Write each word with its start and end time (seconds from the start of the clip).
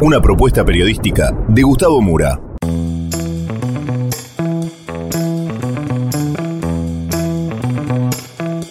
Una 0.00 0.20
propuesta 0.20 0.64
periodística 0.64 1.30
de 1.46 1.62
Gustavo 1.62 2.02
Mura. 2.02 2.40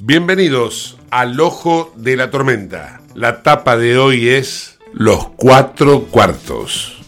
Bienvenidos 0.03 0.99
al 1.11 1.39
Ojo 1.39 1.93
de 1.95 2.17
la 2.17 2.29
Tormenta. 2.29 2.99
La 3.15 3.41
tapa 3.41 3.77
de 3.77 3.97
hoy 3.97 4.27
es 4.27 4.79
Los 4.91 5.29
Cuatro 5.37 6.01
Cuartos. 6.11 7.01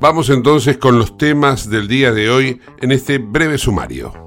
Vamos 0.00 0.30
entonces 0.30 0.78
con 0.78 0.98
los 0.98 1.18
temas 1.18 1.68
del 1.68 1.86
día 1.86 2.12
de 2.12 2.30
hoy 2.30 2.62
en 2.80 2.92
este 2.92 3.18
breve 3.18 3.58
sumario. 3.58 4.25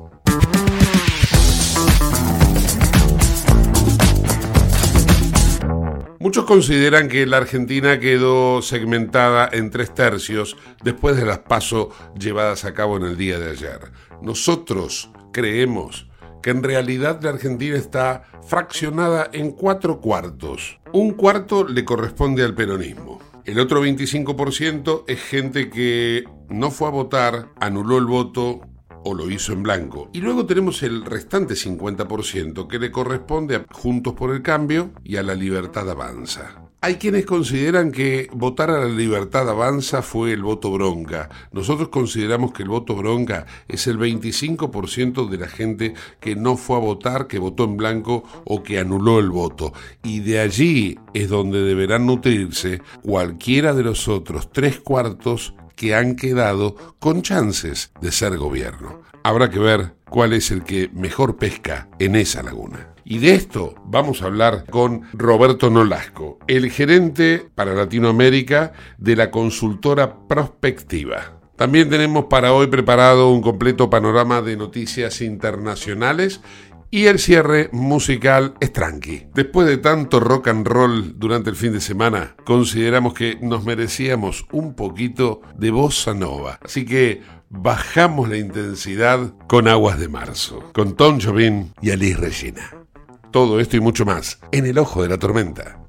Muchos 6.30 6.46
consideran 6.46 7.10
que 7.10 7.26
la 7.26 7.38
Argentina 7.38 8.00
quedó 8.00 8.62
segmentada 8.62 9.50
en 9.52 9.72
tres 9.72 9.96
tercios 9.96 10.58
después 10.84 11.18
de 11.18 11.26
las 11.26 11.40
pasos 11.40 11.88
llevadas 12.20 12.66
a 12.66 12.76
cabo 12.76 12.98
en 12.98 13.04
el 13.06 13.18
día 13.18 13.40
de 13.40 13.50
ayer. 13.50 13.80
Nosotros 14.22 15.10
creemos 15.34 16.08
que 16.44 16.52
en 16.52 16.62
realidad 16.62 17.20
la 17.24 17.32
Argentina 17.32 17.76
está 17.76 18.26
fraccionada 18.48 19.32
en 19.34 19.50
cuatro 19.50 20.02
cuartos. 20.02 20.80
Un 20.94 21.14
cuarto 21.14 21.68
le 21.68 21.84
corresponde 21.84 22.44
al 22.44 22.54
peronismo. 22.54 23.20
El 23.44 23.60
otro 23.60 23.84
25% 23.84 25.06
es 25.08 25.20
gente 25.20 25.72
que 25.72 26.26
no 26.48 26.70
fue 26.70 26.90
a 26.90 26.92
votar, 26.92 27.48
anuló 27.60 27.98
el 27.98 28.06
voto 28.06 28.69
o 29.04 29.14
lo 29.14 29.30
hizo 29.30 29.54
en 29.54 29.64
blanco. 29.64 30.10
Y 30.14 30.22
luego 30.22 30.46
tenemos 30.46 30.84
el 30.84 31.06
restante 31.06 31.54
50% 31.54 32.68
que 32.68 32.80
le 32.80 32.92
corresponde 32.92 33.56
a 33.56 33.66
Juntos 33.72 34.14
por 34.14 34.34
el 34.34 34.42
Cambio 34.42 34.92
y 35.04 35.18
a 35.18 35.24
la 35.24 35.36
Libertad 35.36 35.90
Avanza. 35.90 36.70
Hay 36.82 36.96
quienes 36.96 37.26
consideran 37.26 37.92
que 37.92 38.30
votar 38.32 38.70
a 38.70 38.80
la 38.80 38.86
libertad 38.86 39.50
avanza 39.50 40.02
fue 40.02 40.32
el 40.32 40.44
voto 40.44 40.72
bronca. 40.72 41.30
Nosotros 41.52 41.90
consideramos 41.90 42.54
que 42.54 42.64
el 42.64 42.70
voto 42.70 42.96
bronca 42.96 43.46
es 43.68 43.86
el 43.88 44.00
25% 44.00 45.28
de 45.28 45.38
la 45.38 45.50
gente 45.50 45.94
que 46.22 46.38
no 46.38 46.56
fue 46.56 46.78
a 46.78 46.80
votar, 46.80 47.28
que 47.28 47.38
votó 47.38 47.66
en 47.66 47.76
blanco 47.76 48.24
o 48.46 48.64
que 48.64 48.80
anuló 48.80 49.20
el 49.20 49.30
voto. 49.30 49.74
Y 50.04 50.22
de 50.22 50.40
allí 50.40 50.98
es 51.14 51.28
donde 51.28 51.64
deberán 51.64 52.06
nutrirse 52.06 52.82
cualquiera 53.04 53.74
de 53.74 53.84
los 53.84 54.08
otros 54.08 54.50
tres 54.54 54.80
cuartos 54.80 55.54
que 55.80 55.96
han 55.96 56.18
quedado 56.18 56.76
con 57.00 57.22
chances 57.22 57.94
de 58.02 58.12
ser 58.12 58.36
gobierno. 58.38 59.02
Habrá 59.24 59.50
que 59.50 59.60
ver 59.60 59.94
cuál 60.10 60.34
es 60.34 60.52
el 60.52 60.66
que 60.66 60.90
mejor 60.94 61.38
pesca 61.38 61.88
en 62.00 62.18
esa 62.18 62.44
laguna. 62.44 62.90
Y 63.06 63.20
de 63.20 63.34
esto 63.34 63.76
vamos 63.86 64.22
a 64.22 64.26
hablar 64.26 64.66
con 64.70 65.04
Roberto 65.14 65.70
Nolasco, 65.70 66.38
el 66.48 66.70
gerente 66.70 67.48
para 67.56 67.74
Latinoamérica 67.74 68.74
de 68.98 69.16
la 69.16 69.32
consultora 69.32 70.28
Prospectiva. 70.28 71.40
También 71.56 71.90
tenemos 71.90 72.26
para 72.26 72.52
hoy 72.52 72.68
preparado 72.68 73.32
un 73.32 73.42
completo 73.42 73.90
panorama 73.90 74.42
de 74.42 74.58
noticias 74.58 75.22
internacionales 75.22 76.42
y 76.92 77.06
el 77.06 77.20
cierre 77.20 77.70
musical 77.72 78.56
es 78.60 78.74
tranqui. 78.74 79.28
Después 79.34 79.68
de 79.68 79.78
tanto 79.78 80.20
rock 80.20 80.48
and 80.48 80.68
roll 80.68 81.20
durante 81.20 81.50
el 81.50 81.56
fin 81.56 81.74
de 81.74 81.82
semana, 81.82 82.36
consideramos 82.46 83.14
que 83.14 83.38
nos 83.42 83.64
merecíamos 83.66 84.46
un 84.52 84.74
poquito 84.74 85.42
de 85.56 85.72
bossa 85.72 86.14
nova. 86.14 86.60
Así 86.64 86.86
que 86.86 87.22
bajamos 87.50 88.30
la 88.30 88.38
intensidad 88.38 89.34
con 89.48 89.68
Aguas 89.68 90.00
de 90.00 90.08
Marzo, 90.08 90.72
con 90.74 90.96
Tom 90.96 91.20
Jobim 91.22 91.72
y 91.82 91.92
Alice 91.92 92.18
Regina. 92.18 92.74
Todo 93.32 93.60
esto 93.60 93.78
y 93.78 93.80
mucho 93.80 94.06
más 94.06 94.40
en 94.52 94.66
el 94.66 94.78
ojo 94.80 95.04
de 95.04 95.10
la 95.10 95.18
tormenta. 95.18 95.80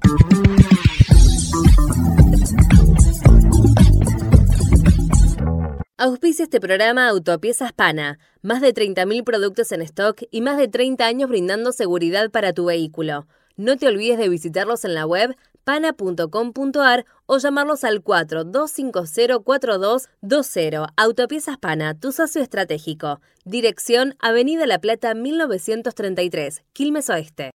Auspicia 6.03 6.45
este 6.45 6.59
programa 6.59 7.09
Autopiezas 7.09 7.73
Pana. 7.73 8.17
Más 8.41 8.59
de 8.59 8.73
30.000 8.73 9.23
productos 9.23 9.71
en 9.71 9.83
stock 9.83 10.23
y 10.31 10.41
más 10.41 10.57
de 10.57 10.67
30 10.67 11.05
años 11.05 11.29
brindando 11.29 11.71
seguridad 11.71 12.31
para 12.31 12.53
tu 12.53 12.65
vehículo. 12.65 13.27
No 13.55 13.77
te 13.77 13.85
olvides 13.85 14.17
de 14.17 14.27
visitarlos 14.27 14.83
en 14.83 14.95
la 14.95 15.05
web 15.05 15.37
pana.com.ar 15.63 17.05
o 17.27 17.37
llamarlos 17.37 17.83
al 17.83 18.03
42504220. 18.03 20.87
Autopiezas 20.97 21.59
Pana, 21.59 21.93
tu 21.93 22.11
socio 22.11 22.41
estratégico. 22.41 23.21
Dirección 23.45 24.15
Avenida 24.17 24.65
La 24.65 24.79
Plata 24.79 25.13
1933, 25.13 26.63
Quilmes 26.73 27.11
Oeste. 27.11 27.51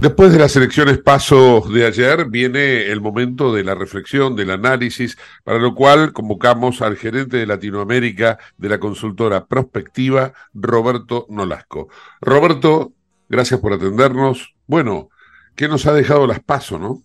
Después 0.00 0.32
de 0.32 0.38
las 0.38 0.54
elecciones 0.54 0.98
paso 0.98 1.60
de 1.60 1.84
ayer, 1.84 2.26
viene 2.30 2.86
el 2.86 3.00
momento 3.00 3.52
de 3.52 3.64
la 3.64 3.74
reflexión, 3.74 4.36
del 4.36 4.52
análisis, 4.52 5.18
para 5.42 5.58
lo 5.58 5.74
cual 5.74 6.12
convocamos 6.12 6.82
al 6.82 6.96
gerente 6.96 7.36
de 7.38 7.46
Latinoamérica 7.46 8.38
de 8.56 8.68
la 8.68 8.78
consultora 8.78 9.46
Prospectiva, 9.46 10.34
Roberto 10.54 11.26
Nolasco. 11.28 11.88
Roberto, 12.20 12.92
gracias 13.28 13.58
por 13.58 13.72
atendernos. 13.72 14.54
Bueno, 14.68 15.08
¿qué 15.56 15.66
nos 15.66 15.84
ha 15.86 15.92
dejado 15.92 16.28
las 16.28 16.38
paso, 16.38 16.78
no? 16.78 17.02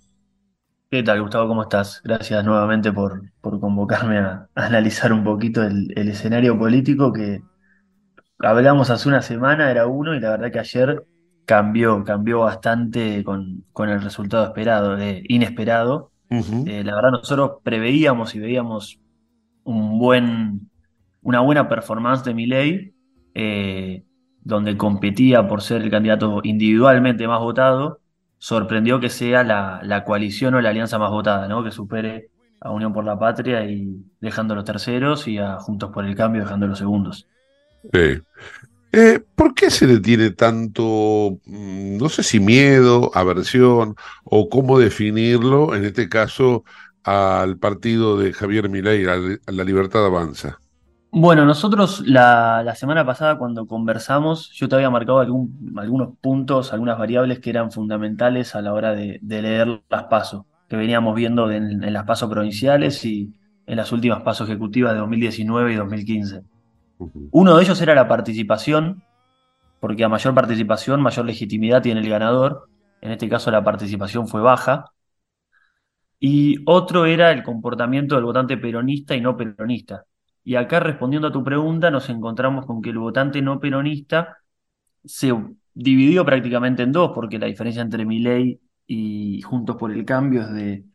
¿Qué 0.92 1.02
tal, 1.02 1.20
Gustavo? 1.24 1.48
¿Cómo 1.48 1.64
estás? 1.64 2.00
Gracias 2.04 2.46
nuevamente 2.46 2.94
por, 2.94 3.24
por 3.42 3.60
convocarme 3.60 4.20
a, 4.20 4.50
analizar 4.54 5.12
un 5.12 5.24
poquito 5.24 5.64
el 5.64 6.10
escenario 6.10 6.60
político 6.60 7.12
que 7.12 7.42
hablamos 8.38 8.92
hace 8.92 9.10
una 9.10 9.24
semana, 9.24 9.72
era 9.72 9.88
uno, 9.88 10.14
y 10.14 10.20
la 10.20 10.30
verdad 10.30 10.52
que 10.52 10.60
ayer 10.60 11.04
cambió, 11.46 12.04
cambió 12.04 12.40
bastante 12.40 13.24
con, 13.24 13.66
con 13.72 13.90
el 13.90 14.02
resultado 14.02 14.46
esperado, 14.46 14.96
de, 14.96 15.24
inesperado. 15.28 16.12
Eh, 16.30 16.84
la 16.84 16.96
verdad, 16.96 17.12
nosotros 17.12 17.60
preveíamos 17.64 18.34
y 18.34 18.40
veíamos 18.40 19.00
un 19.64 20.00
buen, 20.00 20.72
una 21.22 21.42
buena 21.42 21.70
performance 21.70 22.24
de 22.24 22.34
Milei, 22.34 22.94
eh, 23.36 24.04
donde 24.42 24.76
competía 24.76 25.48
por 25.48 25.62
ser 25.62 25.84
el 25.84 25.92
candidato 25.92 26.42
individualmente 26.44 27.28
más 27.28 27.40
votado. 27.40 28.00
Sorprendió 28.40 29.00
que 29.00 29.10
sea 29.10 29.44
la, 29.44 29.80
la, 29.84 30.04
coalición 30.04 30.56
o 30.56 30.62
la 30.62 30.70
alianza 30.70 30.98
más 30.98 31.12
votada, 31.12 31.48
¿no? 31.48 31.64
que 31.64 31.72
supere 31.72 32.30
a 32.60 32.72
Unión 32.72 32.94
por 32.94 33.06
la 33.06 33.18
Patria 33.20 33.66
y 33.66 34.04
dejando 34.20 34.56
los 34.56 34.66
terceros 34.66 35.28
y 35.28 35.38
a 35.38 35.60
Juntos 35.60 35.92
por 35.92 36.04
el 36.04 36.16
Cambio 36.16 36.42
dejando 36.42 36.66
los 36.66 36.80
segundos. 36.80 37.28
Sí. 37.92 38.22
Eh, 38.96 39.20
¿por 39.34 39.56
qué 39.56 39.72
se 39.72 39.88
le 39.88 40.00
tiene 40.00 40.30
tanto, 40.30 41.40
mm, 41.46 41.98
no 41.98 42.10
sé 42.10 42.22
si 42.22 42.40
miedo, 42.40 43.10
aversión 43.16 43.96
o 44.24 44.50
cómo 44.50 44.78
definirlo, 44.78 45.74
en 45.74 45.84
este 45.84 46.08
caso, 46.08 46.64
al 47.04 47.58
partido 47.58 48.20
de 48.20 48.34
Javier 48.34 48.70
Milei, 48.70 49.04
a 49.08 49.52
la 49.52 49.64
Libertad 49.64 50.06
Avanza? 50.06 50.60
Bueno, 51.12 51.44
nosotros 51.44 52.04
la, 52.06 52.72
semana 52.76 53.04
pasada 53.04 53.40
cuando 53.40 53.66
conversamos, 53.66 54.52
yo 54.52 54.70
te 54.70 54.76
había 54.76 54.92
marcado 54.92 55.22
algunos 55.22 56.10
puntos, 56.22 56.72
algunas 56.72 57.00
variables 57.00 57.40
que 57.40 57.50
eran 57.50 57.72
fundamentales 57.72 58.54
a 58.54 58.62
la 58.62 58.74
hora 58.74 58.94
de, 58.94 59.18
de 59.24 59.42
leer 59.42 59.82
las 59.90 60.04
pasos, 60.04 60.46
que 60.70 60.76
veníamos 60.76 61.16
viendo 61.16 61.50
en, 61.50 61.84
en, 61.84 61.94
las 61.94 62.04
pasos 62.06 62.30
provinciales 62.30 63.04
y 63.06 63.34
en 63.66 63.76
las 63.76 63.92
últimas 63.92 64.22
pasos 64.22 64.48
ejecutivas 64.48 64.94
de 64.94 65.00
2019 65.00 65.74
y 65.74 65.76
2015. 65.78 66.53
Uno 67.32 67.58
de 67.58 67.64
ellos 67.64 67.82
era 67.82 67.96
la 67.96 68.08
participación, 68.08 69.04
porque 69.80 70.04
a 70.04 70.10
mayor 70.10 70.34
participación, 70.34 71.02
mayor 71.02 71.26
legitimidad 71.26 71.82
tiene 71.82 72.02
el 72.02 72.10
ganador. 72.10 72.70
En 73.02 73.12
este 73.12 73.28
caso 73.30 73.52
la 73.52 73.64
participación 73.64 74.28
fue 74.28 74.42
baja. 74.42 74.86
Y 76.20 76.58
otro 76.66 77.06
era 77.06 77.32
el 77.32 77.44
comportamiento 77.44 78.16
del 78.16 78.24
votante 78.24 78.58
peronista 78.58 79.16
y 79.16 79.22
no 79.22 79.36
peronista 79.36 80.06
y 80.44 80.56
acá 80.56 80.80
respondiendo 80.80 81.28
a 81.30 81.32
tu 81.32 81.44
pregunta, 81.44 81.90
nos 81.92 82.10
encontramos 82.10 82.66
con 82.66 82.82
que 82.82 82.90
el 82.90 82.98
votante 82.98 83.42
no 83.42 83.60
peronista 83.60 84.38
se 85.06 85.34
dividió 85.74 86.26
prácticamente 86.26 86.84
en 86.84 86.92
dos, 86.92 87.12
porque 87.16 87.40
la 87.40 87.48
diferencia 87.48 87.82
entre 87.82 88.06
Milei 88.06 88.60
y 88.86 89.42
Juntos 89.42 89.78
por 89.78 89.92
el 89.92 90.06
Cambio 90.06 90.42
es 90.42 90.52
de 90.54 90.86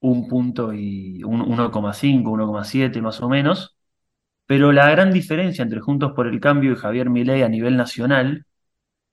un 0.00 0.28
punto 0.28 0.72
y 0.72 1.22
1,5, 1.22 2.22
1,7 2.24 3.00
más 3.00 3.20
o 3.20 3.28
menos. 3.28 3.77
Pero 4.48 4.72
la 4.72 4.90
gran 4.90 5.12
diferencia 5.12 5.62
entre 5.62 5.80
Juntos 5.80 6.12
por 6.16 6.26
el 6.26 6.40
Cambio 6.40 6.72
y 6.72 6.76
Javier 6.76 7.10
Milei 7.10 7.42
a 7.42 7.50
nivel 7.50 7.76
nacional 7.76 8.46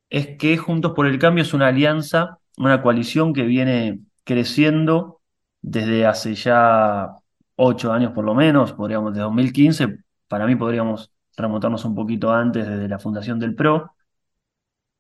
es 0.10 0.38
que 0.38 0.58
Juntos 0.58 0.94
por 0.96 1.08
el 1.08 1.20
Cambio 1.20 1.44
es 1.44 1.54
una 1.54 1.68
alianza, 1.68 2.40
una 2.58 2.82
coalición 2.82 3.34
que 3.34 3.44
viene 3.44 4.02
creciendo 4.24 5.22
desde 5.62 6.06
hace 6.06 6.36
ya 6.36 7.10
ocho 7.58 7.92
años 7.94 8.14
por 8.14 8.26
lo 8.26 8.36
menos, 8.36 8.74
podríamos, 8.74 9.14
de 9.14 9.22
2015, 9.22 10.00
para 10.30 10.48
mí 10.48 10.56
podríamos 10.56 11.12
remontarnos 11.38 11.86
un 11.86 11.96
poquito 11.96 12.32
antes, 12.32 12.68
desde 12.68 12.88
la 12.88 13.00
fundación 13.00 13.40
del 13.40 13.56
PRO, 13.56 13.92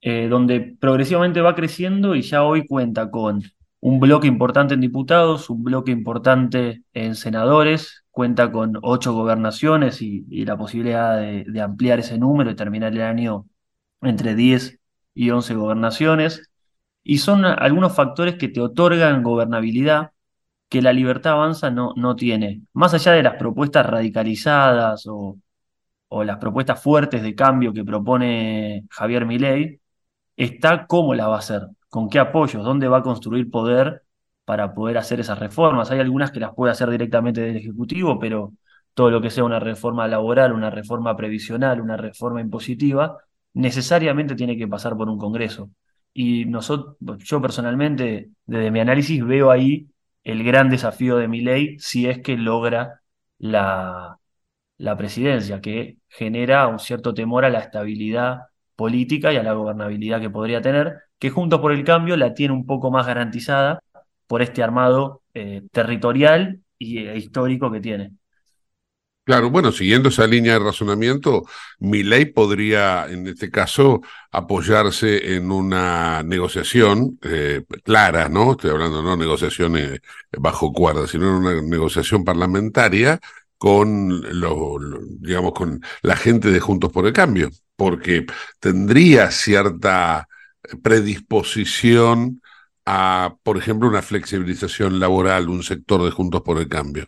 eh, 0.02 0.28
donde 0.30 0.78
progresivamente 0.80 1.42
va 1.42 1.56
creciendo 1.56 2.16
y 2.16 2.22
ya 2.22 2.44
hoy 2.44 2.68
cuenta 2.68 3.10
con 3.10 3.42
un 3.80 4.00
bloque 4.00 4.28
importante 4.28 4.74
en 4.74 4.82
diputados, 4.82 5.50
un 5.50 5.64
bloque 5.64 5.92
importante 5.92 6.84
en 6.94 7.16
senadores, 7.16 8.05
cuenta 8.16 8.52
con 8.52 8.80
ocho 8.84 9.14
gobernaciones 9.14 10.02
y, 10.02 10.46
la 10.46 10.58
posibilidad 10.58 11.20
de, 11.20 11.62
ampliar 11.62 12.00
ese 12.00 12.18
número 12.18 12.52
y 12.52 12.56
terminar 12.56 12.94
el 12.94 13.02
año 13.02 13.48
entre 14.02 14.36
10 14.36 14.80
y 15.16 15.32
11 15.32 15.56
gobernaciones. 15.56 16.50
Y 17.04 17.20
son 17.20 17.46
algunos 17.46 17.94
factores 17.96 18.36
que 18.38 18.48
te 18.50 18.62
otorgan 18.62 19.24
gobernabilidad 19.24 20.12
que 20.70 20.82
la 20.82 20.94
libertad 20.94 21.34
avanza 21.34 21.72
no, 21.72 21.94
no 21.98 22.16
tiene. 22.16 22.64
Más 22.74 22.94
allá 22.94 23.14
de 23.14 23.24
las 23.24 23.36
propuestas 23.36 23.86
radicalizadas 23.86 25.06
o, 25.08 25.38
o 26.10 26.24
las 26.24 26.38
propuestas 26.38 26.82
fuertes 26.82 27.24
de 27.24 27.36
cambio 27.36 27.74
que 27.74 27.84
propone 27.84 28.86
Javier 28.92 29.26
Milei, 29.26 29.82
está 30.38 30.88
cómo 30.88 31.16
la 31.16 31.28
va 31.28 31.38
a 31.38 31.40
hacer, 31.40 31.68
con 31.90 32.10
qué 32.10 32.20
apoyos, 32.20 32.64
dónde 32.64 32.88
va 32.88 33.00
a 33.00 33.04
construir 33.04 33.52
poder 33.52 34.05
para 34.46 34.74
poder 34.74 34.98
hacer 34.98 35.20
esas 35.20 35.40
reformas. 35.40 35.92
Hay 35.92 36.00
algunas 36.00 36.32
que 36.32 36.40
las 36.40 36.54
puede 36.54 36.72
hacer 36.72 36.90
directamente 36.90 37.42
del 37.42 37.58
Ejecutivo, 37.58 38.20
pero 38.20 38.54
todo 38.94 39.12
lo 39.12 39.22
que 39.22 39.30
sea 39.30 39.44
una 39.44 39.60
reforma 39.60 40.08
laboral, 40.08 40.54
una 40.54 40.70
reforma 40.70 41.16
previsional, 41.18 41.82
una 41.82 41.98
reforma 41.98 42.42
impositiva, 42.42 43.18
necesariamente 43.54 44.36
tiene 44.36 44.58
que 44.58 44.68
pasar 44.68 44.96
por 44.96 45.10
un 45.10 45.18
Congreso. 45.18 45.72
Y 46.14 46.46
nosotros, 46.46 46.96
yo 47.20 47.42
personalmente, 47.42 48.30
desde 48.46 48.72
mi 48.72 48.80
análisis, 48.80 49.26
veo 49.26 49.52
ahí 49.52 49.88
el 50.24 50.44
gran 50.44 50.70
desafío 50.70 51.18
de 51.18 51.28
Milei 51.28 51.78
si 51.80 52.08
es 52.08 52.20
que 52.22 52.38
logra 52.38 53.02
la, 53.38 54.18
la 54.78 54.98
presidencia, 54.98 55.62
que 55.62 55.98
genera 56.08 56.68
un 56.68 56.80
cierto 56.80 57.14
temor 57.14 57.46
a 57.46 57.50
la 57.50 57.60
estabilidad 57.60 58.42
política 58.76 59.34
y 59.34 59.38
a 59.38 59.44
la 59.44 59.54
gobernabilidad 59.54 60.22
que 60.22 60.30
podría 60.30 60.62
tener, 60.62 60.96
que 61.20 61.30
Juntos 61.30 61.62
por 61.62 61.72
el 61.72 61.84
Cambio 61.84 62.18
la 62.18 62.34
tiene 62.34 62.54
un 62.54 62.66
poco 62.66 62.92
más 62.92 63.08
garantizada 63.08 63.82
por 64.28 64.42
este 64.42 64.64
armado 64.64 65.22
eh, 65.34 65.64
territorial 65.72 66.60
y 66.78 67.00
e 67.00 67.18
histórico 67.18 67.72
que 67.72 67.80
tiene. 67.80 68.12
Claro, 69.26 69.50
bueno, 69.50 69.72
siguiendo 69.72 70.10
esa 70.10 70.28
línea 70.28 70.54
de 70.54 70.60
razonamiento, 70.60 71.46
mi 71.80 72.04
ley 72.04 72.26
podría, 72.26 73.08
en 73.10 73.26
este 73.28 73.50
caso, 73.50 74.02
apoyarse 74.32 75.36
en 75.36 75.50
una 75.52 76.22
negociación 76.22 77.18
eh, 77.24 77.64
clara, 77.84 78.30
¿no? 78.30 78.52
Estoy 78.52 78.70
hablando 78.70 79.02
no 79.02 79.18
negociaciones 79.18 80.00
bajo 80.38 80.72
cuerda, 80.72 81.08
sino 81.08 81.28
en 81.28 81.34
una 81.44 81.62
negociación 81.64 82.24
parlamentaria 82.24 83.20
con 83.58 84.22
digamos, 85.22 85.54
con 85.54 85.82
la 86.04 86.16
gente 86.16 86.52
de 86.52 86.60
Juntos 86.60 86.92
por 86.92 87.08
el 87.08 87.14
Cambio, 87.14 87.50
porque 87.76 88.28
tendría 88.60 89.32
cierta 89.32 90.28
predisposición 90.84 92.42
a, 92.86 93.38
por 93.44 93.58
ejemplo, 93.58 93.88
una 93.90 94.02
flexibilización 94.02 95.00
laboral, 95.00 95.50
un 95.50 95.64
sector 95.64 96.04
de 96.04 96.12
Juntos 96.12 96.42
por 96.42 96.58
el 96.60 96.68
Cambio. 96.70 97.08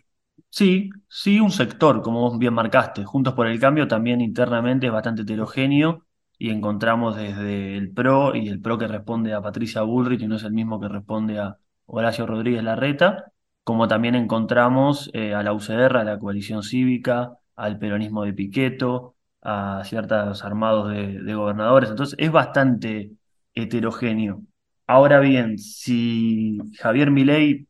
Sí, 0.50 0.90
sí, 1.08 1.40
un 1.40 1.50
sector, 1.50 2.02
como 2.02 2.20
vos 2.20 2.38
bien 2.38 2.54
marcaste. 2.54 3.04
Juntos 3.04 3.34
por 3.34 3.46
el 3.46 3.60
Cambio 3.60 3.86
también 3.86 4.20
internamente 4.20 4.86
es 4.86 4.92
bastante 4.92 5.22
heterogéneo 5.22 6.06
y 6.38 6.50
encontramos 6.50 7.16
desde 7.16 7.76
el 7.76 7.92
PRO 7.92 8.34
y 8.34 8.48
el 8.48 8.60
PRO 8.60 8.78
que 8.78 8.88
responde 8.88 9.34
a 9.34 9.42
Patricia 9.42 9.82
Bullrich 9.82 10.22
y 10.22 10.26
no 10.26 10.36
es 10.36 10.44
el 10.44 10.52
mismo 10.52 10.80
que 10.80 10.88
responde 10.88 11.38
a 11.38 11.58
Horacio 11.86 12.26
Rodríguez 12.26 12.62
Larreta, 12.64 13.32
como 13.62 13.88
también 13.88 14.14
encontramos 14.14 15.10
eh, 15.12 15.34
a 15.34 15.42
la 15.42 15.52
UCR, 15.52 15.98
a 15.98 16.04
la 16.04 16.18
coalición 16.18 16.62
cívica, 16.62 17.38
al 17.54 17.78
peronismo 17.78 18.24
de 18.24 18.32
Piqueto, 18.32 19.16
a 19.42 19.82
ciertos 19.84 20.44
armados 20.44 20.90
de, 20.90 21.20
de 21.22 21.34
gobernadores. 21.34 21.90
Entonces 21.90 22.16
es 22.18 22.32
bastante 22.32 23.12
heterogéneo. 23.54 24.42
Ahora 24.90 25.20
bien, 25.20 25.58
si 25.58 26.58
Javier 26.78 27.10
Milei 27.10 27.68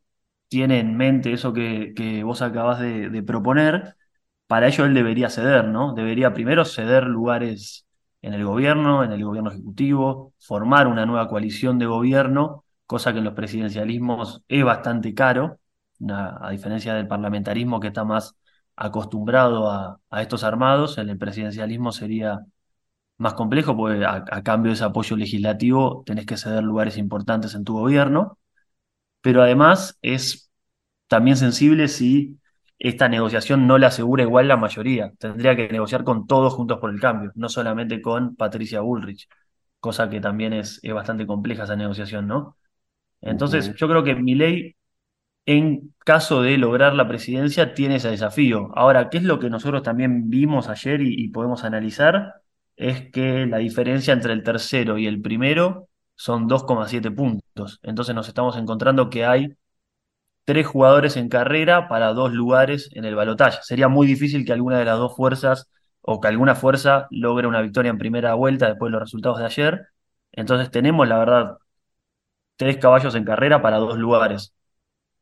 tiene 0.49 0.81
en 0.81 0.97
mente 0.97 1.33
eso 1.33 1.53
que, 1.53 2.23
vos 2.25 2.43
acabas 2.43 2.81
de, 2.81 3.23
proponer, 3.25 3.97
para 4.47 4.69
ello 4.69 4.85
él 4.87 4.95
debería 4.95 5.29
ceder, 5.31 5.67
¿no? 5.67 5.95
Debería 5.95 6.33
primero 6.33 6.65
ceder 6.65 7.05
lugares 7.05 7.87
en 8.23 8.35
el 8.35 8.45
gobierno, 8.45 9.05
en 9.05 9.13
el 9.13 9.25
gobierno 9.25 9.51
ejecutivo, 9.51 10.35
formar 10.39 10.87
una 10.87 11.07
nueva 11.07 11.29
coalición 11.29 11.79
de 11.79 11.87
gobierno, 11.87 12.65
cosa 12.87 13.13
que 13.13 13.19
en 13.19 13.25
los 13.25 13.35
presidencialismos 13.35 14.43
es 14.49 14.65
bastante 14.65 15.15
caro, 15.15 15.59
a 16.09 16.51
diferencia 16.53 16.95
del 16.95 17.09
parlamentarismo 17.09 17.81
que 17.81 17.89
está 17.89 18.05
más 18.05 18.37
acostumbrado 18.77 19.71
a, 19.71 20.01
a, 20.11 20.23
estos 20.23 20.45
armados, 20.45 20.99
en 20.99 21.09
el 21.11 21.19
presidencialismo 21.19 21.91
sería 21.93 22.41
más 23.19 23.35
complejo 23.35 23.77
porque 23.77 24.05
a, 24.05 24.25
a 24.31 24.43
cambio 24.43 24.71
de 24.71 24.75
ese 24.77 24.85
apoyo 24.85 25.17
legislativo 25.17 26.03
tenés 26.07 26.27
que 26.27 26.37
ceder 26.37 26.63
lugares 26.65 26.97
importantes 26.99 27.55
en 27.55 27.65
tu 27.65 27.75
gobierno 27.75 28.39
pero 29.21 29.43
además 29.43 29.99
es 30.03 30.51
también 31.09 31.37
sensible 31.37 31.89
si 31.89 32.39
esta 32.79 33.09
negociación 33.09 33.67
no 33.67 33.79
le 33.79 33.87
asegura 33.87 34.23
igual 34.23 34.49
la 34.49 34.57
mayoría. 34.57 35.13
Tendría 35.19 35.57
que 35.57 35.69
negociar 35.69 36.05
con 36.05 36.27
todos 36.27 36.55
juntos 36.55 36.79
por 36.79 36.91
el 36.91 37.01
cambio, 37.01 37.33
no 37.35 37.49
solamente 37.49 38.01
con 38.01 38.37
Patricia 38.37 38.81
Bullrich, 38.81 39.29
cosa 39.81 40.09
que 40.11 40.21
también 40.21 40.53
es, 40.53 40.81
es 40.83 40.95
bastante 40.95 41.27
compleja 41.27 41.65
esa 41.65 41.77
negociación, 41.77 42.27
¿no? 42.29 42.57
Entonces, 43.21 43.69
uh 43.69 43.73
-huh. 43.73 43.77
yo 43.77 43.89
creo 43.89 44.05
que 44.05 44.15
Milei, 44.17 44.77
en 45.47 45.95
caso 46.01 46.43
de 46.43 46.59
lograr 46.59 46.95
la 46.95 47.09
presidencia, 47.09 47.75
tiene 47.75 47.97
ese 47.97 48.11
desafío. 48.11 48.71
Ahora, 48.77 49.11
¿qué 49.11 49.19
es 49.19 49.25
lo 49.25 49.39
que 49.41 49.51
nosotros 49.51 49.83
también 49.83 50.31
vimos 50.31 50.69
ayer 50.69 51.01
y, 51.03 51.15
y 51.25 51.29
podemos 51.31 51.65
analizar? 51.65 52.35
Es 52.79 53.11
que 53.11 53.47
la 53.47 53.59
diferencia 53.59 54.15
entre 54.15 54.33
el 54.33 54.43
tercero 54.43 54.99
y 54.99 55.07
el 55.07 55.21
primero 55.21 55.89
son 56.15 56.49
2,7 56.49 57.11
puntos. 57.11 57.81
Entonces 57.83 58.15
nos 58.15 58.29
estamos 58.29 58.57
encontrando 58.57 59.11
que 59.11 59.25
hay 59.27 59.57
tres 60.45 60.67
jugadores 60.67 61.17
en 61.17 61.29
carrera 61.29 61.89
para 61.89 62.15
dos 62.15 62.33
lugares 62.33 62.91
en 62.95 63.05
el 63.05 63.15
balotaje. 63.17 63.59
Sería 63.63 63.89
muy 63.89 64.07
difícil 64.07 64.45
que 64.47 64.53
alguna 64.53 64.79
de 64.79 64.87
las 64.87 64.99
dos 64.99 65.17
fuerzas 65.17 65.69
o 66.03 66.21
que 66.21 66.29
alguna 66.29 66.55
fuerza 66.55 67.09
logre 67.11 67.49
una 67.49 67.63
victoria 67.63 67.91
en 67.91 67.99
primera 67.99 68.35
vuelta 68.35 68.69
después 68.69 68.89
de 68.91 68.93
los 68.93 69.03
resultados 69.03 69.39
de 69.41 69.47
ayer. 69.47 69.89
Entonces 70.33 70.71
tenemos, 70.71 71.09
la 71.09 71.19
verdad, 71.19 71.59
tres 72.57 72.79
caballos 72.79 73.15
en 73.15 73.25
carrera 73.25 73.63
para 73.63 73.79
dos 73.79 73.99
lugares. 73.99 74.55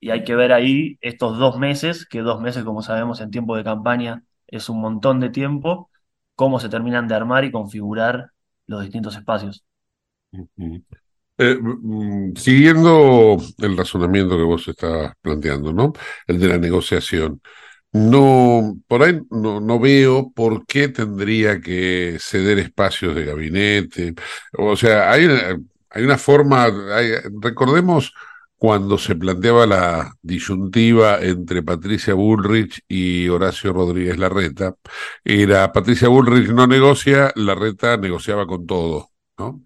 Y 0.01 0.11
hay 0.11 0.25
que 0.25 0.37
ver 0.37 0.53
ahí 0.53 0.99
estos 1.01 1.39
dos 1.39 1.59
meses, 1.59 2.07
que 2.07 2.21
dos 2.23 2.41
meses, 2.41 2.65
como 2.65 2.83
sabemos, 2.83 3.21
en 3.21 3.31
tiempo 3.31 3.57
de 3.57 3.65
campaña 3.65 4.25
es 4.47 4.69
un 4.69 4.81
montón 4.81 5.21
de 5.21 5.31
tiempo, 5.31 5.91
cómo 6.37 6.61
se 6.61 6.69
terminan 6.69 7.09
de 7.09 7.16
armar 7.16 7.45
y 7.45 7.50
configurar 7.52 8.31
los 8.66 8.83
distintos 8.83 9.16
espacios. 9.16 9.64
Eh, 11.38 11.55
mm, 11.61 12.35
siguiendo 12.37 13.37
el 13.59 13.76
razonamiento 13.76 14.37
que 14.37 14.43
vos 14.45 14.66
estabas 14.69 15.14
planteando, 15.21 15.73
¿no? 15.73 15.93
El 16.26 16.40
de 16.40 16.49
la 16.49 16.59
negociación. 16.59 17.43
No, 17.93 18.76
por 18.88 19.02
ahí 19.02 19.21
no, 19.31 19.61
no 19.61 19.78
veo 19.81 20.31
por 20.35 20.66
qué 20.66 20.88
tendría 20.88 21.61
que 21.61 22.19
ceder 22.21 22.59
espacios 22.59 23.14
de 23.14 23.25
gabinete. 23.26 24.14
O 24.59 24.76
sea, 24.76 25.11
hay, 25.12 25.26
hay 25.90 26.05
una 26.05 26.19
forma, 26.19 26.69
recordemos 27.43 28.12
cuando 28.57 28.99
se 28.99 29.15
planteaba 29.17 29.67
la 29.67 30.17
disyuntiva 30.23 31.21
entre 31.23 31.63
Patricia 31.63 32.15
Bullrich 32.15 32.83
y 32.89 33.29
Horacio 33.29 33.73
Rodríguez 33.73 34.19
Larreta, 34.19 34.77
era 35.25 35.73
Patricia 35.73 36.09
Bullrich 36.09 36.49
no 36.49 36.67
negocia, 36.67 37.33
Larreta 37.37 37.97
negociaba 37.99 38.47
con 38.47 38.67
todo, 38.67 39.11
¿no? 39.39 39.63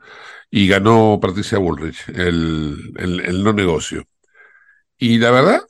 Y 0.51 0.67
ganó 0.69 1.19
Patricia 1.23 1.59
Bullrich 1.59 2.09
el, 2.09 2.93
el, 2.99 3.45
no 3.45 3.53
negocio. 3.53 4.05
Y 4.99 5.19
la 5.19 5.31
verdad, 5.31 5.61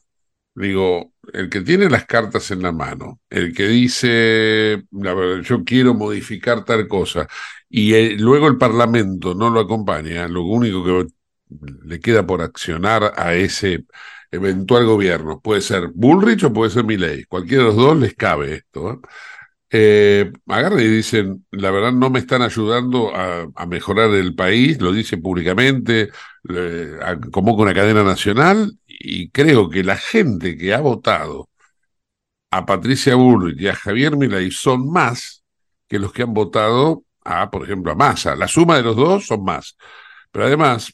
digo, 0.55 1.13
el 1.33 1.51
que 1.51 1.61
tiene 1.61 1.91
las 1.91 2.07
cartas 2.07 2.51
en 2.51 2.63
la 2.63 2.73
mano, 2.73 3.21
el 3.31 3.55
que 3.55 3.69
dice, 3.69 4.85
la 4.93 5.15
verdad, 5.15 5.43
yo 5.43 5.65
quiero 5.65 5.95
modificar 5.95 6.65
tal 6.65 6.89
cosa, 6.89 7.29
y 7.69 8.17
luego 8.19 8.49
el 8.49 8.59
Parlamento 8.59 9.35
no 9.35 9.51
lo 9.51 9.61
acompaña, 9.61 10.27
lo 10.29 10.43
único 10.45 10.85
que 10.85 11.13
le 11.85 12.01
queda 12.01 12.27
por 12.27 12.43
accionar 12.43 13.13
a 13.17 13.35
ese 13.35 13.85
eventual 14.31 14.87
gobierno. 14.87 15.41
Puede 15.41 15.61
ser 15.61 15.89
Bullrich 15.95 16.45
o 16.45 16.53
puede 16.53 16.71
ser 16.71 16.85
Milley. 16.85 17.25
Cualquiera 17.25 17.65
de 17.65 17.69
los 17.71 17.77
dos 17.77 17.97
les 17.99 18.15
cabe 18.15 18.55
esto. 18.55 19.01
Eh, 19.73 20.33
agarran 20.49 20.81
y 20.81 20.89
dicen, 20.89 21.47
la 21.53 21.71
verdad 21.71 21.93
no 21.93 22.11
me 22.11 22.19
están 22.19 22.43
ayudando 22.43 23.13
a, 23.15 23.47
mejorar 23.67 24.11
el 24.11 24.35
país, 24.35 24.81
lo 24.81 24.93
dice 24.93 25.17
públicamente, 25.19 26.11
como 27.33 27.55
con 27.57 27.63
una 27.63 27.75
cadena 27.75 28.03
nacional, 28.03 28.73
y 28.87 29.31
creo 29.31 29.71
que 29.71 29.85
la 29.85 29.97
gente 29.97 30.57
que 30.57 30.75
ha 30.75 30.81
votado 30.81 31.49
a 32.51 32.67
Patricia 32.67 33.15
Bullrich 33.15 33.61
y 33.61 33.69
a 33.69 33.75
Javier 33.75 34.17
Milei 34.17 34.51
son 34.51 34.91
más 34.91 35.45
que 35.89 35.99
los 35.99 36.13
que 36.13 36.23
han 36.23 36.35
votado 36.35 37.05
a, 37.25 37.51
por 37.51 37.65
ejemplo, 37.65 37.93
a 37.93 37.95
Massa. 37.95 38.37
La 38.37 38.49
suma 38.49 38.77
de 38.77 38.83
los 38.83 38.97
dos 38.97 39.27
son 39.27 39.45
más. 39.45 39.77
Pero 40.33 40.47
además, 40.47 40.93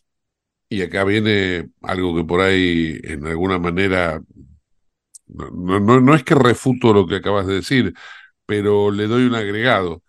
y 0.69 0.83
acá 0.83 1.05
viene 1.05 1.71
algo 1.83 2.15
que 2.17 2.25
por 2.25 2.41
ahí, 2.41 2.99
en 3.05 3.27
alguna 3.27 3.59
manera, 3.59 4.21
no, 5.27 5.81
no, 5.81 6.01
no 6.01 6.15
es 6.15 6.25
que 6.25 6.35
refuto 6.35 6.93
lo 6.93 7.07
que 7.07 7.17
acabas 7.17 7.47
de 7.47 7.55
decir, 7.55 7.95
pero 8.47 8.91
le 8.91 9.07
doy 9.07 9.25
un 9.25 9.35
agregado. 9.35 10.03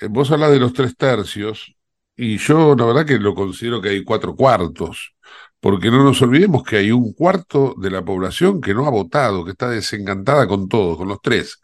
Eh, 0.00 0.08
vos 0.08 0.30
hablas 0.30 0.52
de 0.52 0.60
los 0.60 0.72
tres 0.72 0.96
tercios, 0.96 1.74
y 2.16 2.38
yo 2.38 2.74
la 2.76 2.84
verdad 2.86 3.06
que 3.06 3.18
lo 3.18 3.34
considero 3.34 3.80
que 3.80 3.90
hay 3.90 4.04
cuatro 4.04 4.36
cuartos, 4.36 5.14
porque 5.60 5.90
no 5.90 6.04
nos 6.04 6.20
olvidemos 6.22 6.62
que 6.64 6.76
hay 6.78 6.90
un 6.92 7.12
cuarto 7.14 7.74
de 7.78 7.90
la 7.90 8.04
población 8.04 8.60
que 8.60 8.74
no 8.74 8.86
ha 8.86 8.90
votado, 8.90 9.44
que 9.44 9.52
está 9.52 9.70
desencantada 9.70 10.46
con 10.48 10.68
todo, 10.68 10.96
con 10.96 11.08
los 11.08 11.20
tres. 11.22 11.60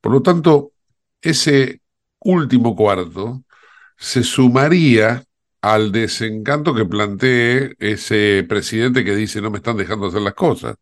Por 0.00 0.12
lo 0.12 0.22
tanto, 0.22 0.72
ese 1.20 1.82
último 2.20 2.76
cuarto 2.76 3.44
se 3.96 4.22
sumaría 4.22 5.24
al 5.60 5.92
desencanto 5.92 6.74
que 6.74 6.84
plantee 6.84 7.74
ese 7.78 8.44
presidente 8.48 9.04
que 9.04 9.16
dice 9.16 9.40
no 9.40 9.50
me 9.50 9.58
están 9.58 9.76
dejando 9.76 10.06
hacer 10.06 10.22
las 10.22 10.34
cosas. 10.34 10.76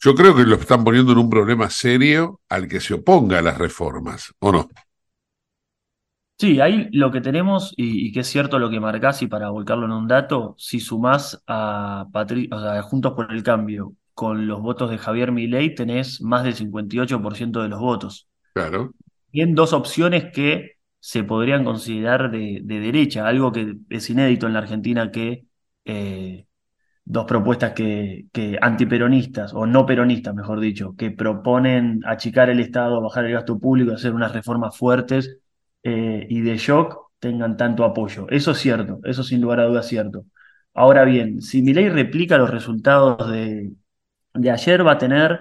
Yo 0.00 0.14
creo 0.14 0.36
que 0.36 0.44
lo 0.44 0.56
están 0.56 0.84
poniendo 0.84 1.12
en 1.12 1.18
un 1.18 1.30
problema 1.30 1.70
serio 1.70 2.40
al 2.48 2.68
que 2.68 2.80
se 2.80 2.94
oponga 2.94 3.38
a 3.38 3.42
las 3.42 3.58
reformas, 3.58 4.32
¿o 4.40 4.52
no? 4.52 4.68
Sí, 6.38 6.60
ahí 6.60 6.90
lo 6.92 7.10
que 7.10 7.22
tenemos, 7.22 7.72
y, 7.78 8.12
que 8.12 8.20
es 8.20 8.26
cierto 8.26 8.58
lo 8.58 8.68
que 8.68 8.78
marcás, 8.78 9.22
y 9.22 9.26
para 9.26 9.48
volcarlo 9.48 9.86
en 9.86 9.92
un 9.92 10.06
dato, 10.06 10.54
si 10.58 10.80
sumás 10.80 11.42
a, 11.46 12.08
Patri 12.12 12.50
o 12.52 12.82
Juntos 12.82 13.14
por 13.14 13.32
el 13.32 13.42
Cambio 13.42 13.94
con 14.12 14.46
los 14.46 14.60
votos 14.60 14.90
de 14.90 14.98
Javier 14.98 15.32
Milei, 15.32 15.74
tenés 15.74 16.20
más 16.20 16.44
del 16.44 16.54
58% 16.54 17.62
de 17.62 17.68
los 17.68 17.80
votos. 17.80 18.28
Claro. 18.52 18.92
Tienen 19.30 19.54
dos 19.54 19.72
opciones 19.72 20.26
que 20.32 20.75
se 21.06 21.22
podrían 21.22 21.64
considerar 21.64 22.32
de, 22.32 22.60
derecha, 22.64 23.28
algo 23.28 23.52
que 23.52 23.76
es 23.90 24.10
inédito 24.10 24.48
en 24.48 24.54
la 24.54 24.58
Argentina 24.58 25.12
que 25.12 25.46
eh, 25.84 26.46
dos 27.04 27.26
propuestas 27.26 27.74
que, 27.74 28.26
antiperonistas, 28.60 29.54
o 29.54 29.66
no 29.66 29.86
peronistas, 29.86 30.34
mejor 30.34 30.58
dicho, 30.58 30.96
que 30.96 31.12
proponen 31.12 32.00
achicar 32.04 32.50
el 32.50 32.58
Estado, 32.58 33.00
bajar 33.00 33.24
el 33.24 33.34
gasto 33.34 33.56
público, 33.60 33.92
hacer 33.92 34.14
unas 34.14 34.32
reformas 34.32 34.76
fuertes 34.76 35.38
eh, 35.84 36.26
y 36.28 36.40
de 36.40 36.56
shock, 36.58 37.12
tengan 37.20 37.56
tanto 37.56 37.84
apoyo. 37.84 38.26
Eso 38.28 38.50
es 38.50 38.58
cierto, 38.58 38.98
eso 39.04 39.22
sin 39.22 39.40
lugar 39.40 39.60
a 39.60 39.66
dudas 39.66 39.84
es 39.86 39.90
cierto. 39.90 40.24
Ahora 40.74 41.04
bien, 41.04 41.40
si 41.40 41.62
mi 41.62 41.72
ley 41.72 41.88
replica 41.88 42.36
los 42.36 42.50
resultados 42.50 43.30
de, 43.30 43.72
de 44.34 44.50
ayer, 44.50 44.84
va 44.84 44.92
a 44.92 44.98
tener 44.98 45.38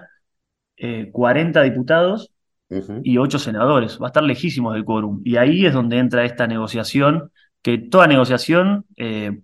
40 1.12 1.64
y 2.70 3.18
ocho 3.18 3.40
senadores. 3.40 4.00
Va 4.02 4.08
a 4.08 4.10
estar 4.10 4.24
lejísimos 4.24 4.74
del 4.74 4.86
quórum. 4.86 5.22
Y 5.24 5.38
ahí 5.38 5.66
es 5.66 5.74
donde 5.74 5.98
entra 5.98 6.26
esta 6.26 6.48
negociación, 6.48 7.32
que 7.62 7.78
toda 7.78 8.08
negociación, 8.08 8.86
eh, 8.98 9.42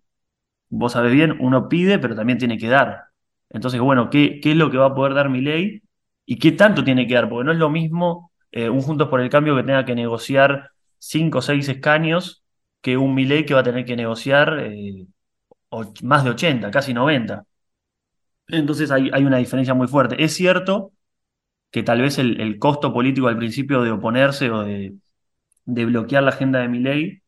vos 0.69 0.93
sabés 0.93 1.13
bien, 1.13 1.37
uno 1.39 1.69
pide, 1.69 1.99
pero 1.99 2.15
también 2.15 2.39
tiene 2.39 2.57
que 2.57 2.67
dar. 2.69 3.05
Entonces, 3.49 3.79
bueno, 3.81 4.09
¿qué, 4.09 4.39
qué 4.41 4.51
es 4.51 4.57
lo 4.57 4.71
que 4.71 4.77
va 4.77 4.87
a 4.87 4.95
poder 4.95 5.13
dar 5.13 5.29
mi 5.29 5.41
ley? 5.41 5.81
¿Y 6.25 6.37
qué 6.39 6.51
tanto 6.51 6.83
tiene 6.83 7.07
que 7.07 7.13
dar? 7.15 7.29
Porque 7.29 7.45
no 7.45 7.51
es 7.51 7.57
lo 7.57 7.69
mismo 7.69 8.31
eh, 8.51 8.69
un 8.69 8.81
Juntos 8.81 9.09
por 9.09 9.21
el 9.21 9.29
Cambio 9.29 9.55
que 9.55 9.63
tenga 9.63 9.85
que 9.85 9.95
negociar 9.95 10.71
cinco 10.97 11.39
o 11.39 11.41
seis 11.41 11.67
escaños 11.69 12.43
que 12.81 12.97
un 12.97 13.13
Milei 13.15 13.45
que 13.45 13.53
va 13.53 13.61
a 13.61 13.63
tener 13.63 13.85
que 13.85 13.95
negociar 13.95 14.59
eh, 14.59 15.07
más 16.03 16.23
de 16.23 16.31
80, 16.31 16.71
casi 16.71 16.93
90. 16.93 17.45
Entonces 18.47 18.91
hay, 18.91 19.09
hay 19.13 19.23
una 19.23 19.37
diferencia 19.37 19.73
muy 19.73 19.87
fuerte. 19.87 20.23
Es 20.23 20.33
cierto 20.33 20.91
que 21.71 21.83
tal 21.83 22.01
vez 22.01 22.19
el, 22.19 22.59
costo 22.59 22.93
político 22.93 23.27
al 23.27 23.37
principio 23.37 23.81
de 23.81 23.91
oponerse 23.91 24.51
o 24.51 24.63
de, 24.63 24.95
bloquear 25.65 26.23
la 26.23 26.31
agenda 26.31 26.59
de 26.59 26.67
mi 26.67 26.79
ley, 26.79 27.21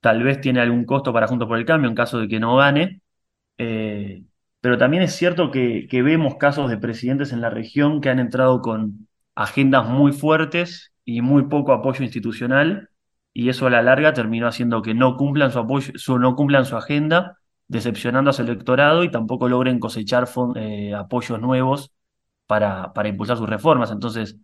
tal 0.00 0.22
vez 0.22 0.40
tiene 0.40 0.60
algún 0.60 0.84
costo 0.86 1.12
para 1.12 1.28
Juntos 1.28 1.48
por 1.48 1.58
el 1.58 1.66
Cambio 1.66 1.88
en 1.90 1.96
caso 1.96 2.20
de 2.20 2.28
que 2.28 2.40
no 2.40 2.56
gane. 2.56 3.02
Eh, 3.58 4.24
pero 4.60 4.78
también 4.78 5.02
es 5.02 5.14
cierto 5.14 5.50
que, 5.50 5.88
vemos 5.90 6.36
casos 6.36 6.70
de 6.70 6.78
presidentes 6.78 7.32
en 7.32 7.40
la 7.40 7.50
región 7.50 8.00
que 8.00 8.10
han 8.10 8.20
entrado 8.20 8.62
con 8.62 9.08
agendas 9.34 9.88
muy 9.88 10.12
fuertes 10.12 10.92
y 11.04 11.20
muy 11.22 11.44
poco 11.48 11.72
apoyo 11.72 12.04
institucional, 12.04 12.90
y 13.34 13.48
eso 13.48 13.66
a 13.66 13.70
la 13.70 13.82
larga 13.82 14.12
terminó 14.14 14.46
haciendo 14.46 14.82
que 14.82 14.94
no 14.94 15.16
cumplan 15.16 15.50
su 15.52 15.58
apoyo, 15.58 15.92
su, 15.96 16.18
no 16.18 16.36
cumplan 16.36 16.66
su 16.66 16.76
agenda, 16.76 17.38
decepcionando 17.68 18.30
a 18.30 18.32
su 18.34 18.42
electorado 18.42 19.04
y 19.04 19.10
tampoco 19.10 19.48
logren 19.48 19.80
cosechar 19.80 20.28
eh, 20.56 20.94
apoyos 20.94 21.40
nuevos 21.40 21.92
para, 22.92 23.08
impulsar 23.08 23.38
sus 23.38 23.48
reformas. 23.48 23.90
Entonces, 23.90 24.36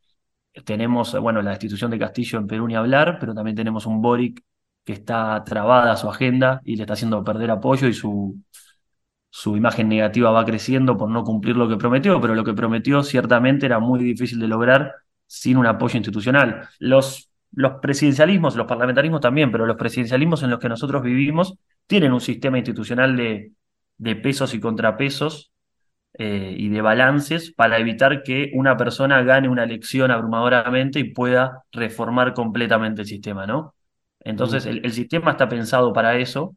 tenemos, 0.65 1.19
bueno, 1.21 1.43
la 1.43 1.50
destitución 1.50 1.91
de 1.91 1.99
Castillo 1.99 2.38
en 2.38 2.47
Perú 2.47 2.67
ni 2.67 2.75
hablar, 2.75 3.19
pero 3.21 3.35
también 3.35 3.57
tenemos 3.57 3.85
un 3.87 4.00
Boric 4.00 4.43
que 4.85 4.95
está 4.95 5.45
trabada 5.45 5.95
su 5.97 6.09
agenda 6.09 6.62
y 6.65 6.77
le 6.77 6.85
está 6.85 6.95
haciendo 6.95 7.23
perder 7.23 7.50
apoyo 7.50 7.87
y 7.87 7.93
su, 7.93 8.35
imagen 9.45 9.88
negativa 9.88 10.31
va 10.31 10.45
creciendo 10.45 10.97
por 10.97 11.11
no 11.11 11.23
cumplir 11.23 11.57
lo 11.57 11.69
que 11.69 11.77
prometió, 11.77 12.21
pero 12.21 12.35
lo 12.35 12.45
que 12.45 12.55
prometió 12.55 13.03
ciertamente 13.03 13.67
era 13.67 13.79
muy 13.79 14.03
difícil 14.03 14.38
de 14.41 14.49
lograr 14.49 14.95
sin 15.27 15.59
un 15.59 15.67
apoyo 15.67 15.97
institucional. 15.99 16.69
Los, 16.79 17.31
presidencialismos, 17.83 18.57
los 18.57 18.67
parlamentarismos 18.67 19.21
también, 19.21 19.53
pero 19.53 19.67
los 19.67 19.77
presidencialismos 19.77 20.43
en 20.43 20.50
los 20.50 20.59
que 20.59 20.69
nosotros 20.69 21.03
vivimos 21.03 21.55
tienen 21.87 22.12
un 22.12 22.21
sistema 22.21 22.59
institucional 22.59 23.17
de 23.17 24.17
pesos 24.17 24.55
y 24.55 24.61
contrapesos 24.61 25.53
eh, 26.18 26.54
y 26.56 26.68
de 26.68 26.82
balances 26.82 27.52
para 27.52 27.78
evitar 27.78 28.22
que 28.25 28.50
una 28.54 28.76
persona 28.76 29.22
gane 29.22 29.48
una 29.48 29.64
elección 29.64 30.10
abrumadoramente 30.10 30.98
y 31.00 31.12
pueda 31.14 31.64
reformar 31.72 32.34
completamente 32.34 33.02
el 33.02 33.08
sistema, 33.08 33.46
¿no? 33.46 33.75
Entonces, 34.20 34.66
el, 34.66 34.84
el, 34.84 34.92
sistema 34.92 35.32
está 35.32 35.48
pensado 35.48 35.92
para 35.92 36.16
eso. 36.16 36.56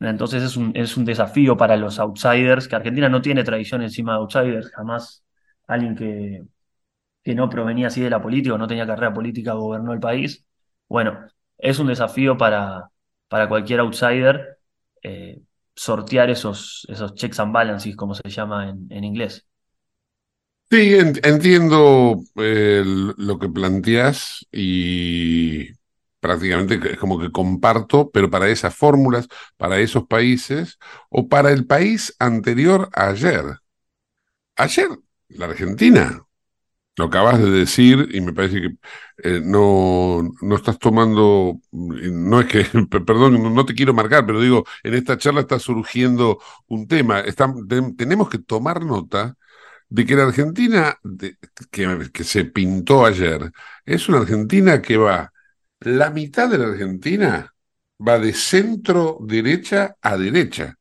Entonces, 0.00 0.42
es 0.42 0.56
un, 0.56 0.72
es 0.74 0.96
un 0.96 1.04
desafío 1.04 1.56
para 1.56 1.76
los 1.76 1.98
outsiders, 1.98 2.68
que 2.68 2.76
Argentina 2.76 3.08
no 3.08 3.22
tiene 3.22 3.44
tradición 3.44 3.82
encima 3.82 4.12
de 4.12 4.18
outsiders, 4.18 4.70
jamás 4.72 5.24
alguien 5.66 5.96
que, 5.96 6.42
que 7.24 7.34
no 7.34 7.50
provenía 7.50 7.88
así 7.88 8.00
de 8.02 8.10
la 8.10 8.22
política 8.22 8.54
o 8.54 8.58
no 8.58 8.68
tenía 8.68 8.86
carrera 8.86 9.14
política 9.14 9.54
gobernó 9.54 9.92
el 9.92 10.00
país. 10.00 10.46
Bueno, 10.88 11.26
es 11.58 11.78
un 11.78 11.88
desafío 11.88 12.36
para, 12.38 12.90
para 13.28 13.48
cualquier 13.48 13.80
outsider. 13.80 14.58
Eh, 15.02 15.42
sortear 15.76 16.30
esos, 16.30 16.86
esos 16.88 17.14
checks 17.14 17.38
and 17.38 17.52
balances, 17.52 17.94
como 17.94 18.14
se 18.14 18.28
llama 18.28 18.70
en, 18.70 19.04
inglés. 19.04 19.46
Sí, 20.68 20.96
entiendo 21.22 22.20
eh, 22.36 22.82
lo 22.84 23.38
que 23.38 23.48
planteas 23.48 24.44
y 24.50 25.68
prácticamente 26.18 26.80
es 26.92 26.98
como 26.98 27.20
que 27.20 27.30
comparto, 27.30 28.10
pero 28.10 28.28
para 28.28 28.48
esas 28.48 28.74
fórmulas, 28.74 29.28
para 29.56 29.78
esos 29.78 30.08
países 30.08 30.78
o 31.08 31.28
para 31.28 31.52
el 31.52 31.66
país 31.66 32.16
anterior 32.18 32.88
ayer. 32.94 33.44
Ayer, 34.56 34.88
la 35.28 35.46
Argentina 35.46 36.25
Lo 36.96 37.06
acabas 37.06 37.38
de 37.38 37.50
decir 37.50 38.08
y 38.12 38.20
me 38.22 38.32
parece 38.32 38.60
que 38.62 38.68
eh, 39.22 39.40
no, 39.44 40.22
no 40.40 40.56
estás 40.56 40.78
tomando, 40.78 41.60
no 41.72 42.40
es 42.40 42.46
que, 42.46 42.64
perdón, 43.06 43.54
no 43.54 43.66
te 43.66 43.74
quiero 43.74 43.92
marcar, 43.94 44.24
pero 44.26 44.40
digo, 44.40 44.64
en 44.82 44.94
esta 44.94 45.18
charla 45.18 45.40
está 45.42 45.58
surgiendo 45.58 46.38
un 46.68 46.86
tema. 46.88 47.22
tenemos 47.96 48.28
que 48.30 48.38
tomar 48.38 48.84
nota 48.84 49.36
de 49.88 50.06
que 50.06 50.16
la 50.16 50.24
Argentina 50.24 50.98
que, 51.70 52.10
que 52.12 52.24
se 52.24 52.44
pintó 52.46 53.04
ayer 53.06 53.52
es 53.84 54.08
una 54.08 54.18
Argentina 54.18 54.82
que 54.82 54.96
va, 54.96 55.32
la 55.80 56.10
mitad 56.10 56.48
de 56.50 56.58
la 56.58 56.66
Argentina 56.68 57.54
va 58.06 58.18
de 58.18 58.32
centro 58.32 59.18
derecha 59.22 59.96
a 60.02 60.16
derecha 60.16 60.76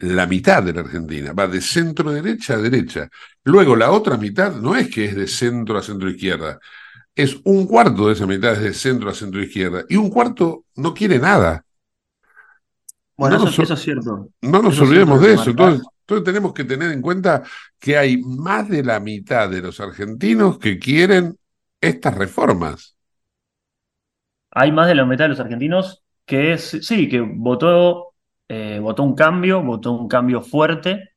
la 0.00 0.26
mitad 0.26 0.62
de 0.62 0.72
la 0.72 0.80
Argentina, 0.80 1.32
va 1.32 1.46
de 1.46 1.60
centro 1.60 2.10
derecha 2.12 2.54
a 2.54 2.58
derecha. 2.58 3.08
Luego 3.44 3.76
la 3.76 3.90
otra 3.90 4.16
mitad 4.16 4.54
no 4.54 4.76
es 4.76 4.88
que 4.88 5.06
es 5.06 5.16
de 5.16 5.26
centro 5.26 5.78
a 5.78 5.82
centro 5.82 6.08
izquierda, 6.08 6.58
es 7.14 7.38
un 7.44 7.66
cuarto 7.66 8.06
de 8.06 8.12
esa 8.12 8.26
mitad 8.26 8.52
es 8.52 8.60
de 8.60 8.74
centro 8.74 9.08
a 9.08 9.14
centro 9.14 9.42
izquierda 9.42 9.84
y 9.88 9.96
un 9.96 10.10
cuarto 10.10 10.64
no 10.76 10.92
quiere 10.92 11.18
nada. 11.18 11.64
Bueno, 13.16 13.48
eso, 13.48 13.62
es 13.62 13.80
cierto. 13.80 14.28
No 14.42 14.60
nos 14.60 14.78
olvidemos 14.78 15.22
de 15.22 15.32
eso. 15.32 15.50
Entonces, 15.50 15.86
entonces 16.00 16.24
tenemos 16.24 16.52
que 16.52 16.64
tener 16.64 16.92
en 16.92 17.00
cuenta 17.00 17.42
que 17.80 17.96
hay 17.96 18.18
más 18.18 18.68
de 18.68 18.84
la 18.84 19.00
mitad 19.00 19.48
de 19.48 19.62
los 19.62 19.80
argentinos 19.80 20.58
que 20.58 20.78
quieren 20.78 21.38
estas 21.80 22.14
reformas. 22.14 22.96
Hay 24.50 24.70
más 24.70 24.86
de 24.86 24.94
la 24.94 25.06
mitad 25.06 25.24
de 25.24 25.30
los 25.30 25.40
argentinos 25.40 26.02
que 26.26 26.58
sí, 26.58 27.08
que 27.08 27.20
votó 27.20 28.05
eh, 28.48 28.78
votó 28.80 29.02
un 29.02 29.14
cambio, 29.14 29.62
votó 29.62 29.92
un 29.92 30.08
cambio 30.08 30.42
fuerte, 30.42 31.10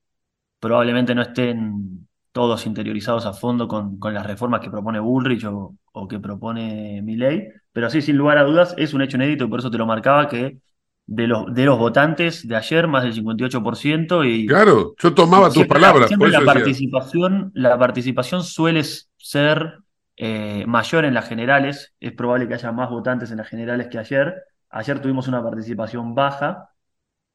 probablemente 0.60 1.14
no 1.16 1.22
estén 1.22 2.08
todos 2.32 2.66
interiorizados 2.66 3.26
a 3.26 3.34
fondo 3.34 3.68
con, 3.68 4.00
con 4.00 4.14
las 4.14 4.26
reformas 4.26 4.62
que 4.62 4.70
propone 4.70 5.00
Bullrich 5.00 5.46
o, 5.46 5.76
que 6.08 6.20
propone 6.20 7.02
Milley, 7.02 7.50
pero 7.72 7.90
sí, 7.90 8.02
sin 8.02 8.18
lugar 8.18 8.38
a 8.38 8.44
dudas, 8.44 8.74
es 8.78 8.94
un 8.94 9.02
hecho 9.02 9.18
inédito 9.18 9.44
y 9.44 9.48
por 9.48 9.60
eso 9.60 9.72
te 9.72 9.78
lo 9.78 9.86
marcaba 9.86 10.28
que 10.28 10.60
de 11.06 11.26
los, 11.28 11.54
de 11.54 11.66
los 11.66 11.80
votantes 11.80 12.48
de 12.48 12.56
ayer, 12.56 12.88
más 12.88 13.04
del 13.04 13.16
58%. 13.16 14.24
Y, 14.30 14.46
claro, 14.46 14.94
yo 14.98 15.14
tomaba 15.14 15.50
tus 15.50 15.66
palabras. 15.66 16.08
siempre 16.08 16.30
la, 16.30 16.42
participación, 16.42 17.52
la 17.56 17.80
participación 17.80 18.44
suele 18.44 18.84
ser 18.84 19.80
eh, 20.18 20.66
mayor 20.68 21.06
en 21.06 21.16
las 21.16 21.28
generales, 21.28 21.96
es 22.00 22.12
probable 22.12 22.48
que 22.48 22.54
haya 22.54 22.72
más 22.72 22.92
votantes 22.92 23.32
en 23.32 23.38
las 23.38 23.48
generales 23.48 23.88
que 23.88 23.98
ayer. 23.98 24.36
Ayer 24.70 25.02
tuvimos 25.02 25.28
una 25.28 25.42
participación 25.42 26.14
baja, 26.14 26.70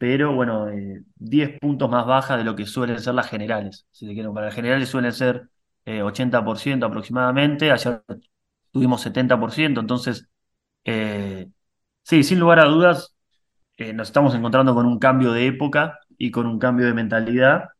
pero 0.05 0.35
bueno, 0.35 0.67
10 1.17 1.49
eh, 1.49 1.59
puntos 1.59 1.89
más 1.89 2.05
baja 2.05 2.37
de 2.37 2.45
lo 2.45 2.55
que 2.55 2.67
suelen 2.67 3.01
ser 3.01 3.15
las 3.15 3.27
generales. 3.27 3.87
Si 3.91 4.15
para 4.15 4.47
las 4.47 4.55
generales 4.55 4.91
suelen 4.91 5.13
ser 5.15 5.49
80% 5.87 6.85
eh, 6.85 6.87
aproximadamente, 6.87 7.71
ayer 7.73 8.03
tuvimos 8.71 9.01
70%, 9.07 9.81
entonces, 9.81 10.29
eh, 10.85 11.49
sí, 12.03 12.23
sin 12.23 12.39
lugar 12.39 12.59
a 12.61 12.67
dudas, 12.67 13.15
nos 13.95 14.09
estamos 14.09 14.35
encontrando 14.35 14.75
con 14.75 14.85
un 14.85 14.99
cambio 14.99 15.33
de 15.33 15.47
época 15.47 15.99
y 16.19 16.31
con 16.31 16.47
un 16.47 16.59
cambio 16.59 16.85
de 16.87 16.93
mentalidad 16.93 17.71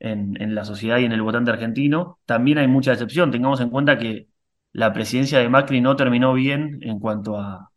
en, 0.00 0.36
en, 0.42 0.56
la 0.56 0.64
sociedad 0.64 0.98
y 0.98 1.04
en 1.04 1.12
el 1.12 1.22
votante 1.22 1.52
argentino. 1.52 2.18
También 2.26 2.58
hay 2.58 2.66
mucha 2.66 2.90
decepción, 2.90 3.30
tengamos 3.30 3.60
en 3.60 3.70
cuenta 3.70 3.98
que 3.98 4.28
la 4.72 4.92
presidencia 4.92 5.38
de 5.38 5.48
Macri 5.48 5.80
no 5.80 5.94
terminó 5.94 6.34
bien 6.34 6.80
en 6.82 6.98
cuanto 6.98 7.38
a, 7.38 7.70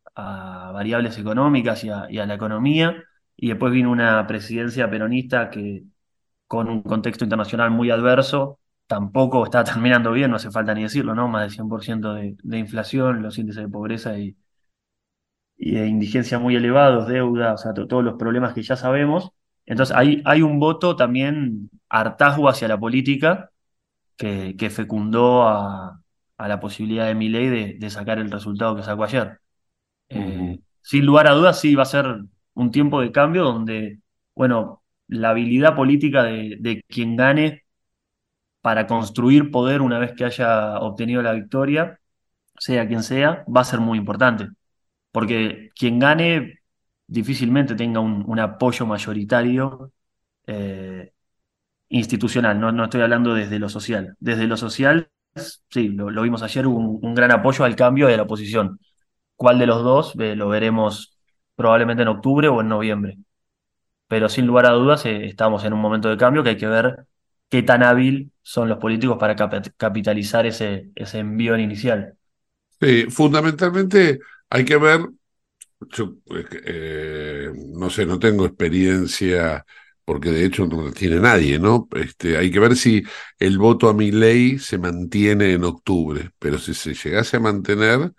variables 0.74 1.18
económicas 1.20 1.84
y 1.84 1.90
a 1.90 2.26
la 2.26 2.34
economía 2.34 2.96
y 3.42 3.50
después 3.50 3.74
vino 3.74 3.92
una 3.92 4.28
presidencia 4.28 4.90
peronista 4.90 5.50
que 5.52 5.86
con 6.48 6.70
un 6.70 6.84
contexto 6.84 7.26
internacional 7.26 7.72
muy 7.72 7.92
adverso 7.92 8.60
tampoco 8.88 9.46
está 9.46 9.64
terminando 9.66 10.12
bien, 10.14 10.32
no 10.32 10.38
hace 10.38 10.52
falta 10.52 10.74
ni 10.76 10.84
decirlo, 10.84 11.16
¿no? 11.16 11.28
Más 11.30 11.44
del 11.44 11.52
100% 11.52 12.14
de, 12.16 12.38
de 12.44 12.60
inflación, 12.60 13.24
los 13.24 13.38
índices 13.40 13.64
de 13.64 13.70
pobreza 13.70 14.18
y, 14.20 14.38
y 15.58 15.74
de 15.76 15.88
indigencia 15.88 16.40
muy 16.40 16.56
elevados, 16.56 17.08
deuda, 17.08 17.54
o 17.54 17.58
sea, 17.58 17.74
todos 17.74 18.04
los 18.04 18.16
problemas 18.16 18.54
que 18.54 18.64
ya 18.64 18.76
sabemos. 18.76 19.32
Entonces 19.66 19.96
hay, 19.96 20.22
hay 20.26 20.42
un 20.42 20.60
voto 20.60 20.96
también 20.96 21.70
hartazgo 21.90 22.50
hacia 22.50 22.68
la 22.68 22.80
política 22.80 23.52
que, 24.18 24.56
que 24.58 24.70
fecundó 24.70 25.48
a, 25.48 26.02
a, 26.38 26.48
la 26.48 26.60
posibilidad 26.60 27.08
de 27.08 27.16
Milei 27.16 27.50
de, 27.50 27.78
de, 27.80 27.90
sacar 27.90 28.20
el 28.20 28.32
resultado 28.32 28.76
que 28.76 28.84
sacó 28.84 29.04
ayer. 29.06 29.40
Eh, 30.10 30.60
sin 30.82 31.06
lugar 31.06 31.28
a 31.28 31.32
dudas, 31.34 31.60
sí 31.60 31.76
va 31.76 31.84
a 31.84 31.86
ser 31.86 32.24
un 32.54 32.72
tiempo 32.72 33.02
de 33.02 33.12
cambio 33.12 33.44
donde, 33.44 34.00
bueno, 34.36 34.84
la 35.08 35.32
habilidad 35.32 35.76
política 35.76 36.24
de, 36.24 36.84
quien 36.88 37.16
gane 37.18 37.64
para 38.62 38.88
construir 38.88 39.52
poder 39.52 39.82
una 39.82 40.00
vez 40.00 40.14
que 40.14 40.26
haya 40.26 40.80
obtenido 40.80 41.22
la 41.22 41.34
victoria, 41.34 42.00
sea 42.58 42.88
quien 42.88 43.04
sea, 43.04 43.46
va 43.54 43.62
a 43.62 43.66
ser 43.66 43.80
muy 43.80 43.98
importante. 43.98 44.50
Porque 45.12 45.70
quien 45.76 46.00
gane 46.00 46.60
difícilmente 47.08 47.76
tenga 47.76 48.00
un, 48.00 48.40
apoyo 48.40 48.86
mayoritario 48.86 49.92
eh, 50.48 51.12
institucional, 51.90 52.60
no, 52.60 52.84
estoy 52.86 53.02
hablando 53.02 53.34
desde 53.34 53.60
lo 53.60 53.70
social. 53.70 54.16
Desde 54.20 54.48
lo 54.48 54.58
social, 54.58 55.10
sí, 55.70 55.90
lo, 55.90 56.22
vimos 56.22 56.44
ayer, 56.44 56.68
un, 56.68 57.00
un, 57.02 57.16
gran 57.16 57.32
apoyo 57.32 57.66
al 57.66 57.76
cambio 57.76 58.08
de 58.08 58.18
la 58.18 58.24
oposición. 58.24 58.80
¿Cuál 59.36 59.60
de 59.60 59.66
los 59.68 59.84
dos? 59.84 60.16
lo 60.16 60.50
veremos 60.50 61.11
probablemente 61.62 62.04
en 62.04 62.10
octubre 62.10 62.48
o 62.50 62.62
en 62.62 62.70
noviembre. 62.70 63.18
Pero 64.08 64.30
sin 64.30 64.48
lugar 64.48 64.66
a 64.68 64.72
dudas 64.72 65.06
eh, 65.06 65.26
estamos 65.26 65.64
en 65.66 65.74
un 65.74 65.82
momento 65.82 66.10
de 66.10 66.18
cambio 66.18 66.44
que 66.44 66.50
hay 66.52 66.58
que 66.58 66.68
ver 66.68 67.06
qué 67.50 67.64
tan 67.64 67.84
hábil 67.84 68.32
son 68.42 68.70
los 68.70 68.78
políticos 68.80 69.18
para 69.20 69.36
capitalizar 69.78 70.46
ese, 70.46 70.92
ese 70.96 71.20
envío 71.20 71.58
inicial. 71.58 72.18
Sí, 72.80 73.06
fundamentalmente 73.10 74.20
hay 74.50 74.66
que 74.66 74.78
ver, 74.78 75.02
yo 75.92 76.16
eh, 76.66 77.52
no 77.76 77.90
sé, 77.90 78.06
no 78.06 78.20
tengo 78.20 78.46
experiencia 78.46 79.66
porque 80.06 80.32
de 80.32 80.46
hecho 80.46 80.68
no 80.68 80.92
tiene 80.92 81.20
nadie, 81.20 81.60
¿no? 81.60 81.88
Este, 81.96 82.38
hay 82.38 82.52
que 82.52 82.60
ver 82.60 82.76
si 82.76 83.04
el 83.40 83.58
voto 83.60 83.90
a 83.90 83.94
mi 83.94 84.12
ley 84.12 84.60
se 84.60 84.78
mantiene 84.78 85.54
en 85.54 85.64
octubre, 85.64 86.32
pero 86.40 86.58
si 86.60 86.74
se 86.74 86.94
llegase 86.96 87.38
a 87.38 87.40
mantener, 87.42 88.14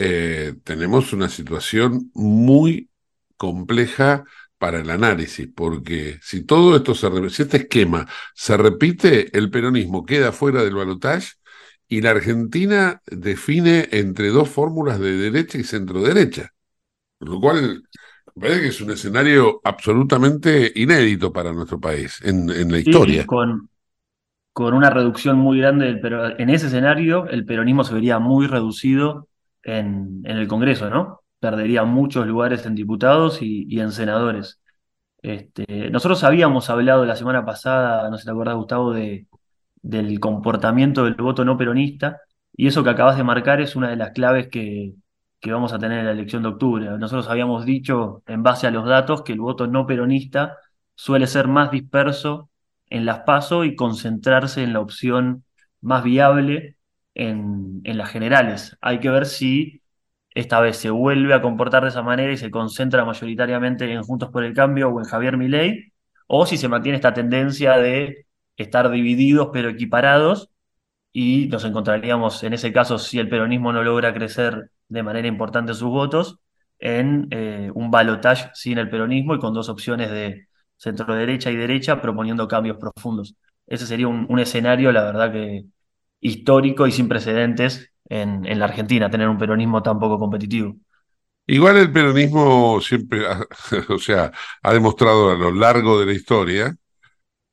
eh, 0.00 0.54
tenemos 0.64 1.12
una 1.14 1.28
situación 1.30 2.10
muy 2.14 2.90
compleja 3.38 4.24
para 4.58 4.80
el 4.80 4.90
análisis, 4.90 5.48
porque 5.54 6.18
si 6.22 6.44
todo 6.44 6.76
esto 6.76 6.94
se 6.94 7.30
si 7.30 7.42
este 7.42 7.58
esquema 7.58 8.06
se 8.34 8.56
repite, 8.58 9.36
el 9.38 9.50
peronismo 9.50 10.06
queda 10.06 10.32
fuera 10.32 10.64
del 10.64 10.74
balotaje 10.76 11.30
y 11.88 12.02
la 12.02 12.10
Argentina 12.12 13.02
define 13.06 13.88
entre 13.92 14.28
dos 14.30 14.48
fórmulas 14.50 15.00
de 15.00 15.12
derecha 15.18 15.58
y 15.58 15.64
centro 15.64 16.02
derecha, 16.02 16.50
lo 17.20 17.40
cual 17.40 17.84
me 18.36 18.42
parece 18.42 18.62
que 18.62 18.68
es 18.68 18.80
un 18.82 18.92
escenario 18.92 19.60
absolutamente 19.64 20.72
inédito 20.76 21.32
para 21.32 21.52
nuestro 21.52 21.80
país 21.80 22.20
en, 22.22 22.50
en 22.50 22.72
la 22.72 22.78
historia. 22.78 23.26
con, 23.26 23.68
con 24.54 24.74
una 24.74 24.90
reducción 24.90 25.38
muy 25.38 25.60
grande, 25.60 25.98
pero 26.02 26.38
en 26.40 26.50
ese 26.50 26.68
escenario 26.68 27.28
el 27.28 27.46
peronismo 27.46 27.84
se 27.84 27.94
vería 27.94 28.20
muy 28.20 28.48
reducido 28.48 29.28
en, 29.62 30.22
el 30.24 30.48
Congreso, 30.48 30.90
¿no? 30.90 31.20
Perdería 31.38 31.84
muchos 31.84 32.26
lugares 32.26 32.66
en 32.66 32.74
diputados 32.74 33.40
y, 33.42 33.80
en 33.80 33.92
senadores. 33.92 34.60
Este, 35.22 35.90
nosotros 35.90 36.24
habíamos 36.24 36.70
hablado 36.70 37.04
la 37.04 37.16
semana 37.16 37.44
pasada, 37.44 38.08
no 38.10 38.18
sé 38.18 38.24
te 38.24 38.30
acuerdas, 38.30 38.56
Gustavo, 38.56 38.92
de, 38.92 39.26
del 39.82 40.20
comportamiento 40.20 41.04
del 41.04 41.14
voto 41.14 41.44
no 41.44 41.56
peronista, 41.56 42.20
y 42.56 42.66
eso 42.68 42.84
que 42.84 42.90
acabas 42.90 43.16
de 43.16 43.24
marcar 43.24 43.60
es 43.60 43.76
una 43.76 43.90
de 43.90 43.96
las 43.96 44.12
claves 44.12 44.48
que, 44.48 44.94
que 45.40 45.52
vamos 45.52 45.72
a 45.72 45.78
tener 45.78 46.00
en 46.00 46.06
la 46.06 46.12
elección 46.12 46.42
de 46.42 46.50
octubre. 46.50 46.86
Nosotros 46.98 47.28
habíamos 47.28 47.64
dicho, 47.64 48.22
en 48.26 48.42
base 48.42 48.66
a 48.66 48.70
los 48.70 48.86
datos, 48.86 49.22
que 49.22 49.32
el 49.32 49.40
voto 49.40 49.66
no 49.66 49.86
peronista 49.86 50.56
suele 50.94 51.26
ser 51.26 51.48
más 51.48 51.70
disperso 51.70 52.50
en 52.90 53.06
las 53.06 53.20
PASO 53.20 53.64
y 53.64 53.76
concentrarse 53.76 54.62
en 54.62 54.72
la 54.74 54.80
opción 54.80 55.44
más 55.80 56.04
viable 56.04 56.76
en, 57.14 57.82
las 57.84 58.10
generales. 58.10 58.76
Hay 58.80 59.00
que 59.00 59.10
ver 59.10 59.26
si 59.26 59.82
esta 60.34 60.60
vez 60.60 60.76
se 60.76 60.90
vuelve 60.90 61.34
a 61.34 61.42
comportar 61.42 61.82
de 61.82 61.90
esa 61.90 62.02
manera 62.02 62.32
y 62.32 62.36
se 62.36 62.50
concentra 62.50 63.04
mayoritariamente 63.04 63.92
en 63.92 64.02
Juntos 64.02 64.30
por 64.30 64.44
el 64.44 64.54
Cambio 64.54 64.88
o 64.90 65.00
en 65.00 65.06
Javier 65.06 65.36
Milei, 65.36 65.92
o 66.26 66.46
si 66.46 66.56
se 66.56 66.68
mantiene 66.68 66.96
esta 66.96 67.14
tendencia 67.14 67.76
de 67.78 68.26
estar 68.56 68.90
divididos 68.90 69.50
pero 69.52 69.68
equiparados 69.68 70.50
y 71.12 71.48
nos 71.48 71.64
encontraríamos 71.64 72.42
en 72.44 72.54
ese 72.54 72.72
caso, 72.72 72.98
si 72.98 73.18
el 73.18 73.28
peronismo 73.28 73.72
no 73.72 73.82
logra 73.82 74.14
crecer 74.14 74.70
de 74.88 75.02
manera 75.02 75.28
importante 75.28 75.74
sus 75.74 75.90
votos, 75.90 76.38
en 76.78 77.28
eh, 77.30 77.70
un 77.74 77.90
balotaje 77.90 78.50
sin 78.54 78.78
el 78.78 78.90
peronismo 78.90 79.34
y 79.34 79.38
con 79.40 79.54
dos 79.54 79.68
opciones 79.68 80.10
de 80.10 80.48
centro 80.76 81.14
derecha 81.14 81.50
y 81.50 81.56
derecha 81.56 82.00
proponiendo 82.00 82.48
cambios 82.48 82.78
profundos. 82.78 83.34
Ese 83.66 83.86
sería 83.86 84.08
un 84.08 84.38
escenario, 84.40 84.92
la 84.92 85.04
verdad 85.04 85.32
que 85.32 85.66
histórico 86.20 86.86
y 86.86 86.92
sin 86.92 87.08
precedentes 87.08 87.92
en, 88.08 88.46
en 88.46 88.58
la 88.58 88.66
Argentina, 88.66 89.10
tener 89.10 89.28
un 89.28 89.38
peronismo 89.38 89.82
tan 89.82 89.98
poco 89.98 90.18
competitivo. 90.18 90.76
Igual 91.46 91.78
el 91.78 91.92
peronismo 91.92 92.80
siempre, 92.80 93.22
o 93.88 93.98
sea, 93.98 94.32
ha 94.62 94.72
demostrado 94.72 95.30
a 95.30 95.34
lo 95.34 95.50
largo 95.52 95.98
de 95.98 96.06
la 96.06 96.12
historia 96.12 96.76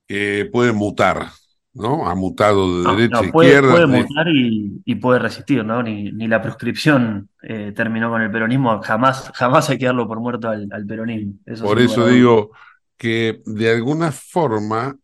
que 0.08 0.49
puede 0.51 0.73
mutar, 0.73 1.32
¿no? 1.73 2.10
Ha 2.10 2.15
mutado 2.15 2.84
de 2.84 2.95
No, 3.10 3.23
derecha 3.23 3.25
a 3.25 3.27
izquierda. 3.30 3.65
puede 3.65 3.88
de- 3.88 3.88
mutar 3.88 4.27
y, 4.27 4.82
y 4.86 4.95
puede 4.95 5.19
resistir, 5.19 5.63
¿no? 5.65 5.82
Ni, 5.82 6.12
ni 6.12 6.27
la 6.27 6.41
proscripción 6.41 7.30
eh, 7.41 7.71
terminó 7.75 8.10
con 8.10 8.21
el 8.21 8.32
peronismo. 8.32 8.82
Jamás, 8.82 9.32
jamás 9.34 9.69
hay 9.69 9.77
que 9.77 9.86
darlo 9.86 10.08
por 10.08 10.19
muerto 10.19 10.49
al, 10.49 10.67
al 10.71 10.86
peronismo. 10.86 11.34
Eso 11.45 11.67
Por 11.67 11.80
eso 11.80 12.08
digo 12.08 12.51
que 12.97 13.41
de 13.45 13.71
alguna 13.71 14.12
forma 14.12 14.97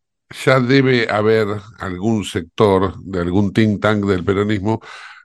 ya 0.45 0.59
debe 0.59 1.09
haber 1.09 1.47
algún 1.79 2.25
sector 2.25 2.99
de 3.03 3.21
algún 3.21 3.53
think 3.53 3.81
tank 3.81 4.05
del 4.05 4.23
peronismo 4.23 4.81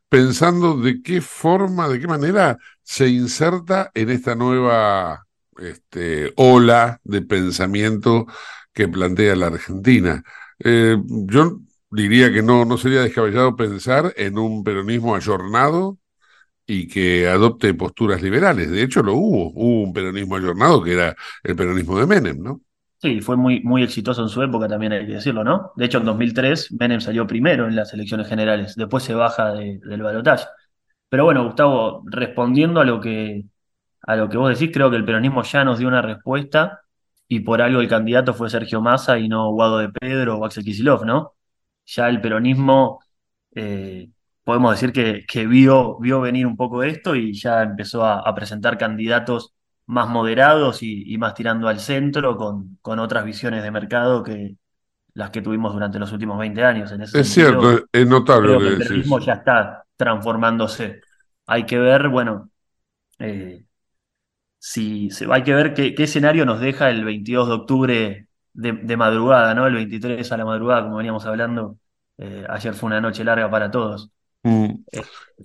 pensando 0.09 0.77
de 0.77 1.03
qué 1.03 1.21
forma, 1.21 1.89
de 1.89 2.01
qué 2.01 2.07
manera 2.07 2.59
se 2.83 3.09
inserta 3.09 3.91
en 3.95 4.11
esta 4.11 4.35
nueva 4.35 5.27
este, 5.59 6.33
ola 6.37 7.01
de 7.05 7.23
pensamiento 7.23 8.27
que 8.73 8.89
plantea 8.89 9.37
la 9.37 9.49
Argentina. 9.49 10.23
Eh, 10.61 10.97
yo 11.07 11.61
diría 11.91 12.33
que 12.33 12.43
no, 12.43 12.65
no 12.65 12.79
sería 12.79 13.03
descabellado 13.03 13.57
pensar 13.57 14.13
en 14.17 14.39
un 14.39 14.65
peronismo 14.65 15.15
ayornado 15.15 15.99
y 16.67 16.89
que 16.89 17.29
adopte 17.29 17.75
posturas 17.75 18.23
liberales. 18.23 18.71
De 18.71 18.83
hecho, 18.83 19.03
lo 19.03 19.15
hubo. 19.15 19.51
Hubo 19.55 19.83
un 19.85 19.93
peronismo 19.93 20.37
ayornado 20.37 20.83
que 20.83 20.93
era 20.93 21.17
el 21.43 21.57
peronismo 21.57 21.99
de 21.99 22.07
Menem, 22.07 22.43
¿no? 22.43 22.63
Sí, 23.01 23.21
fue 23.21 23.37
muy, 23.37 23.61
muy 23.63 23.85
exitoso 23.85 24.23
en 24.23 24.29
su 24.29 24.43
época, 24.43 24.67
también 24.67 24.93
hay 24.93 25.07
que 25.07 25.13
decirlo, 25.15 25.45
¿no? 25.45 25.71
De 25.77 25.85
hecho, 25.85 25.99
en 25.99 26.05
2003 26.05 26.73
Menem 26.73 27.01
salió 27.01 27.29
primero 27.29 27.69
en 27.69 27.77
las 27.77 27.93
elecciones 27.95 28.27
generales, 28.27 28.75
después 28.75 29.05
se 29.05 29.15
baja 29.15 29.53
de- 29.53 29.79
del 29.85 30.03
balotaje. 30.03 30.47
Pero 31.09 31.25
bueno, 31.25 31.45
Gustavo, 31.45 32.03
respondiendo 32.07 32.81
a 32.81 32.85
lo 32.85 33.01
que, 33.01 33.45
a 34.03 34.17
lo 34.17 34.29
que 34.29 34.39
vos 34.39 34.51
decís, 34.59 34.75
creo 34.75 34.91
que 34.91 34.97
el 34.97 35.05
peronismo 35.05 35.43
ya 35.45 35.65
nos 35.65 35.79
dio 35.79 35.89
una 35.89 36.03
respuesta 36.03 36.81
y 37.29 37.41
por 37.41 37.63
algo 37.63 37.81
el 37.83 37.89
candidato 37.89 38.35
fue 38.35 38.51
Sergio 38.51 38.81
Massa 38.83 39.19
y 39.19 39.29
no 39.29 39.51
Guado 39.53 39.79
de 39.79 39.91
Pedro 39.91 40.39
o 40.39 40.45
Axel 40.47 40.65
Kicillof, 40.65 41.05
¿no? 41.05 41.35
Ya 41.87 42.09
el 42.09 42.21
peronismo, 42.21 43.01
eh, 43.55 44.11
podemos 44.45 44.73
decir 44.73 44.93
que, 44.93 45.25
que 45.27 45.47
vio, 45.47 45.99
vio 46.01 46.21
venir 46.21 46.47
un 46.47 46.57
poco 46.57 46.83
esto 46.83 47.15
y 47.17 47.33
ya 47.35 47.63
empezó 47.63 48.05
a, 48.05 48.21
a 48.21 48.35
presentar 48.35 48.79
candidatos 48.79 49.55
más 49.89 50.09
moderados 50.11 50.83
y, 50.85 51.05
y 51.15 51.19
más 51.19 51.35
tirando 51.35 51.69
al 51.69 51.81
centro 51.81 52.39
con, 52.39 52.79
con 52.83 53.01
otras 53.01 53.27
visiones 53.27 53.65
de 53.65 53.73
mercado 53.73 54.25
que 54.25 54.57
las 55.15 55.31
que 55.31 55.43
tuvimos 55.43 55.73
durante 55.75 55.99
los 56.01 56.13
últimos 56.13 56.39
20 56.39 56.65
años. 56.65 56.93
En 56.93 57.03
ese 57.03 57.19
Es 57.19 57.29
sentido, 57.29 57.69
cierto, 57.69 57.85
es 57.93 58.07
notable 58.07 58.57
creo 58.57 58.63
que 58.63 58.69
que 58.69 58.69
el 58.69 58.77
peronismo 58.77 59.21
ya 59.21 59.35
está 59.35 59.85
transformándose. 59.97 61.03
Hay 61.47 61.67
que 61.67 61.79
ver, 61.79 62.09
bueno, 62.09 62.51
eh, 63.21 63.65
si, 64.59 65.11
se- 65.11 65.27
hay 65.33 65.43
que 65.45 65.55
ver 65.55 65.75
qué, 65.75 65.95
qué 65.95 66.05
escenario 66.05 66.45
nos 66.47 66.61
deja 66.61 66.91
el 66.91 67.05
22 67.05 67.49
de 67.49 67.55
octubre 67.55 68.29
de, 68.53 68.73
de 68.73 68.97
madrugada, 68.97 69.55
¿no? 69.55 69.67
El 69.67 69.75
23 69.75 70.31
a 70.33 70.37
la 70.37 70.45
madrugada, 70.45 70.85
como 70.85 70.97
veníamos 70.97 71.27
hablando. 71.27 71.79
Eh, 72.19 72.45
ayer 72.49 72.75
fue 72.75 72.89
una 72.89 73.01
noche 73.01 73.25
larga 73.25 73.51
para 73.51 73.71
todos. 73.71 74.11
Mm, 74.45 74.85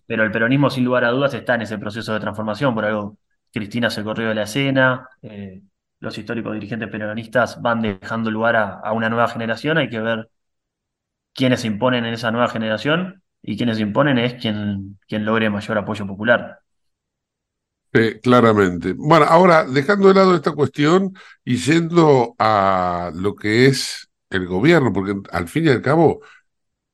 Pero 0.06 0.24
el 0.24 0.32
peronismo, 0.32 0.70
sin 0.70 0.86
lugar 0.86 1.04
a 1.06 1.10
dudas, 1.12 1.34
está 1.34 1.56
en 1.56 1.62
ese 1.64 1.78
proceso 1.78 2.14
de 2.14 2.20
transformación. 2.20 2.74
Por 2.76 2.86
algo, 2.86 3.18
Cristina 3.54 3.90
se 3.92 4.04
corrió 4.04 4.30
de 4.30 4.36
la 4.36 4.44
escena, 4.44 5.08
eh, 5.22 5.62
los 6.00 6.18
históricos 6.18 6.54
dirigentes 6.54 6.90
peronistas 6.90 7.62
van 7.62 7.82
dejando 7.82 8.32
lugar 8.32 8.56
a, 8.56 8.92
una 8.92 9.10
nueva 9.10 9.28
generación. 9.28 9.78
Hay 9.78 9.90
que 9.90 10.00
ver 10.00 10.30
quiénes 11.34 11.62
se 11.62 11.68
imponen 11.68 12.04
en 12.06 12.16
esa 12.16 12.32
nueva 12.32 12.50
generación 12.50 13.22
y 13.44 13.56
quiénes 13.56 13.78
se 13.78 13.84
imponen 13.84 14.18
es 14.18 14.34
quien, 14.34 15.00
quien 15.08 15.24
logre 15.24 15.52
mayor 15.52 15.78
apoyo 15.78 16.08
popular. 16.08 16.62
claramente. 18.24 18.94
Bueno, 18.98 19.26
ahora, 19.30 19.66
dejando 19.66 20.08
de 20.08 20.16
lado 20.16 20.36
esta 20.36 20.54
cuestión 20.54 21.14
y 21.46 21.58
yendo 21.58 22.36
a 22.40 23.12
lo 23.14 23.36
que 23.36 23.68
es 23.68 24.10
el 24.32 24.48
gobierno, 24.48 24.92
porque 24.92 25.14
al 25.32 25.48
fin 25.48 25.66
y 25.66 25.70
al 25.70 25.82
cabo 25.84 26.22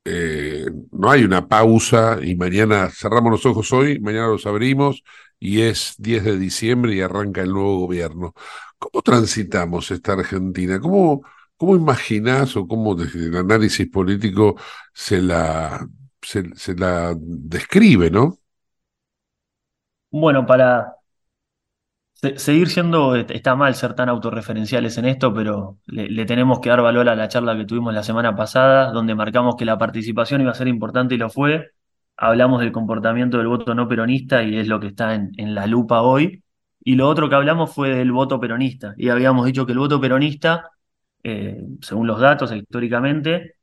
eh, 0.04 0.66
no 0.92 1.10
hay 1.10 1.24
una 1.24 1.48
pausa 1.48 2.20
y 2.22 2.36
mañana 2.36 2.90
cerramos 2.90 3.32
los 3.32 3.46
ojos 3.46 3.72
hoy, 3.72 4.00
mañana 4.00 4.28
los 4.28 4.46
abrimos 4.46 5.04
y 5.40 5.62
es 5.62 5.96
10 5.98 6.24
de 6.24 6.38
diciembre 6.38 6.96
y 6.96 7.02
arranca 7.02 7.42
el 7.42 7.52
nuevo 7.54 7.80
gobierno. 7.80 8.34
¿Cómo 8.78 9.02
transitamos 9.02 9.92
esta 9.92 10.14
Argentina? 10.14 10.80
¿Cómo, 10.80 11.22
cómo 11.58 11.76
imaginás 11.76 12.56
o 12.58 12.68
cómo 12.68 12.96
desde 12.96 13.28
el 13.28 13.36
análisis 13.38 13.88
político 13.90 14.56
se 14.94 15.22
la, 15.22 15.88
se, 16.22 16.76
la 16.76 17.16
describe, 17.20 18.10
¿no? 18.12 18.40
Bueno, 20.12 20.46
para 20.46 20.96
se- 22.14 22.38
seguir 22.40 22.70
siendo, 22.70 23.16
está 23.16 23.56
mal 23.56 23.76
ser 23.76 23.94
tan 23.96 24.10
autorreferenciales 24.10 24.98
en 24.98 25.06
esto, 25.06 25.34
pero 25.34 25.80
le 25.86 26.26
tenemos 26.26 26.60
que 26.60 26.70
dar 26.70 26.82
valor 26.82 27.10
a 27.10 27.16
la 27.16 27.28
charla 27.28 27.56
que 27.58 27.66
tuvimos 27.66 27.94
la 27.94 28.04
semana 28.04 28.36
pasada, 28.36 28.92
donde 28.92 29.16
marcamos 29.16 29.56
que 29.56 29.66
la 29.66 29.78
participación 29.78 30.42
iba 30.42 30.52
a 30.52 30.54
ser 30.56 30.68
importante 30.68 31.16
y 31.16 31.18
lo 31.18 31.30
fue. 31.30 31.72
Hablamos 32.22 32.60
del 32.62 32.72
comportamiento 32.72 33.38
del 33.38 33.48
voto 33.48 33.74
no 33.76 33.88
peronista 33.88 34.44
y 34.44 34.58
es 34.58 34.68
lo 34.68 34.80
que 34.80 34.88
está 34.88 35.16
en, 35.16 35.32
en 35.38 35.56
la 35.56 35.68
lupa 35.68 36.02
hoy. 36.02 36.44
Y 36.84 36.96
lo 36.96 37.08
otro 37.08 37.30
que 37.30 37.36
hablamos 37.36 37.74
fue 37.74 37.90
del 37.96 38.12
voto 38.12 38.40
peronista. 38.40 38.94
Y 38.98 39.10
habíamos 39.10 39.46
dicho 39.46 39.66
que 39.66 39.74
el 39.74 39.80
voto 39.80 40.02
peronista, 40.02 40.70
eh, 41.24 41.64
según 41.82 42.08
los 42.08 42.20
datos 42.20 42.52
históricamente, 42.52 43.56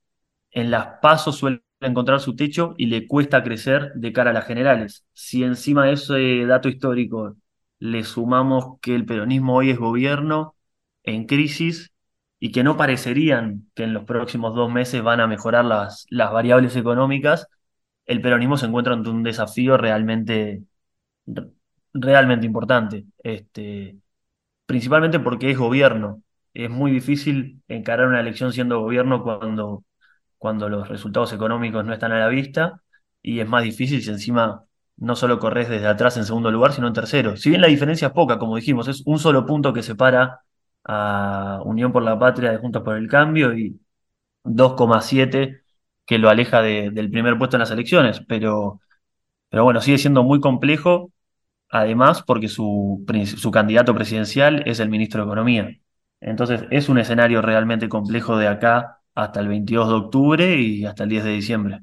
en 0.51 0.71
las 0.71 1.01
pasos 1.03 1.37
suele 1.37 1.62
encontrar 1.81 2.21
su 2.21 2.37
techo 2.37 2.75
y 2.79 2.87
le 2.87 3.07
cuesta 3.07 3.42
crecer 3.45 3.92
de 3.95 4.12
cara 4.12 4.31
a 4.31 4.33
las 4.35 4.47
generales. 4.47 5.07
Si 5.12 5.45
encima 5.45 5.87
de 5.87 5.92
ese 5.92 6.47
dato 6.47 6.69
histórico 6.69 7.37
le 7.79 8.05
sumamos 8.05 8.79
que 8.81 8.95
el 8.95 9.05
peronismo 9.07 9.57
hoy 9.57 9.71
es 9.71 9.79
gobierno 9.79 10.57
en 11.05 11.27
crisis 11.27 11.92
y 12.38 12.53
que 12.53 12.64
no 12.64 12.77
parecerían 12.77 13.69
que 13.75 13.85
en 13.85 13.95
los 13.95 14.05
próximos 14.05 14.55
dos 14.55 14.71
meses 14.73 15.03
van 15.03 15.21
a 15.21 15.27
mejorar 15.27 15.64
las, 15.64 16.07
las 16.11 16.33
variables 16.33 16.77
económicas, 16.77 17.49
el 18.07 18.21
peronismo 18.23 18.57
se 18.57 18.66
encuentra 18.66 18.95
ante 18.95 19.11
un 19.11 19.23
desafío 19.23 19.77
realmente, 19.77 20.62
realmente 21.92 22.47
importante. 22.47 23.05
Este, 23.23 23.97
principalmente 24.66 25.21
porque 25.21 25.51
es 25.51 25.59
gobierno. 25.59 26.23
Es 26.55 26.71
muy 26.71 26.90
difícil 26.90 27.62
encarar 27.69 28.09
una 28.09 28.21
elección 28.21 28.53
siendo 28.53 28.81
gobierno 28.81 29.23
cuando, 29.23 29.85
cuando 30.38 30.69
los 30.69 30.88
resultados 30.88 31.33
económicos 31.33 31.85
no 31.85 31.92
están 31.95 32.12
a 32.12 32.21
la 32.21 32.29
vista 32.29 32.83
y 33.23 33.40
es 33.40 33.49
más 33.49 33.64
difícil 33.64 34.03
si 34.03 34.11
encima 34.11 34.64
no 34.97 35.16
solo 35.16 35.38
corres 35.38 35.69
desde 35.69 35.87
atrás 35.88 36.16
en 36.16 36.25
segundo 36.25 36.51
lugar, 36.51 36.73
sino 36.73 36.88
en 36.88 36.95
tercero. 36.95 37.37
Si 37.37 37.51
bien 37.51 37.61
la 37.62 37.69
diferencia 37.69 38.09
es 38.09 38.14
poca, 38.14 38.38
como 38.38 38.57
dijimos, 38.57 38.88
es 38.88 39.03
un 39.07 39.19
solo 39.19 39.47
punto 39.47 39.73
que 39.73 39.83
separa 39.83 40.40
a 40.85 41.61
Unión 41.64 41.92
por 41.92 42.03
la 42.03 42.19
Patria 42.19 42.53
de 42.53 42.59
Juntos 42.59 42.83
por 42.83 42.97
el 42.97 43.09
Cambio 43.09 43.57
y 43.57 43.81
2,7 44.45 45.62
que 46.07 46.19
lo 46.19 46.31
aleja 46.31 46.62
de- 46.62 46.90
del 46.92 47.11
primer 47.11 47.38
puesto 47.38 47.57
en 47.57 47.61
las 47.61 47.71
elecciones, 47.71 48.23
pero, 48.29 48.81
pero 49.51 49.64
bueno, 49.64 49.81
sigue 49.81 49.99
siendo 49.99 50.23
muy 50.25 50.40
complejo 50.40 51.12
además 51.71 52.23
porque 52.25 52.49
su, 52.49 53.05
su 53.37 53.51
candidato 53.51 53.95
presidencial 53.95 54.62
es 54.66 54.81
el 54.81 54.90
ministro 54.90 55.23
de 55.23 55.27
Economía. 55.29 55.71
Entonces 56.21 56.64
es 56.71 56.88
un 56.88 56.99
escenario 56.99 57.42
realmente 57.42 57.88
complejo 57.88 58.38
de 58.38 58.49
acá 58.49 59.01
hasta 59.14 59.40
el 59.40 59.49
22 59.49 59.88
de 59.88 59.95
octubre 59.97 60.57
y 60.61 60.85
hasta 60.87 61.05
el 61.05 61.11
10 61.11 61.25
de 61.25 61.31
diciembre. 61.33 61.81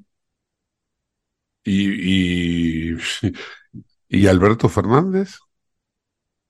Y, 1.65 2.93
y, 2.93 2.97
y 4.09 4.27
Alberto 4.27 4.69
Fernández. 4.69 5.37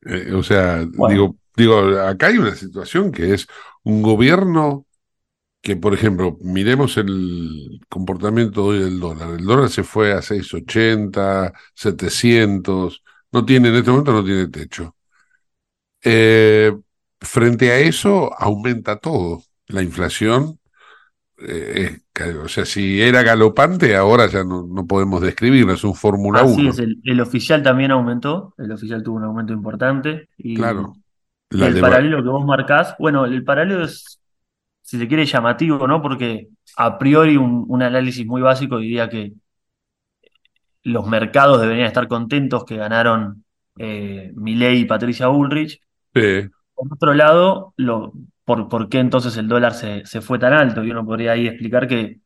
Eh, 0.02 0.34
o 0.34 0.44
sea, 0.44 0.86
Bueno. 0.96 1.16
digo, 1.16 1.38
digo, 1.56 1.78
acá 2.00 2.28
hay 2.28 2.38
una 2.38 2.56
situación 2.56 3.12
que 3.12 3.34
es 3.34 3.48
un 3.84 4.02
gobierno 4.02 4.86
que, 5.64 5.78
por 5.78 5.94
ejemplo, 5.94 6.38
miremos 6.42 6.98
el 6.98 7.80
comportamiento 7.90 8.66
hoy 8.66 8.80
del 8.80 9.00
dólar. 9.00 9.30
El 9.40 9.46
dólar 9.46 9.70
se 9.70 9.84
fue 9.84 10.12
a 10.12 10.22
680, 10.22 11.54
700, 11.74 13.02
no 13.32 13.46
tiene, 13.46 13.70
en 13.70 13.76
este 13.76 13.90
momento 13.90 14.12
no 14.12 14.26
tiene 14.26 14.50
techo. 14.50 14.94
Eh, 16.04 16.74
frente 17.22 17.72
a 17.72 17.80
eso, 17.80 18.32
aumenta 18.38 18.98
todo. 18.98 19.42
La 19.68 19.82
inflación, 19.82 20.60
eh, 21.38 22.02
es 22.14 22.36
o 22.36 22.48
sea, 22.50 22.66
si 22.66 23.02
era 23.02 23.24
galopante, 23.24 23.96
ahora 23.96 24.28
ya 24.28 24.44
no, 24.44 24.68
no 24.68 24.86
podemos 24.86 25.22
describirlo, 25.22 25.74
es 25.74 25.84
un 25.86 25.96
Fórmula 25.96 26.42
Así 26.42 26.62
1. 26.62 26.70
es, 26.72 26.80
el, 26.80 27.02
el 27.06 27.22
oficial 27.22 27.64
también 27.64 27.92
aumentó, 27.92 28.54
el 28.58 28.72
oficial 28.74 29.02
tuvo 29.02 29.16
un 29.16 29.24
aumento 29.24 29.54
importante 29.54 30.28
y 30.38 30.56
Claro. 30.56 30.94
La 31.50 31.68
el 31.68 31.80
paralelo 31.80 32.22
que 32.22 32.30
vos 32.30 32.46
marcás, 32.46 32.96
bueno, 33.00 33.26
el 33.26 33.44
paralelo 33.44 33.86
es, 33.86 34.20
si 34.94 35.00
se 35.00 35.08
quiere, 35.08 35.26
llamativo, 35.26 35.88
¿no? 35.88 36.04
Porque 36.04 36.50
a 36.78 37.00
priori 37.00 37.36
un, 37.36 37.66
un 37.68 37.82
análisis 37.82 38.28
muy 38.28 38.44
básico 38.44 38.78
diría 38.78 39.10
que 39.10 39.34
los 40.84 41.08
mercados 41.08 41.60
deberían 41.60 41.88
estar 41.88 42.08
contentos 42.08 42.64
que 42.64 42.78
ganaron 42.78 43.44
eh, 43.80 44.32
Milei 44.36 44.82
y 44.82 44.86
Patricia 44.86 45.28
Bullrich. 45.30 45.82
Sí. 46.14 46.48
Por 46.76 46.94
otro 46.94 47.16
lado, 47.16 47.74
lo, 47.76 48.14
por, 48.46 48.70
por 48.70 48.88
qué 48.88 49.00
entonces 49.00 49.36
el 49.38 49.48
dólar 49.48 49.74
se, 49.74 50.06
se 50.06 50.22
fue 50.22 50.38
tan 50.38 50.54
alto? 50.54 50.84
Y 50.84 50.92
uno 50.92 51.04
podría 51.04 51.32
ahí 51.32 51.48
explicar 51.48 51.88
que 51.88 52.20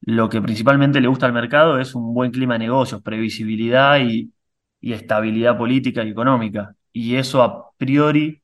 lo 0.00 0.28
que 0.28 0.42
principalmente 0.42 1.00
le 1.00 1.06
gusta 1.06 1.26
al 1.26 1.32
mercado 1.32 1.78
es 1.78 1.94
un 1.94 2.12
buen 2.14 2.32
clima 2.32 2.54
de 2.54 2.60
negocios, 2.66 3.00
previsibilidad 3.00 4.00
y, 4.00 4.32
y 4.80 4.92
estabilidad 4.92 5.56
política 5.56 6.02
y 6.02 6.10
económica. 6.10 6.74
Y 6.92 7.14
eso 7.14 7.44
a 7.44 7.70
priori 7.76 8.42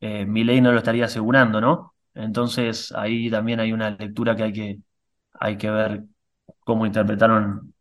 eh, 0.00 0.26
Milei 0.26 0.60
no 0.60 0.70
lo 0.70 0.78
estaría 0.78 1.06
asegurando, 1.06 1.60
¿no? 1.60 1.94
Entonces 2.14 2.92
ahí 2.92 3.30
también 3.30 3.60
hay 3.60 3.72
una 3.72 3.90
lectura 3.90 4.36
que 4.36 4.42
hay 4.44 4.52
que, 4.52 4.78
hay 5.34 5.56
que 5.58 5.70
ver 5.70 6.04
cómo 6.64 6.86
interpretaron 6.86 7.74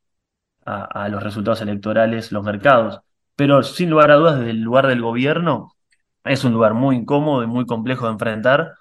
a, 0.66 1.10
los 1.10 1.24
resultados 1.24 1.62
electorales 1.62 2.32
los 2.32 2.44
mercados. 2.44 3.02
Pero 3.36 3.64
sin 3.64 3.90
lugar 3.90 4.12
a 4.12 4.16
dudas, 4.16 4.40
desde 4.40 4.52
el 4.52 4.62
lugar 4.62 4.88
del 4.88 5.02
gobierno, 5.02 5.76
es 6.24 6.44
un 6.44 6.54
lugar 6.54 6.74
muy 6.74 6.96
incómodo 6.98 7.44
y 7.44 7.48
muy 7.48 7.66
complejo 7.66 8.06
de 8.06 8.14
enfrentar, 8.14 8.76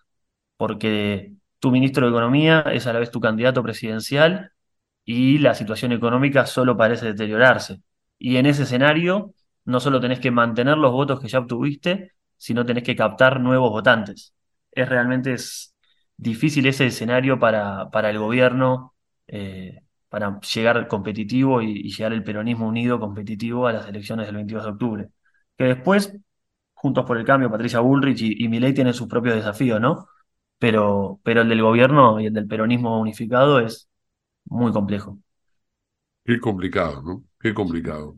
porque 0.57 1.35
tu 1.61 1.71
ministro 1.71 2.07
de 2.07 2.13
Economía 2.13 2.63
es 2.73 2.87
a 2.87 2.93
la 2.93 3.01
vez 3.01 3.11
tu 3.11 3.21
candidato 3.21 3.63
presidencial 3.63 4.53
y 5.05 5.39
la 5.39 5.55
situación 5.55 5.93
económica 5.93 6.47
solo 6.47 6.77
parece 6.77 7.07
deteriorarse. 7.07 7.83
Y 8.19 8.37
en 8.37 8.47
ese 8.47 8.65
escenario, 8.65 9.35
no 9.65 9.81
solo 9.81 10.01
tenés 10.01 10.21
que 10.21 10.31
mantener 10.31 10.79
los 10.79 10.93
votos 10.93 11.21
que 11.21 11.29
ya 11.29 11.39
obtuviste, 11.41 12.13
sino 12.37 12.65
tenés 12.67 12.85
que 12.85 12.97
captar 12.97 13.41
nuevos 13.41 13.71
votantes. 13.71 14.35
Es 14.79 14.89
realmente 14.89 15.33
es 15.35 15.75
difícil 16.17 16.67
ese 16.67 16.87
escenario 16.87 17.39
para, 17.39 17.91
para 17.91 18.11
el 18.11 18.19
gobierno, 18.19 18.95
eh, 19.27 19.81
para 20.09 20.41
llegar 20.41 20.87
competitivo 20.89 21.63
y, 21.63 21.83
llegar 21.91 22.13
el 22.13 22.23
peronismo 22.25 22.69
unido 22.69 23.01
competitivo 23.01 23.67
a 23.67 23.73
las 23.73 23.89
elecciones 23.89 24.27
del 24.27 24.37
22 24.37 24.65
de 24.65 24.71
octubre. 24.71 25.09
Que 25.57 25.65
después, 25.65 26.17
Juntos 26.75 27.05
por 27.07 27.19
el 27.19 27.25
Cambio, 27.25 27.51
Patricia 27.51 27.81
Bullrich 27.81 28.23
y, 28.23 28.45
y 28.45 28.49
Milei 28.49 28.73
tienen 28.73 28.95
sus 28.95 29.09
propios 29.09 29.35
desafíos, 29.35 29.81
¿no? 29.81 30.07
Pero, 30.59 31.21
pero 31.25 31.43
el 31.43 31.49
del 31.49 31.63
gobierno 31.63 32.21
y 32.21 32.27
el 32.27 32.33
del 32.35 32.47
peronismo 32.47 33.01
unificado 33.01 33.59
es 33.61 33.89
muy 34.45 34.73
complejo. 34.73 35.19
Qué 36.25 36.39
complicado, 36.41 37.03
¿no? 37.03 37.25
Qué 37.41 37.53
complicado. 37.53 38.17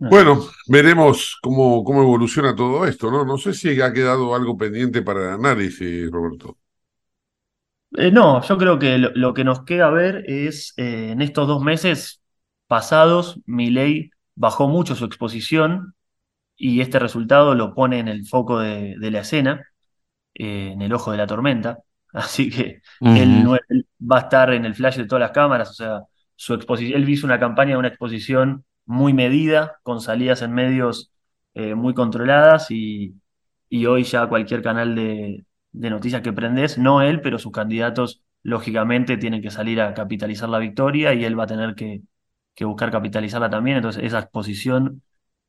Bueno, 0.00 0.46
veremos 0.66 1.38
cómo, 1.42 1.84
cómo 1.84 2.00
evoluciona 2.00 2.56
todo 2.56 2.86
esto, 2.86 3.10
¿no? 3.10 3.26
No 3.26 3.36
sé 3.36 3.52
si 3.52 3.78
ha 3.82 3.92
quedado 3.92 4.34
algo 4.34 4.56
pendiente 4.56 5.02
para 5.02 5.20
el 5.20 5.28
análisis, 5.34 6.10
Roberto. 6.10 6.56
Eh, 7.98 8.10
no, 8.10 8.40
yo 8.42 8.56
creo 8.56 8.78
que 8.78 8.96
lo, 8.96 9.34
que 9.34 9.44
nos 9.44 9.64
queda 9.64 9.90
ver 9.90 10.24
es 10.26 10.72
eh, 10.78 11.10
en 11.10 11.20
estos 11.20 11.46
dos 11.46 11.62
meses 11.62 12.22
pasados, 12.66 13.40
Milei 13.44 14.10
bajó 14.34 14.68
mucho 14.68 14.94
su 14.94 15.04
exposición 15.04 15.94
y 16.56 16.80
este 16.80 16.98
resultado 16.98 17.54
lo 17.54 17.74
pone 17.74 17.98
en 17.98 18.08
el 18.08 18.26
foco 18.26 18.58
de, 18.58 18.96
la 18.98 19.20
escena, 19.20 19.66
eh, 20.32 20.70
en 20.72 20.80
el 20.80 20.94
ojo 20.94 21.10
de 21.10 21.18
la 21.18 21.26
tormenta. 21.26 21.80
Así 22.14 22.48
que 22.48 22.80
él, 23.00 23.46
va 24.00 24.16
a 24.16 24.20
estar 24.20 24.52
en 24.54 24.64
el 24.64 24.74
flash 24.74 24.96
de 24.96 25.04
todas 25.06 25.20
las 25.20 25.32
cámaras, 25.32 25.70
o 25.70 25.74
sea, 25.74 26.00
su 26.36 26.54
exposición, 26.54 27.02
él 27.02 27.08
hizo 27.08 27.26
una 27.26 27.38
campaña 27.38 27.72
de 27.72 27.76
una 27.76 27.88
exposición 27.88 28.64
muy 28.90 29.14
medida, 29.14 29.78
con 29.84 30.00
salidas 30.00 30.42
en 30.42 30.52
medios 30.52 31.12
eh, 31.54 31.74
muy 31.76 31.94
controladas 31.94 32.70
y, 32.70 33.14
hoy 33.86 34.02
ya 34.04 34.28
cualquier 34.28 34.62
canal 34.62 34.96
de, 34.96 35.44
noticias 35.72 36.22
que 36.22 36.32
prendes, 36.32 36.76
no 36.76 37.00
él, 37.02 37.20
pero 37.20 37.38
sus 37.38 37.52
candidatos 37.52 38.22
lógicamente 38.42 39.16
tienen 39.16 39.42
que 39.42 39.50
salir 39.50 39.80
a 39.80 39.94
capitalizar 39.94 40.48
la 40.48 40.58
victoria 40.58 41.14
y 41.14 41.24
él 41.24 41.38
va 41.38 41.44
a 41.44 41.46
tener 41.46 41.74
que, 41.76 42.02
buscar 42.64 42.90
capitalizarla 42.90 43.48
también, 43.48 43.76
entonces 43.78 44.02
esa 44.04 44.18
exposición 44.20 45.02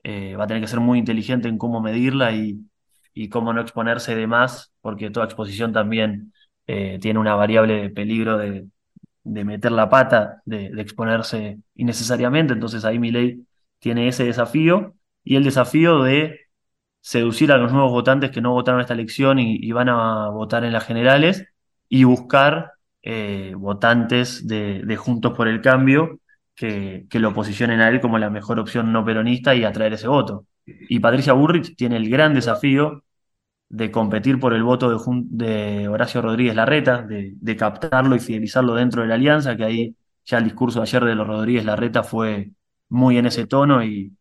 eh, 0.04 0.36
va 0.36 0.46
a 0.46 0.48
tener 0.48 0.62
que 0.62 0.68
ser 0.68 0.80
muy 0.80 1.00
inteligente 1.00 1.50
en 1.50 1.58
cómo 1.58 1.82
medirla 1.82 2.32
y, 2.34 2.60
y 3.14 3.30
cómo 3.30 3.54
no 3.54 3.62
exponerse 3.62 4.16
de 4.16 4.28
más, 4.28 4.72
porque 4.82 5.10
toda 5.10 5.26
exposición 5.26 5.74
también 5.74 6.34
eh, 6.68 7.00
tiene 7.02 7.20
una 7.20 7.36
variable 7.36 7.82
de 7.82 7.90
peligro 7.90 8.38
de, 8.38 8.68
de 9.24 9.46
meter 9.46 9.72
la 9.72 9.90
pata, 9.90 10.42
de, 10.46 10.68
exponerse 10.82 11.60
innecesariamente. 11.76 12.54
Entonces 12.54 12.86
ahí 12.86 13.00
Milei 13.00 13.46
tiene 13.80 14.08
ese 14.08 14.26
desafío 14.26 14.96
y 15.24 15.36
el 15.36 15.44
desafío 15.44 16.04
de 16.04 16.40
seducir 17.02 17.52
a 17.52 17.58
los 17.58 17.72
nuevos 17.72 17.92
votantes 17.92 18.32
que 18.32 18.42
no 18.42 18.52
votaron 18.52 18.82
esta 18.82 18.94
elección 18.94 19.40
y, 19.40 19.72
van 19.72 19.90
a 19.90 20.30
votar 20.30 20.64
en 20.64 20.74
las 20.74 20.86
generales 20.86 21.46
y 21.90 22.04
buscar 22.04 22.74
eh, 23.02 23.54
votantes 23.58 24.48
de, 24.48 24.96
Juntos 24.98 25.34
por 25.34 25.48
el 25.48 25.62
Cambio 25.62 26.20
que, 26.56 27.06
que, 27.10 27.20
lo 27.20 27.34
posicionen 27.34 27.82
a 27.82 27.90
él 27.90 28.02
como 28.02 28.20
la 28.20 28.30
mejor 28.30 28.60
opción 28.60 28.92
no 28.94 29.06
peronista 29.06 29.56
y 29.56 29.64
atraer 29.64 29.94
ese 29.94 30.08
voto. 30.08 30.46
Y 30.66 31.00
Patricia 31.00 31.34
Burrich 31.34 31.76
tiene 31.76 31.98
el 31.98 32.10
gran 32.10 32.34
desafío 32.34 33.04
de 33.72 33.90
competir 33.90 34.38
por 34.40 34.54
el 34.54 34.64
voto 34.64 34.90
de, 34.90 35.88
Horacio 35.88 36.22
Rodríguez 36.22 36.56
Larreta, 36.56 37.04
de, 37.04 37.56
captarlo 37.58 38.16
y 38.18 38.20
fidelizarlo 38.20 38.76
dentro 38.76 39.02
de 39.02 39.08
la 39.08 39.16
alianza, 39.16 39.56
que 39.56 39.64
ahí 39.64 39.96
ya 40.26 40.40
el 40.40 40.44
discurso 40.44 40.80
de 40.80 40.84
ayer 40.84 41.06
de 41.06 41.16
los 41.16 41.26
Rodríguez 41.26 41.64
Larreta 41.64 42.04
fue 42.04 42.52
muy 42.90 43.18
en 43.18 43.28
ese 43.28 43.48
tono 43.48 43.84
y, 43.84 44.14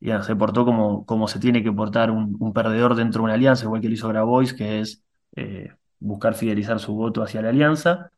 se 0.00 0.36
portó 0.36 0.64
como, 0.64 1.04
como, 1.06 1.28
se 1.28 1.38
tiene 1.38 1.62
que 1.62 1.72
portar 1.72 2.10
un, 2.10 2.52
perdedor 2.52 2.96
dentro 2.96 3.20
de 3.20 3.24
una 3.26 3.34
alianza, 3.34 3.64
igual 3.64 3.80
que 3.80 3.88
lo 3.88 3.94
hizo 3.94 4.08
Grabois, 4.08 4.52
que 4.54 4.80
es 4.80 5.02
eh, 5.36 5.72
buscar 6.00 6.34
fidelizar 6.34 6.80
su 6.80 6.94
voto 6.94 7.22
hacia 7.22 7.42
la 7.42 7.50
alianza, 7.50 8.10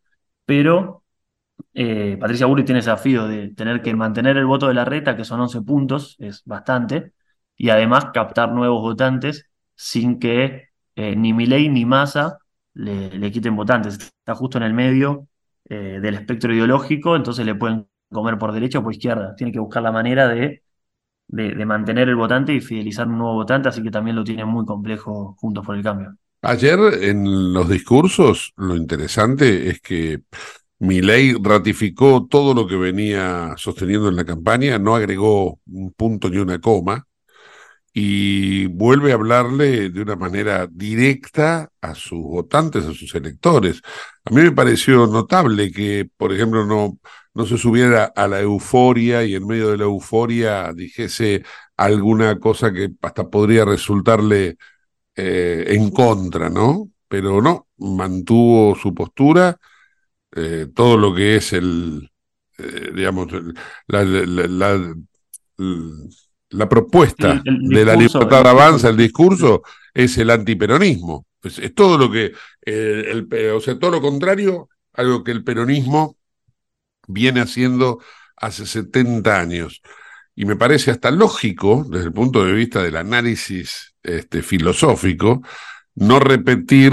pero 0.47 1.05
eh, 1.75 2.17
Patricia 2.21 2.47
Burri 2.47 2.65
tiene 2.65 2.81
desafío 2.81 3.29
de 3.29 3.51
tener 3.55 3.83
que 3.83 3.95
mantener 3.95 4.37
el 4.39 4.47
voto 4.47 4.69
de 4.69 4.75
Larreta, 4.75 5.17
que 5.17 5.25
son 5.25 5.41
11 5.41 5.63
puntos, 5.63 6.17
es 6.21 6.43
bastante, 6.45 7.13
y 7.57 7.71
además 7.71 8.07
captar 8.15 8.53
nuevos 8.53 8.81
votantes 8.83 9.51
sin 9.75 10.19
que 10.19 10.70
eh, 11.01 11.17
ni 11.17 11.33
Milei 11.33 11.69
ni 11.71 11.87
Massa 11.87 12.39
le, 12.75 13.31
quiten 13.33 13.57
votantes. 13.57 13.95
Está 13.95 14.35
justo 14.35 14.59
en 14.59 14.65
el 14.65 14.75
medio 14.75 15.29
eh, 15.65 15.99
del 16.03 16.15
espectro 16.15 16.53
ideológico, 16.53 17.17
entonces 17.17 17.47
le 17.47 17.55
pueden 17.55 17.89
comer 18.11 18.37
por 18.37 18.53
derecha 18.53 18.81
o 18.81 18.83
por 18.83 18.93
izquierda. 18.93 19.35
Tiene 19.35 19.53
que 19.53 19.61
buscar 19.61 19.83
la 19.83 19.93
manera 19.93 20.29
de, 20.29 20.63
de, 21.29 21.65
mantener 21.65 22.09
el 22.11 22.17
votante 22.17 22.53
y 22.53 22.61
fidelizar 22.61 23.09
un 23.09 23.17
nuevo 23.19 23.35
votante, 23.35 23.71
así 23.71 23.83
que 23.83 23.91
también 23.91 24.17
lo 24.17 24.25
tiene 24.25 24.45
muy 24.45 24.67
complejo 24.67 25.37
juntos 25.39 25.65
por 25.65 25.75
el 25.77 25.83
cambio. 25.83 26.15
Ayer 26.43 26.79
en 27.03 27.53
los 27.55 27.69
discursos 27.69 28.53
lo 28.57 28.77
interesante 28.77 29.69
es 29.69 29.81
que 29.81 30.23
Milei 30.81 31.35
ratificó 31.43 32.27
todo 32.27 32.53
lo 32.53 32.67
que 32.67 32.77
venía 32.77 33.55
sosteniendo 33.57 34.09
en 34.09 34.17
la 34.17 34.25
campaña, 34.25 34.79
no 34.79 34.95
agregó 34.95 35.61
un 35.67 35.93
punto 35.93 36.29
ni 36.29 36.39
una 36.39 36.59
coma, 36.59 37.07
y 37.93 38.67
vuelve 38.67 39.13
a 39.13 39.15
hablarle 39.15 39.91
de 39.91 40.03
una 40.03 40.17
manera 40.17 40.69
directa 40.71 41.71
a 41.81 41.95
sus 41.95 42.21
votantes, 42.23 42.85
a 42.87 42.95
sus 42.95 43.15
electores. 43.15 43.83
A 44.25 44.31
mí 44.31 44.43
me 44.43 44.53
pareció 44.53 45.07
notable 45.07 45.73
que, 45.73 46.09
por 46.17 46.33
ejemplo, 46.33 46.65
no, 46.67 46.99
no 47.35 47.47
se 47.47 47.59
subiera 47.59 48.05
a 48.15 48.29
la 48.29 48.41
euforia 48.41 49.25
y 49.25 49.35
en 49.35 49.47
medio 49.47 49.71
de 49.71 49.79
la 49.79 49.85
euforia 49.85 50.73
dijese 50.73 51.45
alguna 51.77 52.39
cosa 52.39 52.73
que 52.73 52.91
hasta 53.03 53.29
podría 53.29 53.65
resultarle 53.65 54.57
eh, 55.17 55.65
en 55.69 55.91
contra, 55.91 56.51
¿no? 56.51 56.91
Pero 57.09 57.43
no, 57.43 57.69
mantuvo 57.79 58.77
su 58.77 58.95
postura, 58.95 59.59
eh, 60.37 60.69
todo 60.75 60.97
lo 60.97 61.15
que 61.15 61.37
es 61.37 61.53
el, 61.53 62.11
eh, 62.59 62.91
digamos, 62.95 63.29
la, 63.89 64.95
propuesta 66.69 67.43
de 67.45 67.85
la 67.85 67.95
libertad 67.95 68.47
avanza, 68.47 68.89
el 68.89 68.97
discurso, 68.97 69.63
es 69.95 70.19
el 70.19 70.31
antiperonismo. 70.31 71.27
Pues 71.41 71.59
es 71.59 71.75
todo 71.75 71.97
lo 71.97 72.11
que, 72.11 72.33
eh, 72.67 73.05
el, 73.07 73.29
o 73.53 73.61
sea, 73.61 73.79
todo 73.79 73.93
lo 73.93 74.01
contrario 74.01 74.69
algo 74.93 75.25
que 75.25 75.33
el 75.33 75.45
peronismo 75.45 76.17
viene 77.07 77.41
haciendo 77.41 78.01
hace 78.37 78.67
70 78.67 79.39
años. 79.39 79.83
Y 80.35 80.45
me 80.45 80.57
parece 80.57 80.91
hasta 80.91 81.11
lógico, 81.11 81.87
desde 81.89 82.07
el 82.07 82.13
punto 82.13 82.45
de 82.45 82.53
vista 82.53 82.83
del 82.83 82.97
análisis 82.97 83.95
este, 84.03 84.43
filosófico, 84.43 85.43
no 85.95 86.19
repetir 86.19 86.93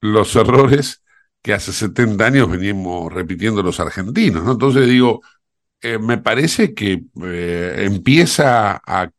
los 0.00 0.36
errores 0.36 1.02
que 1.42 1.54
hace 1.54 1.72
70 1.72 2.26
años 2.26 2.50
venimos 2.50 3.12
repitiendo 3.12 3.62
los 3.62 3.80
argentinos. 3.80 4.44
¿no? 4.44 4.52
Entonces 4.52 4.86
digo, 4.88 5.22
eh, 5.86 5.98
me 6.00 6.18
parece 6.18 6.74
que 6.74 7.04
eh, 7.22 7.74
empieza 7.84 8.82
a, 8.84 9.10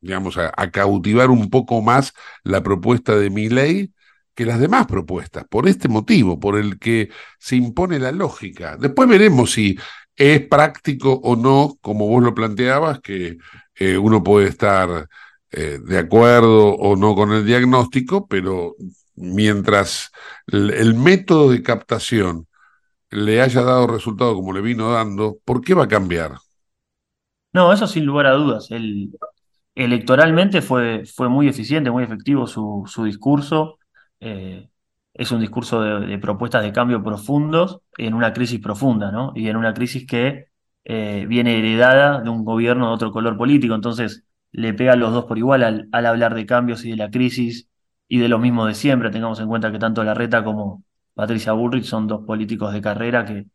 digamos, 0.00 0.36
a, 0.36 0.70
cautivar 0.72 1.30
un 1.30 1.48
poco 1.48 1.80
más 1.80 2.12
la 2.42 2.60
propuesta 2.62 3.16
de 3.16 3.30
mi 3.30 3.48
ley 3.48 3.92
que 4.34 4.46
las 4.46 4.58
demás 4.58 4.86
propuestas, 4.86 5.44
por 5.48 5.68
este 5.68 5.88
motivo, 5.88 6.40
por 6.40 6.58
el 6.58 6.80
que 6.80 7.10
se 7.38 7.54
impone 7.56 8.00
la 8.00 8.10
lógica. 8.10 8.76
Después 8.78 9.08
veremos 9.08 9.52
si 9.52 9.78
es 10.16 10.40
práctico 10.48 11.12
o 11.22 11.36
no, 11.36 11.78
como 11.80 12.08
vos 12.08 12.22
lo 12.22 12.34
planteabas, 12.34 13.00
que 13.00 13.38
eh, 13.76 13.96
uno 13.96 14.24
puede 14.24 14.48
estar 14.48 15.08
de 15.52 15.98
acuerdo 15.98 16.76
o 16.76 16.94
no 16.94 17.16
con 17.16 17.32
el 17.32 17.44
diagnóstico, 17.44 18.28
pero 18.28 18.76
mientras 19.16 20.12
el 20.46 20.94
método 20.94 21.50
de 21.50 21.60
captación 21.62 22.46
le 23.10 23.40
haya 23.40 23.62
dado 23.62 23.86
resultado 23.86 24.34
como 24.34 24.52
le 24.52 24.60
vino 24.60 24.92
dando, 24.92 25.38
¿por 25.44 25.60
qué 25.60 25.74
va 25.74 25.84
a 25.84 25.88
cambiar? 25.88 26.36
No, 27.52 27.72
eso 27.72 27.86
sin 27.86 28.04
lugar 28.06 28.26
a 28.26 28.32
dudas. 28.32 28.70
El, 28.70 29.10
electoralmente 29.74 30.62
fue, 30.62 31.04
fue 31.04 31.28
muy 31.28 31.48
eficiente, 31.48 31.90
muy 31.90 32.04
efectivo 32.04 32.46
su, 32.46 32.84
su 32.86 33.04
discurso. 33.04 33.78
Eh, 34.20 34.68
es 35.14 35.32
un 35.32 35.40
discurso 35.40 35.82
de, 35.82 36.18
propuestas 36.18 36.62
de 36.62 36.72
cambio 36.72 37.02
profundos 37.02 37.80
en 37.98 38.14
una 38.14 38.32
crisis 38.32 38.60
profunda, 38.60 39.10
¿no? 39.10 39.32
Y 39.34 39.48
en 39.48 39.56
una 39.56 39.74
crisis 39.74 40.06
que 40.06 40.46
eh, 40.84 41.26
viene 41.28 41.58
heredada 41.58 42.20
de 42.20 42.30
un 42.30 42.44
gobierno 42.44 42.88
de 42.88 42.94
otro 42.94 43.10
color 43.12 43.36
político. 43.36 43.74
Entonces, 43.74 44.24
le 44.52 44.72
pega 44.74 44.92
a 44.92 44.96
los 44.96 45.12
dos 45.12 45.24
por 45.24 45.38
igual 45.38 45.62
al, 45.64 45.88
al 45.92 46.06
hablar 46.06 46.34
de 46.34 46.46
cambios 46.46 46.84
y 46.84 46.90
de 46.90 46.96
la 46.96 47.10
crisis 47.10 47.68
y 48.08 48.18
de 48.18 48.28
lo 48.28 48.38
mismo 48.38 48.66
de 48.66 48.74
siempre. 48.74 49.10
Tengamos 49.10 49.40
en 49.40 49.48
cuenta 49.48 49.72
que 49.72 49.78
tanto 49.78 50.04
la 50.04 50.14
reta 50.14 50.44
como, 50.44 50.84
Patricia 51.14 51.52
Bullrich 51.52 51.84
son 51.84 52.06
dos 52.06 52.24
políticos 52.24 52.72
de 52.72 52.80
carrera 52.80 53.24
que, 53.24 53.46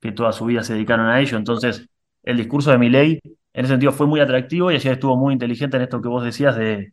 que 0.00 0.12
toda 0.12 0.32
su 0.32 0.46
vida 0.46 0.62
se 0.62 0.74
dedicaron 0.74 1.06
a 1.06 1.20
ello. 1.20 1.38
Entonces, 1.38 1.88
el 2.22 2.36
discurso 2.36 2.70
de 2.70 2.78
Milei 2.78 3.20
en 3.24 3.64
ese 3.64 3.68
sentido 3.74 3.92
fue 3.92 4.06
muy 4.06 4.20
atractivo 4.20 4.70
y 4.70 4.76
ayer 4.76 4.94
estuvo 4.94 5.16
muy 5.16 5.32
inteligente 5.32 5.76
en 5.76 5.84
esto 5.84 6.02
que 6.02 6.08
vos 6.08 6.24
decías 6.24 6.56
de, 6.56 6.92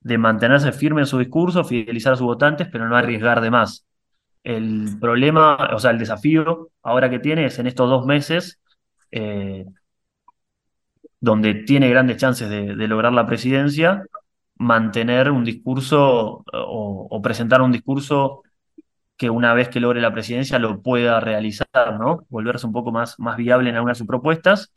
de 0.00 0.18
mantenerse 0.18 0.72
firme 0.72 1.02
en 1.02 1.06
su 1.06 1.18
discurso, 1.18 1.64
fidelizar 1.64 2.14
a 2.14 2.16
sus 2.16 2.26
votantes, 2.26 2.68
pero 2.70 2.88
no 2.88 2.96
arriesgar 2.96 3.40
de 3.40 3.50
más. 3.50 3.86
El 4.44 4.98
problema, 5.00 5.56
o 5.74 5.78
sea, 5.78 5.90
el 5.90 5.98
desafío 5.98 6.70
ahora 6.82 7.10
que 7.10 7.18
tiene 7.18 7.46
es 7.46 7.58
en 7.58 7.66
estos 7.66 7.90
dos 7.90 8.06
meses, 8.06 8.60
eh, 9.10 9.66
donde 11.20 11.54
tiene 11.54 11.90
grandes 11.90 12.18
chances 12.18 12.48
de, 12.48 12.74
lograr 12.88 13.12
la 13.12 13.26
presidencia, 13.26 14.04
mantener 14.56 15.30
un 15.30 15.44
discurso 15.44 16.44
o, 16.52 17.20
presentar 17.22 17.60
un 17.62 17.72
discurso 17.72 18.42
que 19.18 19.28
una 19.28 19.52
vez 19.52 19.68
que 19.68 19.80
logre 19.80 20.00
la 20.00 20.12
presidencia 20.12 20.58
lo 20.60 20.80
pueda 20.80 21.18
realizar, 21.20 21.98
¿no? 21.98 22.24
Volverse 22.30 22.66
un 22.66 22.72
poco 22.72 22.92
más, 22.92 23.18
más 23.18 23.36
viable 23.36 23.68
en 23.68 23.74
algunas 23.74 23.98
de 23.98 23.98
sus 23.98 24.06
propuestas 24.06 24.72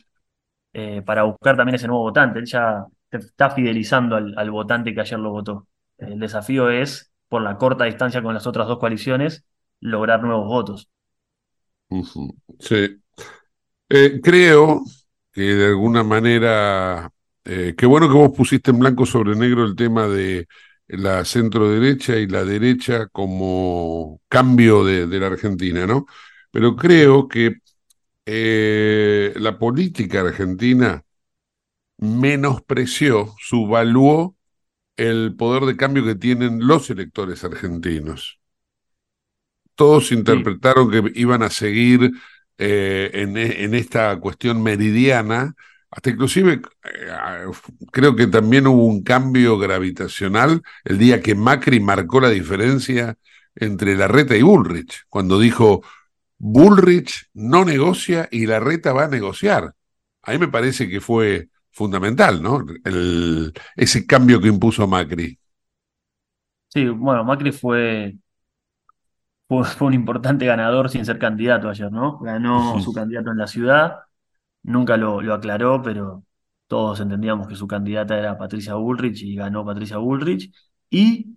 eh, 0.73 1.03
para 1.05 1.23
buscar 1.23 1.55
también 1.55 1.75
ese 1.75 1.87
nuevo 1.87 2.01
votante. 2.01 2.39
Él 2.39 2.45
ya 2.45 2.85
está 3.11 3.51
fidelizando 3.51 4.15
al, 4.15 4.51
votante 4.51 4.95
que 4.95 5.01
ayer 5.01 5.19
lo 5.19 5.31
votó. 5.31 5.67
El 5.99 6.19
desafío 6.19 6.71
es, 6.71 7.11
por 7.29 7.43
la 7.43 7.57
corta 7.57 7.85
distancia 7.85 8.23
con 8.23 8.33
las 8.33 8.47
otras 8.47 8.67
dos 8.67 8.79
coaliciones, 8.79 9.45
lograr 9.79 10.23
nuevos 10.23 10.47
votos. 10.47 10.89
Sí. 12.59 12.99
Eh, 13.89 14.19
creo 14.23 14.81
que 15.31 15.41
de 15.41 15.67
alguna 15.67 16.03
manera, 16.03 17.11
eh, 17.45 17.75
qué 17.77 17.85
bueno 17.85 18.07
que 18.07 18.15
vos 18.15 18.31
pusiste 18.35 18.71
en 18.71 18.79
blanco 18.79 19.05
sobre 19.05 19.35
negro 19.35 19.65
el 19.65 19.75
tema 19.75 20.07
de 20.07 20.47
la 20.91 21.25
centro 21.25 21.69
derecha 21.69 22.17
y 22.17 22.27
la 22.27 22.43
derecha 22.43 23.07
como 23.07 24.21
cambio 24.27 24.83
de, 24.85 25.07
de 25.07 25.19
la 25.19 25.27
Argentina, 25.27 25.87
¿no? 25.87 26.05
Pero 26.51 26.75
creo 26.75 27.27
que 27.27 27.61
eh, 28.25 29.33
la 29.37 29.57
política 29.57 30.21
argentina 30.21 31.03
menospreció, 31.97 33.33
subvaluó 33.39 34.35
el 34.97 35.35
poder 35.35 35.63
de 35.65 35.77
cambio 35.77 36.05
que 36.05 36.15
tienen 36.15 36.67
los 36.67 36.89
electores 36.89 37.43
argentinos. 37.43 38.39
Todos 39.75 40.11
interpretaron 40.11 40.91
que 40.91 41.11
iban 41.15 41.43
a 41.43 41.49
seguir 41.49 42.11
eh, 42.57 43.09
en, 43.13 43.73
esta 43.73 44.19
cuestión 44.19 44.61
meridiana, 44.61 45.55
hasta 45.91 46.09
inclusive 46.09 46.61
eh, 46.83 47.45
creo 47.91 48.15
que 48.15 48.27
también 48.27 48.65
hubo 48.65 48.85
un 48.85 49.03
cambio 49.03 49.57
gravitacional 49.57 50.61
el 50.85 50.97
día 50.97 51.21
que 51.21 51.35
Macri 51.35 51.81
marcó 51.81 52.21
la 52.21 52.29
diferencia 52.29 53.17
entre 53.55 53.97
Larreta 53.97 54.35
y 54.37 54.41
Bullrich, 54.41 55.03
cuando 55.09 55.37
dijo, 55.37 55.83
Bullrich 56.37 57.29
no 57.33 57.65
negocia 57.65 58.29
y 58.31 58.45
la 58.45 58.61
reta 58.61 58.93
va 58.93 59.05
a 59.05 59.09
negociar. 59.09 59.73
A 60.23 60.31
mí 60.31 60.37
me 60.37 60.47
parece 60.47 60.87
que 60.87 61.01
fue 61.01 61.49
fundamental, 61.71 62.41
¿no? 62.41 62.65
El, 62.85 63.53
ese 63.75 64.05
cambio 64.05 64.39
que 64.39 64.47
impuso 64.47 64.87
Macri. 64.87 65.37
Sí, 66.69 66.87
bueno, 66.87 67.25
Macri 67.25 67.51
fue, 67.51 68.15
fue, 69.49 69.87
un 69.87 69.93
importante 69.93 70.45
ganador 70.45 70.89
sin 70.89 71.05
ser 71.05 71.19
candidato 71.19 71.69
ayer, 71.69 71.91
¿no? 71.91 72.17
Ganó 72.19 72.79
su 72.79 72.93
candidato 72.93 73.31
en 73.31 73.37
la 73.37 73.47
ciudad, 73.47 73.99
nunca 74.63 74.97
lo, 74.97 75.21
lo 75.21 75.33
aclaró, 75.33 75.81
pero 75.81 76.23
todos 76.67 76.99
entendíamos 76.99 77.47
que 77.47 77.55
su 77.55 77.67
candidata 77.67 78.17
era 78.17 78.37
Patricia 78.37 78.75
Bullrich 78.75 79.23
y 79.23 79.35
ganó 79.35 79.65
Patricia 79.65 79.97
Bullrich. 79.97 80.51
Y 80.89 81.35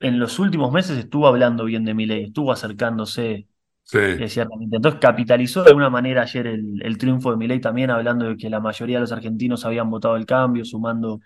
en 0.00 0.18
los 0.18 0.38
últimos 0.38 0.72
meses 0.72 0.98
estuvo 0.98 1.26
hablando 1.26 1.64
bien 1.64 1.84
de 1.84 1.94
Milei, 1.94 2.24
estuvo 2.24 2.52
acercándose 2.52 3.46
Sí. 3.84 3.98
ciertamente. 4.28 4.76
Entonces 4.76 5.00
capitalizó 5.00 5.62
de 5.62 5.70
alguna 5.70 5.90
manera 5.90 6.22
ayer 6.22 6.46
el, 6.46 6.98
triunfo 6.98 7.30
de 7.30 7.36
Milei 7.36 7.60
también, 7.60 7.90
hablando 7.90 8.26
de 8.26 8.36
que 8.36 8.48
la 8.48 8.60
mayoría 8.60 8.96
de 8.96 9.02
los 9.02 9.12
argentinos 9.12 9.64
habían 9.64 9.90
votado 9.90 10.16
el 10.16 10.26
cambio, 10.26 10.64
sumando 10.64 11.20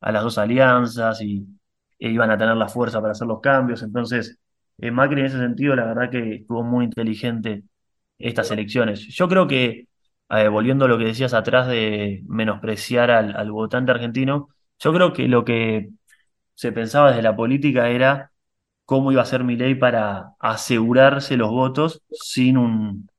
a 0.00 0.12
las 0.12 0.22
dos 0.22 0.38
alianzas 0.38 1.20
y 1.22 1.46
e 1.98 2.10
iban 2.10 2.30
a 2.30 2.38
tener 2.38 2.56
la 2.56 2.68
fuerza 2.68 3.00
para 3.00 3.12
hacer 3.12 3.26
los 3.28 3.40
cambios. 3.40 3.82
Entonces, 3.82 4.38
eh, 4.78 4.90
Macri 4.90 5.20
en 5.20 5.26
ese 5.26 5.38
sentido, 5.38 5.76
la 5.76 5.84
verdad 5.86 6.10
que 6.10 6.36
estuvo 6.36 6.62
muy 6.62 6.86
inteligente 6.86 7.62
estas 8.18 8.50
elecciones. 8.50 9.06
Yo 9.08 9.28
creo 9.28 9.46
que, 9.46 9.88
eh, 10.30 10.48
volviendo 10.48 10.84
a 10.84 10.88
lo 10.88 10.98
que 10.98 11.04
decías 11.04 11.34
atrás 11.34 11.68
de 11.68 12.22
menospreciar 12.28 13.10
al, 13.10 13.50
votante 13.52 13.92
argentino, 13.92 14.48
yo 14.78 14.92
creo 14.92 15.12
que 15.12 15.28
lo 15.28 15.44
que 15.44 15.90
se 16.54 16.72
pensaba 16.72 17.10
desde 17.10 17.22
la 17.22 17.36
política 17.36 17.88
era 17.90 18.32
cómo 18.84 19.12
iba 19.12 19.22
a 19.22 19.24
ser 19.26 19.44
ley 19.44 19.74
para 19.76 20.34
asegurarse 20.40 21.36
los 21.36 21.50
votos 21.50 22.02
sin 22.10 22.58
un, 22.58 23.10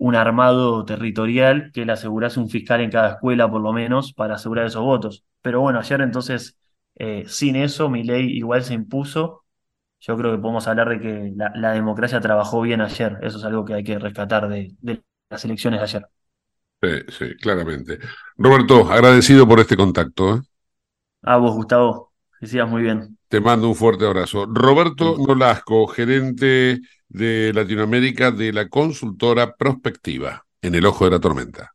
un 0.00 0.16
armado 0.16 0.84
territorial 0.86 1.70
que 1.74 1.84
le 1.84 1.92
asegurase 1.92 2.40
un 2.40 2.48
fiscal 2.48 2.80
en 2.80 2.90
cada 2.90 3.10
escuela, 3.10 3.50
por 3.50 3.60
lo 3.60 3.72
menos, 3.72 4.14
para 4.14 4.34
asegurar 4.36 4.66
esos 4.66 4.82
votos. 4.82 5.24
Pero 5.42 5.60
bueno, 5.60 5.78
ayer 5.78 6.00
entonces, 6.00 6.58
eh, 6.96 7.24
sin 7.28 7.54
eso, 7.56 7.90
ley 7.90 8.36
igual 8.36 8.64
se 8.64 8.74
impuso. 8.74 9.44
Yo 10.00 10.16
creo 10.16 10.32
que 10.32 10.38
podemos 10.38 10.66
hablar 10.68 10.88
de 10.90 11.00
que 11.00 11.32
la, 11.36 11.72
democracia 11.72 12.20
trabajó 12.20 12.62
bien 12.62 12.80
ayer. 12.80 13.18
Eso 13.22 13.38
es 13.38 13.44
algo 13.44 13.64
que 13.64 13.74
hay 13.74 13.84
que 13.84 13.98
rescatar 13.98 14.48
de, 14.48 14.74
las 15.30 15.44
elecciones 15.44 15.80
de 15.80 15.84
ayer. 15.84 16.19
Sí, 16.82 16.88
sí, 17.08 17.36
claramente. 17.36 17.98
Roberto, 18.36 18.90
agradecido 18.90 19.46
por 19.46 19.60
este 19.60 19.76
contacto. 19.76 20.36
¿eh? 20.36 20.40
A 21.22 21.36
vos, 21.36 21.54
Gustavo. 21.54 22.12
Que 22.38 22.46
sigas 22.46 22.68
muy 22.68 22.82
bien. 22.82 23.18
Te 23.28 23.40
mando 23.40 23.68
un 23.68 23.74
fuerte 23.74 24.06
abrazo. 24.06 24.46
Roberto 24.46 25.16
Nolasco, 25.18 25.86
gerente 25.86 26.80
de 27.08 27.52
Latinoamérica 27.54 28.30
de 28.30 28.52
la 28.52 28.68
consultora 28.68 29.54
Prospectiva, 29.56 30.46
en 30.62 30.74
el 30.74 30.86
ojo 30.86 31.04
de 31.04 31.10
la 31.10 31.20
tormenta. 31.20 31.74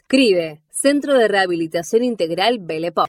CRIBE, 0.07 0.61
Centro 0.69 1.17
de 1.17 1.27
Rehabilitación 1.27 2.03
Integral 2.03 2.59
Belepop. 2.59 3.07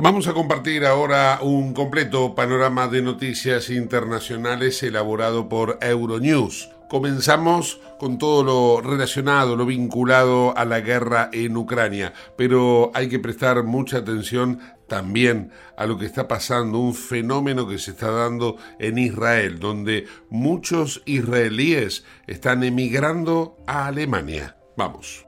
Vamos 0.00 0.28
a 0.28 0.32
compartir 0.32 0.84
ahora 0.84 1.40
un 1.42 1.74
completo 1.74 2.34
panorama 2.34 2.86
de 2.86 3.02
noticias 3.02 3.68
internacionales 3.68 4.82
elaborado 4.82 5.48
por 5.48 5.78
Euronews. 5.80 6.70
Comenzamos 6.88 7.80
con 7.98 8.16
todo 8.16 8.44
lo 8.44 8.80
relacionado, 8.80 9.56
lo 9.56 9.66
vinculado 9.66 10.56
a 10.56 10.64
la 10.64 10.80
guerra 10.80 11.28
en 11.32 11.56
Ucrania, 11.56 12.12
pero 12.36 12.92
hay 12.94 13.08
que 13.08 13.18
prestar 13.18 13.64
mucha 13.64 13.98
atención 13.98 14.60
también 14.88 15.52
a 15.76 15.86
lo 15.86 15.98
que 15.98 16.06
está 16.06 16.26
pasando, 16.26 16.78
un 16.78 16.94
fenómeno 16.94 17.68
que 17.68 17.78
se 17.78 17.92
está 17.92 18.10
dando 18.10 18.56
en 18.78 18.98
Israel, 18.98 19.60
donde 19.60 20.06
muchos 20.30 21.02
israelíes 21.04 22.04
están 22.26 22.64
emigrando 22.64 23.56
a 23.66 23.86
Alemania. 23.86 24.56
Vamos. 24.76 25.26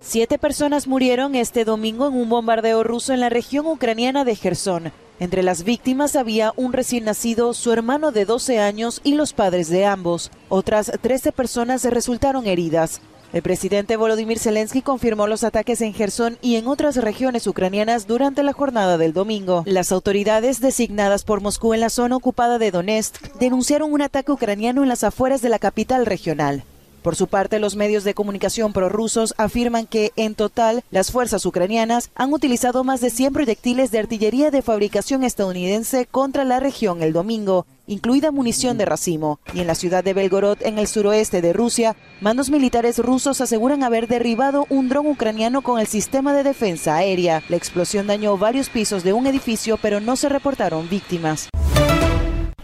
Siete 0.00 0.38
personas 0.38 0.86
murieron 0.86 1.34
este 1.34 1.64
domingo 1.64 2.08
en 2.08 2.14
un 2.14 2.28
bombardeo 2.28 2.84
ruso 2.84 3.12
en 3.12 3.20
la 3.20 3.30
región 3.30 3.66
ucraniana 3.66 4.24
de 4.24 4.36
Gerson. 4.36 4.92
Entre 5.18 5.42
las 5.42 5.64
víctimas 5.64 6.16
había 6.16 6.52
un 6.56 6.72
recién 6.72 7.04
nacido, 7.04 7.54
su 7.54 7.72
hermano 7.72 8.12
de 8.12 8.24
12 8.24 8.58
años 8.58 9.00
y 9.04 9.14
los 9.14 9.32
padres 9.32 9.70
de 9.70 9.86
ambos. 9.86 10.30
Otras 10.48 10.92
13 11.00 11.32
personas 11.32 11.84
resultaron 11.84 12.46
heridas. 12.46 13.00
El 13.34 13.42
presidente 13.42 13.96
Volodymyr 13.96 14.38
Zelensky 14.38 14.80
confirmó 14.80 15.26
los 15.26 15.42
ataques 15.42 15.80
en 15.80 15.92
Gerson 15.92 16.38
y 16.40 16.54
en 16.54 16.68
otras 16.68 16.94
regiones 16.94 17.48
ucranianas 17.48 18.06
durante 18.06 18.44
la 18.44 18.52
jornada 18.52 18.96
del 18.96 19.12
domingo. 19.12 19.64
Las 19.66 19.90
autoridades 19.90 20.60
designadas 20.60 21.24
por 21.24 21.40
Moscú 21.40 21.74
en 21.74 21.80
la 21.80 21.90
zona 21.90 22.14
ocupada 22.14 22.60
de 22.60 22.70
Donetsk 22.70 23.20
denunciaron 23.40 23.92
un 23.92 24.02
ataque 24.02 24.30
ucraniano 24.30 24.84
en 24.84 24.88
las 24.88 25.02
afueras 25.02 25.42
de 25.42 25.48
la 25.48 25.58
capital 25.58 26.06
regional. 26.06 26.62
Por 27.04 27.16
su 27.16 27.26
parte, 27.26 27.58
los 27.58 27.76
medios 27.76 28.02
de 28.02 28.14
comunicación 28.14 28.72
prorrusos 28.72 29.34
afirman 29.36 29.86
que, 29.86 30.12
en 30.16 30.34
total, 30.34 30.82
las 30.90 31.12
fuerzas 31.12 31.44
ucranianas 31.44 32.08
han 32.14 32.32
utilizado 32.32 32.82
más 32.82 33.02
de 33.02 33.10
100 33.10 33.34
proyectiles 33.34 33.90
de 33.90 33.98
artillería 33.98 34.50
de 34.50 34.62
fabricación 34.62 35.22
estadounidense 35.22 36.06
contra 36.06 36.44
la 36.44 36.60
región 36.60 37.02
el 37.02 37.12
domingo, 37.12 37.66
incluida 37.86 38.30
munición 38.30 38.78
de 38.78 38.86
racimo. 38.86 39.38
Y 39.52 39.60
en 39.60 39.66
la 39.66 39.74
ciudad 39.74 40.02
de 40.02 40.14
Belgorod, 40.14 40.62
en 40.62 40.78
el 40.78 40.86
suroeste 40.86 41.42
de 41.42 41.52
Rusia, 41.52 41.94
mandos 42.22 42.48
militares 42.48 42.98
rusos 42.98 43.42
aseguran 43.42 43.82
haber 43.82 44.08
derribado 44.08 44.64
un 44.70 44.88
dron 44.88 45.06
ucraniano 45.06 45.60
con 45.60 45.78
el 45.78 45.86
sistema 45.86 46.32
de 46.32 46.42
defensa 46.42 46.96
aérea. 46.96 47.42
La 47.50 47.56
explosión 47.56 48.06
dañó 48.06 48.38
varios 48.38 48.70
pisos 48.70 49.04
de 49.04 49.12
un 49.12 49.26
edificio, 49.26 49.76
pero 49.76 50.00
no 50.00 50.16
se 50.16 50.30
reportaron 50.30 50.88
víctimas. 50.88 51.50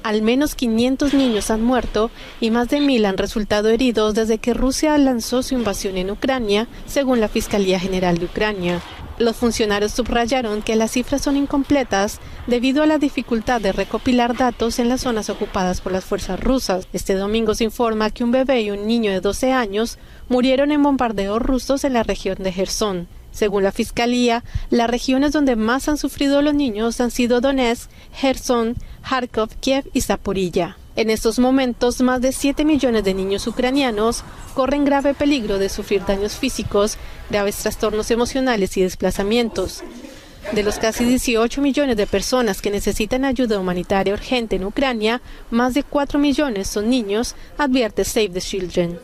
Al 0.03 0.23
menos 0.23 0.55
500 0.55 1.13
niños 1.13 1.51
han 1.51 1.63
muerto 1.63 2.11
y 2.41 2.51
más 2.51 2.69
de 2.69 2.79
1.000 2.79 3.05
han 3.07 3.19
resultado 3.19 3.69
heridos 3.69 4.15
desde 4.15 4.39
que 4.39 4.55
Rusia 4.55 4.97
lanzó 4.97 5.43
su 5.43 5.55
invasión 5.55 5.99
en 5.99 6.11
Ucrania, 6.11 6.69
según 6.87 7.21
la 7.21 7.29
Fiscalía 7.29 7.79
General 7.79 8.17
de 8.17 8.25
Ucrania. 8.25 8.81
Los 9.19 9.37
funcionarios 9.37 9.93
subrayaron 9.93 10.63
que 10.63 10.77
las 10.77 10.93
cifras 10.93 11.21
son 11.21 11.37
incompletas 11.37 12.21
debido 12.47 12.83
a 12.83 12.87
la 12.87 12.97
dificultad 12.97 13.61
de 13.61 13.73
recopilar 13.73 14.35
datos 14.35 14.79
en 14.79 14.89
las 14.89 15.03
zonas 15.03 15.29
ocupadas 15.29 15.83
por 15.83 15.93
las 15.93 16.07
fuerzas 16.07 16.41
rusas. 16.41 16.89
Este 16.95 17.13
domingo 17.15 17.55
se 17.55 17.65
informa 17.65 18.09
que 18.09 18.25
un 18.25 18.31
bebé 18.31 18.63
y 18.63 18.71
un 18.71 18.87
niño 18.87 19.13
de 19.13 19.21
12 19.21 19.53
años 19.53 19.99
murieron 20.31 20.73
en 20.73 20.83
bombardeos 20.83 21.43
rusos 21.43 21.85
en 21.85 21.93
la 21.93 22.03
región 22.03 22.39
de 22.39 22.53
Gerson. 22.53 23.09
Según 23.31 23.63
la 23.63 23.73
Fiscalía, 23.73 24.43
las 24.71 24.91
regiones 24.91 25.33
donde 25.33 25.55
más 25.55 25.89
han 25.89 25.99
sufrido 25.99 26.41
los 26.41 26.55
niños 26.55 27.01
han 27.01 27.11
sido 27.11 27.43
Donetsk, 27.43 27.91
Gerson, 28.13 28.75
Kharkov, 29.09 29.51
Kiev 29.61 29.89
y 29.93 30.01
Zaporilla. 30.01 30.77
En 30.97 31.09
estos 31.09 31.39
momentos, 31.39 32.01
más 32.01 32.21
de 32.21 32.33
7 32.33 32.65
millones 32.65 33.05
de 33.05 33.15
niños 33.15 33.47
ucranianos 33.47 34.25
corren 34.55 34.85
grave 34.85 35.15
peligro 35.15 35.59
de 35.59 35.69
sufrir 35.69 36.05
daños 36.05 36.35
físicos, 36.37 36.99
graves 37.31 37.57
trastornos 37.57 38.11
emocionales 38.11 38.77
y 38.77 38.83
desplazamientos. 38.83 39.83
De 40.53 40.63
los 40.63 40.79
casi 40.79 41.05
18 41.05 41.61
millones 41.61 41.97
de 41.97 42.07
personas 42.07 42.61
que 42.61 42.71
necesitan 42.71 43.25
ayuda 43.25 43.61
humanitaria 43.61 44.15
urgente 44.15 44.57
en 44.57 44.65
Ucrania, 44.65 45.21
más 45.51 45.75
de 45.75 45.85
4 45.85 46.19
millones 46.19 46.69
son 46.69 46.91
niños, 46.91 47.37
advierte 47.57 48.05
Save 48.05 48.31
the 48.31 48.41
Children. 48.41 48.99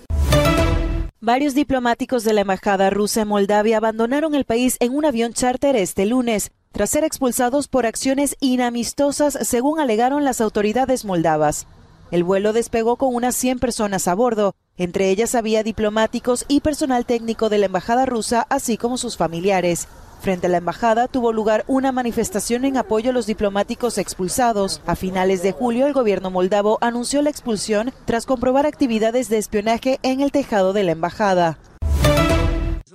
Varios 1.20 1.55
diplomáticos 1.55 2.24
de 2.24 2.32
la 2.32 2.42
embajada 2.42 2.90
rusa 2.90 3.22
en 3.22 3.28
Moldavia 3.28 3.78
abandonaron 3.78 4.34
el 4.34 4.44
país 4.44 4.76
en 4.80 4.94
un 4.94 5.05
avión 5.05 5.32
charter 5.32 5.74
este 5.74 6.07
lunes, 6.07 6.53
tras 6.73 6.91
ser 6.91 7.05
expulsados 7.05 7.69
por 7.69 7.87
acciones 7.87 8.37
inamistosas, 8.41 9.39
según 9.43 9.81
alegaron 9.81 10.25
las 10.25 10.41
autoridades 10.41 11.05
moldavas. 11.05 11.67
El 12.11 12.23
vuelo 12.23 12.53
despegó 12.53 12.97
con 12.97 13.14
unas 13.14 13.35
100 13.35 13.59
personas 13.59 14.07
a 14.09 14.14
bordo, 14.14 14.55
entre 14.77 15.11
ellas 15.11 15.35
había 15.35 15.62
diplomáticos 15.62 16.45
y 16.49 16.61
personal 16.61 17.07
técnico 17.07 17.49
de 17.49 17.59
la 17.59 17.67
embajada 17.67 18.07
rusa, 18.07 18.47
así 18.51 18.77
como 18.77 18.99
sus 18.99 19.17
familiares. 19.17 19.89
Frente 20.21 20.47
a 20.47 20.51
la 20.51 20.59
embajada 20.59 21.09
tuvo 21.09 21.33
lugar 21.33 21.64
una 21.67 21.93
manifestación 21.93 22.64
en 22.64 22.77
apoyo 22.77 23.11
a 23.11 23.12
los 23.12 23.27
diplomáticos 23.27 23.99
expulsados. 23.99 24.81
A 24.87 24.97
finales 24.97 25.43
de 25.43 25.53
julio, 25.53 25.87
el 25.87 25.93
gobierno 25.93 26.31
moldavo 26.31 26.79
anunció 26.81 27.23
la 27.23 27.31
expulsión 27.31 27.93
tras 28.07 28.27
comprobar 28.27 28.67
actividades 28.67 29.29
de 29.29 29.39
espionaje 29.39 29.99
en 30.03 30.21
el 30.21 30.33
tejado 30.33 30.73
de 30.73 30.85
la 30.85 30.93
embajada. 30.93 31.59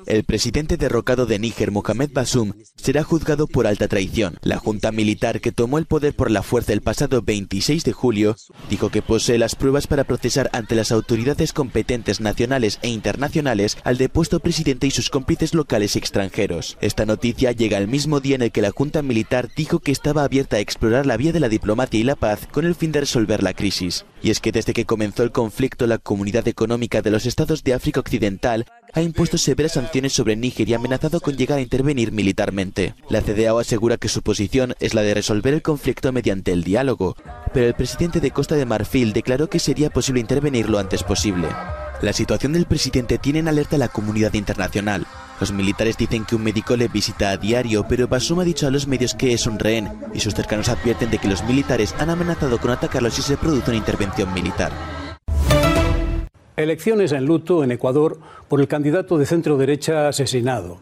El 0.06 0.24
presidente 0.24 0.78
derrocado 0.78 1.26
de 1.26 1.40
Níger, 1.40 1.72
Mohamed 1.72 2.12
Basum, 2.14 2.54
será 2.76 3.04
juzgado 3.04 3.48
por 3.48 3.68
alta 3.68 3.88
traición. 3.88 4.38
La 4.42 4.58
junta 4.58 4.92
militar 4.92 5.42
que 5.42 5.52
tomó 5.52 5.78
el 5.78 5.86
poder 5.86 6.16
por 6.16 6.32
la 6.32 6.44
fuerza 6.44 6.74
el 6.74 6.82
pasado 6.82 7.22
26 7.22 7.84
de 7.84 7.92
julio 7.92 8.36
dijo 8.70 8.90
que 8.90 9.02
posee 9.02 9.38
las 9.38 9.56
pruebas 9.56 9.88
para 9.88 10.04
procesar 10.04 10.50
ante 10.54 10.76
las 10.76 10.92
autoridades 10.92 11.54
competentes 11.54 12.20
nacionales 12.22 12.80
e 12.82 12.90
internacionales 12.90 13.78
al 13.84 13.98
depuesto 13.98 14.40
presidente 14.40 14.88
y 14.88 14.92
sus 14.92 15.10
cómplices 15.10 15.54
locales 15.54 15.96
y 15.96 16.00
extranjeros. 16.00 16.78
Esta 16.82 17.06
noticia 17.06 17.52
llega 17.52 17.78
al 17.78 17.88
mismo 17.88 18.20
día 18.20 18.36
en 18.36 18.42
el 18.44 18.52
que 18.52 18.62
la 18.62 18.72
junta 18.72 19.02
militar 19.02 19.50
dijo 19.56 19.80
que 19.80 19.92
estaba 19.92 20.24
abierta 20.24 20.58
a 20.58 20.62
explorar 20.62 21.06
la 21.06 21.18
vía 21.18 21.32
de 21.32 21.40
la 21.40 21.50
diplomacia 21.50 22.00
y 22.00 22.04
la 22.04 22.16
paz 22.16 22.48
con 22.52 22.66
el 22.66 22.76
fin 22.76 22.92
de 22.92 23.02
resolver 23.02 23.44
la 23.44 23.54
crisis. 23.54 24.06
Y 24.24 24.30
es 24.30 24.40
que 24.40 24.52
desde 24.52 24.74
que 24.74 24.86
comenzó 24.86 25.24
el 25.24 25.32
conflicto, 25.32 25.88
la 25.88 25.98
Comunidad 25.98 26.48
Económica 26.48 27.02
de 27.02 27.12
los 27.12 27.26
Estados 27.26 27.64
de 27.64 27.74
África 27.74 28.00
Occidental 28.00 28.66
ha 28.94 29.02
impuesto 29.02 29.38
severas 29.38 29.74
sanciones 29.74 30.14
sobre 30.14 30.36
Níger 30.36 30.68
y 30.70 30.74
amenazado 30.74 31.20
con 31.20 31.36
llegar 31.36 31.60
a 31.60 31.62
intervenir 31.62 32.12
militarmente. 32.12 32.94
La 33.10 33.22
CDAO 33.22 33.60
asegura 33.60 33.98
que 33.98 34.10
su 34.10 34.22
posición 34.22 34.76
es 34.80 34.94
la 34.94 35.02
de 35.02 35.14
resolver 35.14 35.54
el 35.54 35.62
conflicto 35.62 36.12
mediante 36.12 36.52
el 36.52 36.64
diálogo, 36.64 37.16
pero 37.54 37.68
el 37.68 37.74
presidente 37.74 38.20
de 38.20 38.32
Costa 38.32 38.56
de 38.56 38.66
Marfil 38.66 39.14
declaró 39.14 39.50
que 39.50 39.60
sería 39.60 39.90
posible 39.90 40.22
intervenir 40.22 40.70
lo 40.70 40.80
antes 40.80 41.04
posible. 41.04 41.48
La 42.02 42.14
situación 42.14 42.54
del 42.54 42.66
presidente 42.66 43.20
tiene 43.20 43.40
en 43.40 43.48
alerta 43.48 43.76
a 43.76 43.80
la 43.80 43.88
comunidad 43.88 44.34
internacional. 44.34 45.06
Los 45.40 45.52
militares 45.52 45.98
dicen 45.98 46.26
que 46.26 46.36
un 46.36 46.44
médico 46.44 46.76
le 46.76 46.88
visita 46.88 47.30
a 47.30 47.38
diario, 47.38 47.86
pero 47.88 48.08
Basum 48.08 48.40
ha 48.40 48.44
dicho 48.44 48.68
a 48.68 48.72
los 48.72 48.88
medios 48.88 49.14
que 49.14 49.34
es 49.34 49.46
un 49.46 49.60
rehén 49.60 49.90
y 50.14 50.20
sus 50.20 50.34
cercanos 50.34 50.70
advierten 50.70 51.12
de 51.12 51.20
que 51.20 51.28
los 51.28 51.44
militares 51.44 51.96
han 52.00 52.10
amenazado 52.10 52.60
con 52.60 52.72
atacarlo 52.72 53.10
si 53.12 53.22
se 53.22 53.38
produce 53.38 53.70
una 53.70 53.78
intervención 53.78 54.34
militar. 54.34 54.72
Elecciones 56.62 57.12
en 57.12 57.26
luto 57.26 57.64
en 57.64 57.72
Ecuador 57.72 58.20
por 58.48 58.62
el 58.62 58.68
candidato 58.68 59.18
de 59.18 59.26
centro 59.26 59.58
derecha 59.58 60.08
asesinado. 60.08 60.80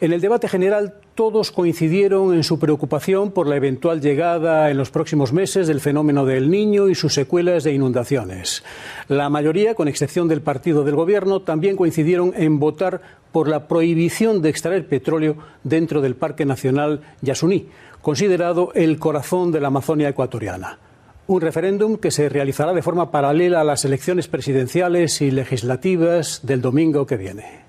En 0.00 0.12
el 0.12 0.20
debate 0.20 0.48
general 0.48 0.94
todos 1.14 1.50
coincidieron 1.50 2.34
en 2.34 2.44
su 2.44 2.58
preocupación 2.58 3.30
por 3.30 3.46
la 3.46 3.56
eventual 3.56 4.00
llegada 4.00 4.70
en 4.70 4.76
los 4.76 4.90
próximos 4.90 5.32
meses 5.32 5.66
del 5.66 5.80
fenómeno 5.80 6.26
del 6.26 6.50
niño 6.50 6.88
y 6.88 6.94
sus 6.94 7.14
secuelas 7.14 7.64
de 7.64 7.72
inundaciones. 7.72 8.62
La 9.08 9.30
mayoría, 9.30 9.74
con 9.74 9.88
excepción 9.88 10.28
del 10.28 10.42
partido 10.42 10.84
del 10.84 10.96
gobierno, 10.96 11.40
también 11.40 11.76
coincidieron 11.76 12.34
en 12.36 12.58
votar 12.58 13.00
por 13.32 13.48
la 13.48 13.66
prohibición 13.66 14.42
de 14.42 14.50
extraer 14.50 14.86
petróleo 14.86 15.36
dentro 15.62 16.00
del 16.00 16.16
Parque 16.16 16.44
Nacional 16.44 17.00
Yasuní, 17.22 17.68
considerado 18.02 18.72
el 18.74 18.98
corazón 18.98 19.52
de 19.52 19.60
la 19.60 19.68
Amazonia 19.68 20.08
ecuatoriana 20.08 20.78
un 21.26 21.40
referéndum 21.40 21.96
que 21.96 22.10
se 22.10 22.28
realizará 22.28 22.72
de 22.72 22.82
forma 22.82 23.10
paralela 23.10 23.60
a 23.60 23.64
las 23.64 23.84
elecciones 23.84 24.28
presidenciales 24.28 25.20
y 25.20 25.30
legislativas 25.30 26.40
del 26.42 26.60
domingo 26.60 27.06
que 27.06 27.16
viene. 27.16 27.63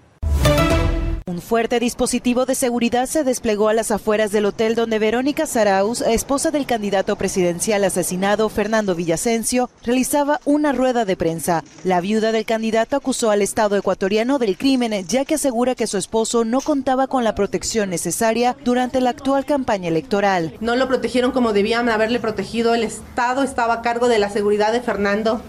Un 1.36 1.42
fuerte 1.42 1.82
dispositivo 1.82 2.46
de 2.46 2.56
seguridad 2.56 3.08
se 3.08 3.26
desplegó 3.26 3.68
a 3.68 3.74
las 3.74 3.92
afueras 3.92 4.32
del 4.32 4.46
hotel 4.46 4.74
donde 4.74 5.00
Verónica 5.00 5.46
Saraus, 5.46 6.00
esposa 6.00 6.50
del 6.50 6.66
candidato 6.66 7.18
presidencial 7.18 7.84
asesinado 7.84 8.48
Fernando 8.48 8.96
Villasencio, 8.96 9.70
realizaba 9.84 10.40
una 10.46 10.72
rueda 10.72 11.04
de 11.04 11.18
prensa. 11.18 11.66
La 11.84 12.00
viuda 12.00 12.32
del 12.32 12.46
candidato 12.46 12.96
acusó 12.96 13.32
al 13.32 13.42
Estado 13.42 13.76
ecuatoriano 13.76 14.40
del 14.40 14.58
crimen, 14.58 15.06
ya 15.10 15.26
que 15.26 15.36
asegura 15.36 15.76
que 15.76 15.88
su 15.88 15.98
esposo 15.98 16.46
no 16.46 16.62
contaba 16.62 17.08
con 17.08 17.26
la 17.26 17.36
protección 17.36 17.90
necesaria 17.90 18.56
durante 18.64 19.02
la 19.02 19.10
actual 19.10 19.44
campaña 19.44 19.90
electoral. 19.90 20.54
No 20.62 20.78
lo 20.78 20.88
protegieron 20.88 21.34
como 21.34 21.52
debían 21.52 21.90
haberle 21.90 22.22
protegido. 22.22 22.76
El 22.76 22.84
Estado 22.84 23.44
estaba 23.44 23.74
a 23.74 23.82
cargo 23.82 24.08
de 24.08 24.20
la 24.20 24.30
seguridad 24.30 24.72
de 24.72 24.80
Fernando. 24.80 25.42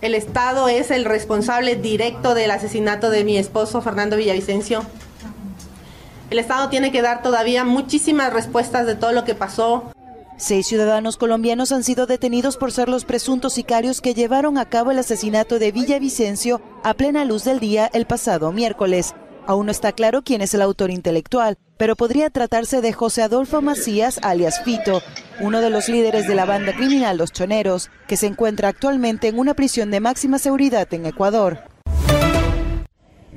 El 0.00 0.14
Estado 0.14 0.70
es 0.70 0.90
el 0.90 1.04
responsable 1.04 1.76
directo 1.76 2.34
del 2.34 2.52
asesinato 2.52 3.10
de 3.10 3.24
mi 3.24 3.36
esposo 3.36 3.82
Fernando 3.82 4.16
Villavicencio. 4.16 4.82
El 6.30 6.38
Estado 6.38 6.68
tiene 6.68 6.90
que 6.90 7.02
dar 7.02 7.22
todavía 7.22 7.64
muchísimas 7.64 8.32
respuestas 8.32 8.86
de 8.86 8.96
todo 8.96 9.12
lo 9.12 9.24
que 9.24 9.34
pasó. 9.34 9.92
Seis 10.38 10.66
ciudadanos 10.66 11.16
colombianos 11.16 11.72
han 11.72 11.82
sido 11.82 12.06
detenidos 12.06 12.56
por 12.56 12.72
ser 12.72 12.88
los 12.88 13.04
presuntos 13.04 13.54
sicarios 13.54 14.00
que 14.00 14.12
llevaron 14.12 14.58
a 14.58 14.66
cabo 14.66 14.90
el 14.90 14.98
asesinato 14.98 15.58
de 15.58 15.72
Villavicencio 15.72 16.60
a 16.82 16.94
plena 16.94 17.24
luz 17.24 17.44
del 17.44 17.58
día 17.58 17.88
el 17.94 18.06
pasado 18.06 18.52
miércoles. 18.52 19.14
Aún 19.46 19.66
no 19.66 19.72
está 19.72 19.92
claro 19.92 20.22
quién 20.22 20.42
es 20.42 20.52
el 20.52 20.60
autor 20.60 20.90
intelectual, 20.90 21.56
pero 21.78 21.94
podría 21.94 22.28
tratarse 22.30 22.80
de 22.80 22.92
José 22.92 23.22
Adolfo 23.22 23.62
Macías, 23.62 24.18
alias 24.22 24.60
Fito, 24.62 25.00
uno 25.40 25.60
de 25.60 25.70
los 25.70 25.88
líderes 25.88 26.26
de 26.26 26.34
la 26.34 26.44
banda 26.44 26.74
criminal 26.74 27.16
Los 27.16 27.32
Choneros, 27.32 27.90
que 28.08 28.16
se 28.16 28.26
encuentra 28.26 28.68
actualmente 28.68 29.28
en 29.28 29.38
una 29.38 29.54
prisión 29.54 29.90
de 29.90 30.00
máxima 30.00 30.38
seguridad 30.38 30.92
en 30.92 31.06
Ecuador. 31.06 31.60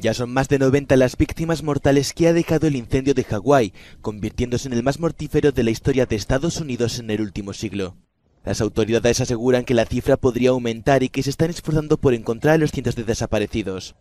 Ya 0.01 0.13
son 0.13 0.31
más 0.31 0.47
de 0.47 0.59
90 0.59 0.95
las 0.95 1.17
víctimas 1.17 1.61
mortales 1.61 2.13
que 2.13 2.29
ha 2.29 2.33
dejado 2.33 2.67
el 2.67 2.77
incendio 2.77 3.13
de 3.13 3.25
Hawái, 3.25 3.73
convirtiéndose 3.99 4.69
en 4.69 4.73
el 4.73 4.83
más 4.83 4.97
mortífero 4.97 5.51
de 5.51 5.63
la 5.63 5.71
historia 5.71 6.05
de 6.05 6.15
Estados 6.15 6.61
Unidos 6.61 6.99
en 6.99 7.11
el 7.11 7.19
último 7.19 7.51
siglo. 7.51 7.97
Las 8.45 8.61
autoridades 8.61 9.19
aseguran 9.19 9.65
que 9.65 9.73
la 9.73 9.85
cifra 9.85 10.15
podría 10.15 10.51
aumentar 10.51 11.03
y 11.03 11.09
que 11.09 11.21
se 11.21 11.29
están 11.29 11.49
esforzando 11.49 11.97
por 11.97 12.13
encontrar 12.13 12.61
los 12.61 12.71
cientos 12.71 12.95
de 12.95 13.03
desaparecidos. 13.03 13.95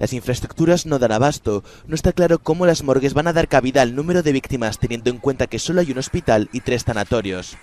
Las 0.00 0.12
infraestructuras 0.12 0.84
no 0.86 0.98
dan 0.98 1.12
abasto. 1.12 1.62
No 1.86 1.94
está 1.94 2.12
claro 2.12 2.40
cómo 2.40 2.66
las 2.66 2.82
morgues 2.82 3.14
van 3.14 3.28
a 3.28 3.32
dar 3.32 3.46
cabida 3.46 3.82
al 3.82 3.94
número 3.94 4.24
de 4.24 4.32
víctimas 4.32 4.80
teniendo 4.80 5.10
en 5.10 5.18
cuenta 5.18 5.46
que 5.46 5.60
solo 5.60 5.80
hay 5.80 5.92
un 5.92 5.98
hospital 5.98 6.48
y 6.52 6.60
tres 6.60 6.82
sanatorios. 6.82 7.56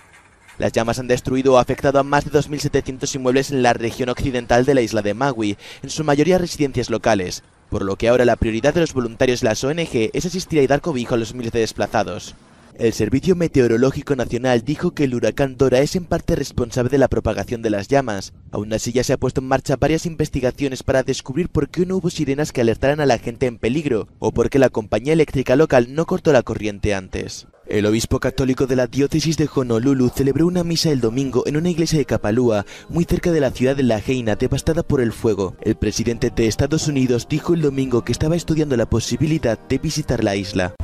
Las 0.56 0.72
llamas 0.72 0.98
han 0.98 1.06
destruido 1.06 1.54
o 1.54 1.58
afectado 1.58 1.98
a 1.98 2.02
más 2.02 2.24
de 2.24 2.30
2.700 2.30 3.14
inmuebles 3.14 3.50
en 3.50 3.62
la 3.62 3.74
región 3.74 4.08
occidental 4.08 4.64
de 4.64 4.74
la 4.74 4.80
isla 4.80 5.02
de 5.02 5.14
Maui, 5.14 5.58
en 5.82 5.90
su 5.90 6.02
mayoría 6.02 6.38
residencias 6.38 6.90
locales, 6.90 7.44
por 7.70 7.84
lo 7.84 7.96
que 7.96 8.08
ahora 8.08 8.24
la 8.24 8.36
prioridad 8.36 8.74
de 8.74 8.80
los 8.80 8.94
voluntarios 8.94 9.40
de 9.40 9.48
las 9.48 9.62
ONG 9.64 10.10
es 10.12 10.26
asistir 10.26 10.62
y 10.62 10.66
dar 10.66 10.80
cobijo 10.80 11.14
a 11.14 11.18
los 11.18 11.34
miles 11.34 11.52
de 11.52 11.60
desplazados. 11.60 12.34
El 12.78 12.92
Servicio 12.92 13.34
Meteorológico 13.34 14.14
Nacional 14.14 14.62
dijo 14.64 14.92
que 14.92 15.02
el 15.02 15.14
huracán 15.16 15.56
Dora 15.56 15.80
es 15.80 15.96
en 15.96 16.04
parte 16.04 16.36
responsable 16.36 16.90
de 16.90 16.98
la 16.98 17.08
propagación 17.08 17.60
de 17.60 17.70
las 17.70 17.88
llamas. 17.88 18.32
Aún 18.52 18.72
así 18.72 18.92
ya 18.92 19.02
se 19.02 19.12
ha 19.12 19.16
puesto 19.16 19.40
en 19.40 19.48
marcha 19.48 19.74
varias 19.74 20.06
investigaciones 20.06 20.84
para 20.84 21.02
descubrir 21.02 21.48
por 21.48 21.70
qué 21.70 21.86
no 21.86 21.96
hubo 21.96 22.08
sirenas 22.08 22.52
que 22.52 22.60
alertaran 22.60 23.00
a 23.00 23.06
la 23.06 23.18
gente 23.18 23.46
en 23.46 23.58
peligro, 23.58 24.06
o 24.20 24.30
por 24.30 24.48
qué 24.48 24.60
la 24.60 24.68
compañía 24.68 25.12
eléctrica 25.12 25.56
local 25.56 25.92
no 25.92 26.06
cortó 26.06 26.32
la 26.32 26.44
corriente 26.44 26.94
antes. 26.94 27.48
El 27.68 27.84
obispo 27.84 28.18
católico 28.18 28.66
de 28.66 28.76
la 28.76 28.86
diócesis 28.86 29.36
de 29.36 29.46
Honolulu 29.54 30.08
celebró 30.08 30.46
una 30.46 30.64
misa 30.64 30.90
el 30.90 31.02
domingo 31.02 31.42
en 31.46 31.58
una 31.58 31.68
iglesia 31.68 31.98
de 31.98 32.06
Kapalua, 32.06 32.64
muy 32.88 33.04
cerca 33.04 33.30
de 33.30 33.40
la 33.40 33.50
ciudad 33.50 33.76
de 33.76 33.82
La 33.82 33.98
Heina, 33.98 34.36
devastada 34.36 34.82
por 34.82 35.02
el 35.02 35.12
fuego. 35.12 35.54
El 35.60 35.74
presidente 35.74 36.30
de 36.30 36.46
Estados 36.46 36.88
Unidos 36.88 37.28
dijo 37.28 37.52
el 37.52 37.60
domingo 37.60 38.04
que 38.04 38.12
estaba 38.12 38.36
estudiando 38.36 38.74
la 38.78 38.88
posibilidad 38.88 39.58
de 39.58 39.76
visitar 39.76 40.24
la 40.24 40.34
isla. 40.34 40.74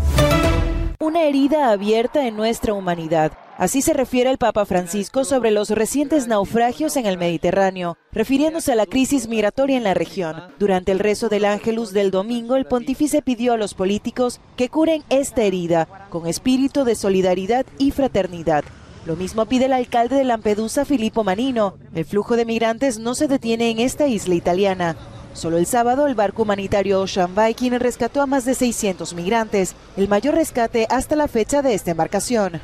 Una 1.00 1.22
herida 1.22 1.70
abierta 1.70 2.26
en 2.26 2.36
nuestra 2.36 2.74
humanidad. 2.74 3.32
Así 3.56 3.82
se 3.82 3.92
refiere 3.92 4.30
el 4.30 4.38
Papa 4.38 4.64
Francisco 4.64 5.24
sobre 5.24 5.52
los 5.52 5.70
recientes 5.70 6.26
naufragios 6.26 6.96
en 6.96 7.06
el 7.06 7.18
Mediterráneo, 7.18 7.96
refiriéndose 8.10 8.72
a 8.72 8.74
la 8.74 8.86
crisis 8.86 9.28
migratoria 9.28 9.76
en 9.76 9.84
la 9.84 9.94
región. 9.94 10.42
Durante 10.58 10.90
el 10.90 10.98
rezo 10.98 11.28
del 11.28 11.44
Ángelus 11.44 11.92
del 11.92 12.10
domingo, 12.10 12.56
el 12.56 12.64
pontífice 12.64 13.22
pidió 13.22 13.52
a 13.52 13.56
los 13.56 13.74
políticos 13.74 14.40
que 14.56 14.68
curen 14.68 15.04
esta 15.08 15.42
herida 15.42 16.08
con 16.10 16.26
espíritu 16.26 16.82
de 16.84 16.96
solidaridad 16.96 17.64
y 17.78 17.92
fraternidad. 17.92 18.64
Lo 19.06 19.14
mismo 19.14 19.46
pide 19.46 19.66
el 19.66 19.72
alcalde 19.72 20.16
de 20.16 20.24
Lampedusa, 20.24 20.84
Filippo 20.84 21.22
Manino. 21.22 21.76
El 21.94 22.06
flujo 22.06 22.36
de 22.36 22.46
migrantes 22.46 22.98
no 22.98 23.14
se 23.14 23.28
detiene 23.28 23.70
en 23.70 23.78
esta 23.78 24.08
isla 24.08 24.34
italiana. 24.34 24.96
Solo 25.32 25.58
el 25.58 25.66
sábado, 25.66 26.06
el 26.08 26.16
barco 26.16 26.42
humanitario 26.42 27.00
Ocean 27.00 27.34
Viking 27.36 27.72
rescató 27.72 28.20
a 28.20 28.26
más 28.26 28.44
de 28.44 28.54
600 28.54 29.14
migrantes, 29.14 29.76
el 29.96 30.08
mayor 30.08 30.34
rescate 30.34 30.86
hasta 30.90 31.14
la 31.14 31.28
fecha 31.28 31.62
de 31.62 31.74
esta 31.74 31.92
embarcación. 31.92 32.60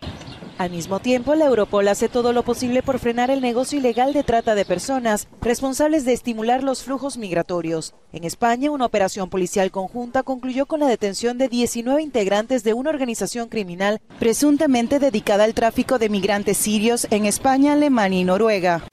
Al 0.60 0.68
mismo 0.68 1.00
tiempo, 1.00 1.34
la 1.34 1.46
Europol 1.46 1.88
hace 1.88 2.10
todo 2.10 2.34
lo 2.34 2.42
posible 2.42 2.82
por 2.82 2.98
frenar 2.98 3.30
el 3.30 3.40
negocio 3.40 3.78
ilegal 3.78 4.12
de 4.12 4.22
trata 4.22 4.54
de 4.54 4.66
personas, 4.66 5.26
responsables 5.40 6.04
de 6.04 6.12
estimular 6.12 6.62
los 6.62 6.82
flujos 6.82 7.16
migratorios. 7.16 7.94
En 8.12 8.24
España, 8.24 8.70
una 8.70 8.84
operación 8.84 9.30
policial 9.30 9.70
conjunta 9.70 10.22
concluyó 10.22 10.66
con 10.66 10.80
la 10.80 10.86
detención 10.86 11.38
de 11.38 11.48
19 11.48 12.02
integrantes 12.02 12.62
de 12.62 12.74
una 12.74 12.90
organización 12.90 13.48
criminal 13.48 14.02
presuntamente 14.18 14.98
dedicada 14.98 15.44
al 15.44 15.54
tráfico 15.54 15.98
de 15.98 16.10
migrantes 16.10 16.58
sirios 16.58 17.06
en 17.10 17.24
España, 17.24 17.72
Alemania 17.72 18.20
y 18.20 18.24
Noruega. 18.24 18.84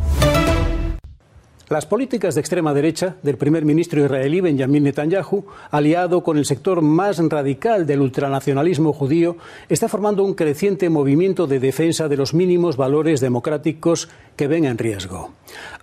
Las 1.69 1.85
políticas 1.85 2.33
de 2.33 2.39
extrema 2.39 2.73
derecha 2.73 3.17
del 3.23 3.35
primer 3.35 3.65
ministro 3.65 4.01
israelí 4.01 4.39
Benjamin 4.39 4.83
Netanyahu, 4.83 5.43
aliado 5.69 6.23
con 6.23 6.37
el 6.37 6.45
sector 6.45 6.81
más 6.81 7.17
radical 7.17 7.85
del 7.85 7.99
ultranacionalismo 7.99 8.93
judío, 8.93 9.35
está 9.67 9.89
formando 9.89 10.23
un 10.23 10.33
creciente 10.33 10.89
movimiento 10.89 11.45
de 11.45 11.59
defensa 11.59 12.07
de 12.07 12.15
los 12.15 12.33
mínimos 12.33 12.77
valores 12.77 13.19
democráticos 13.19 14.07
que 14.37 14.47
ven 14.47 14.63
en 14.63 14.77
riesgo. 14.77 15.33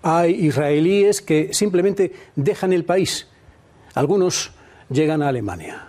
Hay 0.01 0.33
israelíes 0.47 1.21
que 1.21 1.53
simplemente 1.53 2.15
dejan 2.35 2.73
el 2.73 2.87
país. 2.87 3.29
Algunos 3.93 4.53
llegan 4.89 5.21
a 5.23 5.29
Alemania. 5.29 5.89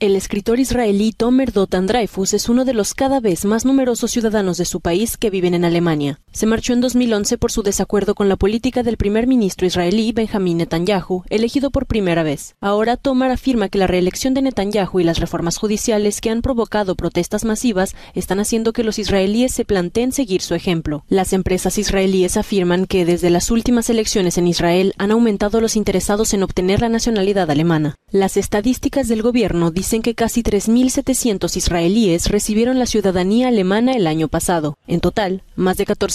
El 0.00 0.16
escritor 0.16 0.60
israelí 0.60 1.12
Tomer 1.12 1.52
Dotan 1.52 1.86
Dreyfus 1.86 2.34
es 2.34 2.50
uno 2.50 2.66
de 2.66 2.74
los 2.74 2.92
cada 2.92 3.20
vez 3.20 3.46
más 3.46 3.64
numerosos 3.64 4.10
ciudadanos 4.10 4.58
de 4.58 4.66
su 4.66 4.80
país 4.80 5.16
que 5.16 5.30
viven 5.30 5.54
en 5.54 5.64
Alemania. 5.64 6.18
Se 6.32 6.46
marchó 6.46 6.72
en 6.72 6.80
2011 6.80 7.36
por 7.36 7.52
su 7.52 7.62
desacuerdo 7.62 8.14
con 8.14 8.30
la 8.30 8.36
política 8.36 8.82
del 8.82 8.96
primer 8.96 9.26
ministro 9.26 9.66
israelí 9.66 10.12
Benjamin 10.12 10.56
Netanyahu, 10.56 11.24
elegido 11.28 11.70
por 11.70 11.84
primera 11.84 12.22
vez. 12.22 12.56
Ahora 12.62 12.96
Tomar 12.96 13.30
afirma 13.30 13.68
que 13.68 13.76
la 13.76 13.86
reelección 13.86 14.32
de 14.32 14.40
Netanyahu 14.40 14.98
y 14.98 15.04
las 15.04 15.20
reformas 15.20 15.58
judiciales 15.58 16.22
que 16.22 16.30
han 16.30 16.40
provocado 16.40 16.94
protestas 16.94 17.44
masivas 17.44 17.94
están 18.14 18.40
haciendo 18.40 18.72
que 18.72 18.82
los 18.82 18.98
israelíes 18.98 19.52
se 19.52 19.66
planteen 19.66 20.10
seguir 20.12 20.40
su 20.40 20.54
ejemplo. 20.54 21.04
Las 21.06 21.34
empresas 21.34 21.76
israelíes 21.76 22.38
afirman 22.38 22.86
que 22.86 23.04
desde 23.04 23.28
las 23.28 23.50
últimas 23.50 23.90
elecciones 23.90 24.38
en 24.38 24.46
Israel 24.46 24.94
han 24.96 25.10
aumentado 25.10 25.60
los 25.60 25.76
interesados 25.76 26.32
en 26.32 26.44
obtener 26.44 26.80
la 26.80 26.88
nacionalidad 26.88 27.50
alemana. 27.50 27.96
Las 28.10 28.38
estadísticas 28.38 29.06
del 29.06 29.20
gobierno 29.20 29.70
dicen 29.70 30.00
que 30.00 30.14
casi 30.14 30.42
3.700 30.42 31.54
israelíes 31.58 32.30
recibieron 32.30 32.78
la 32.78 32.86
ciudadanía 32.86 33.48
alemana 33.48 33.92
el 33.92 34.06
año 34.06 34.28
pasado. 34.28 34.78
En 34.86 35.00
total, 35.00 35.42
más 35.56 35.76
de 35.76 35.84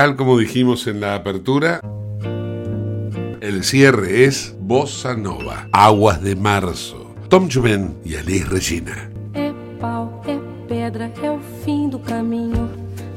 Tal 0.00 0.16
como 0.16 0.38
dijimos 0.38 0.86
en 0.86 1.02
la 1.02 1.14
apertura, 1.14 1.82
el 3.42 3.62
cierre 3.62 4.24
es 4.24 4.56
Bossa 4.58 5.14
Nova, 5.14 5.68
Aguas 5.72 6.22
de 6.22 6.36
Marzo. 6.36 7.14
Tom 7.28 7.50
Jobim 7.52 7.90
y 8.02 8.16
Alice 8.16 8.48
Regina. 8.48 9.10
É 9.34 9.52
pau, 9.78 10.22
é 10.26 10.38
pedra, 10.66 11.12
é 11.22 11.30
o 11.30 11.38
fim 11.66 11.90
do 11.90 11.98
caminho. 11.98 12.70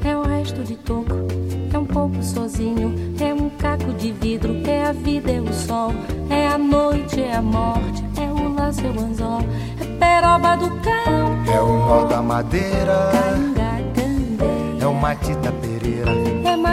É 0.04 0.14
o 0.14 0.24
resto 0.24 0.62
de 0.62 0.76
toco, 0.76 1.26
é 1.72 1.78
um 1.78 1.86
pouco 1.86 2.22
sozinho. 2.22 2.94
É 3.18 3.32
um 3.32 3.48
caco 3.48 3.90
de 3.94 4.12
vidro, 4.12 4.54
é 4.66 4.84
a 4.84 4.92
vida, 4.92 5.32
é 5.32 5.40
o 5.40 5.50
sol. 5.54 5.94
É 6.28 6.48
a 6.48 6.58
noite, 6.58 7.18
é 7.18 7.36
a 7.36 7.40
morte, 7.40 8.04
é 8.20 8.30
o 8.30 8.52
laço, 8.52 8.82
é 8.84 8.90
o 8.90 9.00
anzol. 9.00 9.40
É 9.80 9.86
peroba 9.98 10.54
do 10.56 10.68
cão, 10.82 11.44
É 11.50 11.60
o 11.62 11.78
nó 11.78 12.04
da 12.04 12.20
madeira, 12.20 13.10
é 14.78 14.86
o 14.86 14.92
Matita 14.92 15.50
Pereira, 15.50 16.12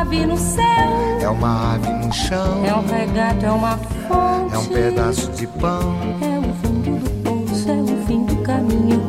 ave 0.00 0.26
no 0.26 0.36
céu, 0.36 0.64
é 1.20 1.28
uma 1.28 1.74
ave 1.74 1.88
no 1.88 2.12
chão, 2.12 2.64
é 2.64 2.72
um 2.72 2.86
regato, 2.86 3.44
é 3.44 3.50
uma 3.50 3.76
fonte, 4.08 4.54
é 4.54 4.58
um 4.58 4.64
pedaço 4.66 5.30
de 5.32 5.46
pão, 5.46 5.96
é 6.22 6.38
o 6.38 6.54
fundo 6.54 6.98
do 7.00 7.10
poço, 7.22 7.68
é 7.68 7.74
o 7.74 8.06
fim 8.06 8.24
do 8.24 8.36
caminho. 8.36 9.02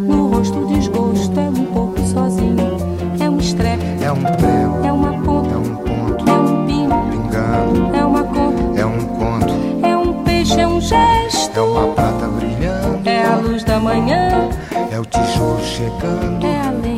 No 0.00 0.28
rosto 0.28 0.64
desgosto, 0.66 1.38
é 1.38 1.48
um 1.50 1.64
pouco 1.66 2.00
sozinho, 2.06 2.76
é 3.20 3.28
um 3.28 3.38
estrepe, 3.38 3.84
é 4.02 4.12
um 4.12 4.22
prego, 4.22 4.86
é 4.86 4.92
uma 4.92 5.12
ponta, 5.22 5.54
é 5.54 5.56
um 5.58 5.76
ponto, 5.76 6.30
é 6.30 6.32
um 6.32 6.66
pino, 6.66 6.94
pingando, 7.10 7.96
é 7.96 8.04
uma 8.04 8.22
conta, 8.22 8.80
é 8.80 8.86
um 8.86 9.06
conto, 9.06 9.54
é 9.86 9.96
um 9.96 10.22
peixe, 10.22 10.60
é 10.60 10.68
um 10.68 10.80
gesto, 10.80 11.58
é 11.58 11.62
uma 11.62 11.94
prata 11.94 12.26
brilhando, 12.28 13.08
é 13.08 13.24
a 13.26 13.36
luz 13.36 13.64
da 13.64 13.80
manhã. 13.80 14.48
é 14.90 15.00
o 15.00 15.04
tijolo 15.04 15.60
chegando, 15.62 16.46
É 16.46 16.60
a 16.60 16.70
lenha, 16.70 16.97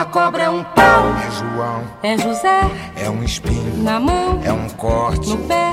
a 0.00 0.04
cobra, 0.06 0.44
é 0.44 0.48
um 0.50 0.64
pau. 0.64 1.04
É 1.26 1.30
João, 1.30 1.84
é 2.02 2.16
José, 2.16 2.60
é 2.96 3.10
um 3.10 3.22
espinho. 3.22 3.82
Na 3.82 4.00
mão, 4.00 4.40
é 4.42 4.52
um 4.52 4.68
corte. 4.70 5.28
No 5.28 5.36
pé. 5.46 5.72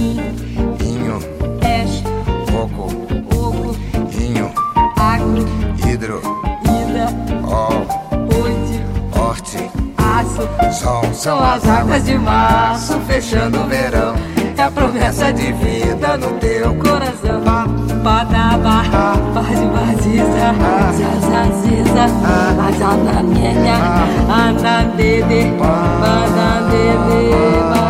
hidro, 6.01 6.19
ida, 6.63 7.07
ol, 7.47 7.85
aço. 9.37 10.49
São 11.13 11.43
as 11.43 11.67
águas 11.67 12.03
de 12.03 12.17
março 12.17 12.99
fechando 13.01 13.61
o 13.61 13.67
verão. 13.67 14.15
É 14.57 14.63
a 14.63 14.71
promessa 14.71 15.31
de 15.31 15.51
vida 15.53 16.17
no 16.17 16.31
teu 16.39 16.73
Coração, 16.75 17.41
padaba, 18.03 18.83
pode 19.33 19.65
vaziza, 19.67 20.55
zazaziza, 20.97 22.05
azanamienya, 22.67 23.77
andandede, 24.27 25.51
bandandede, 25.59 27.21
bandandede, 27.61 27.80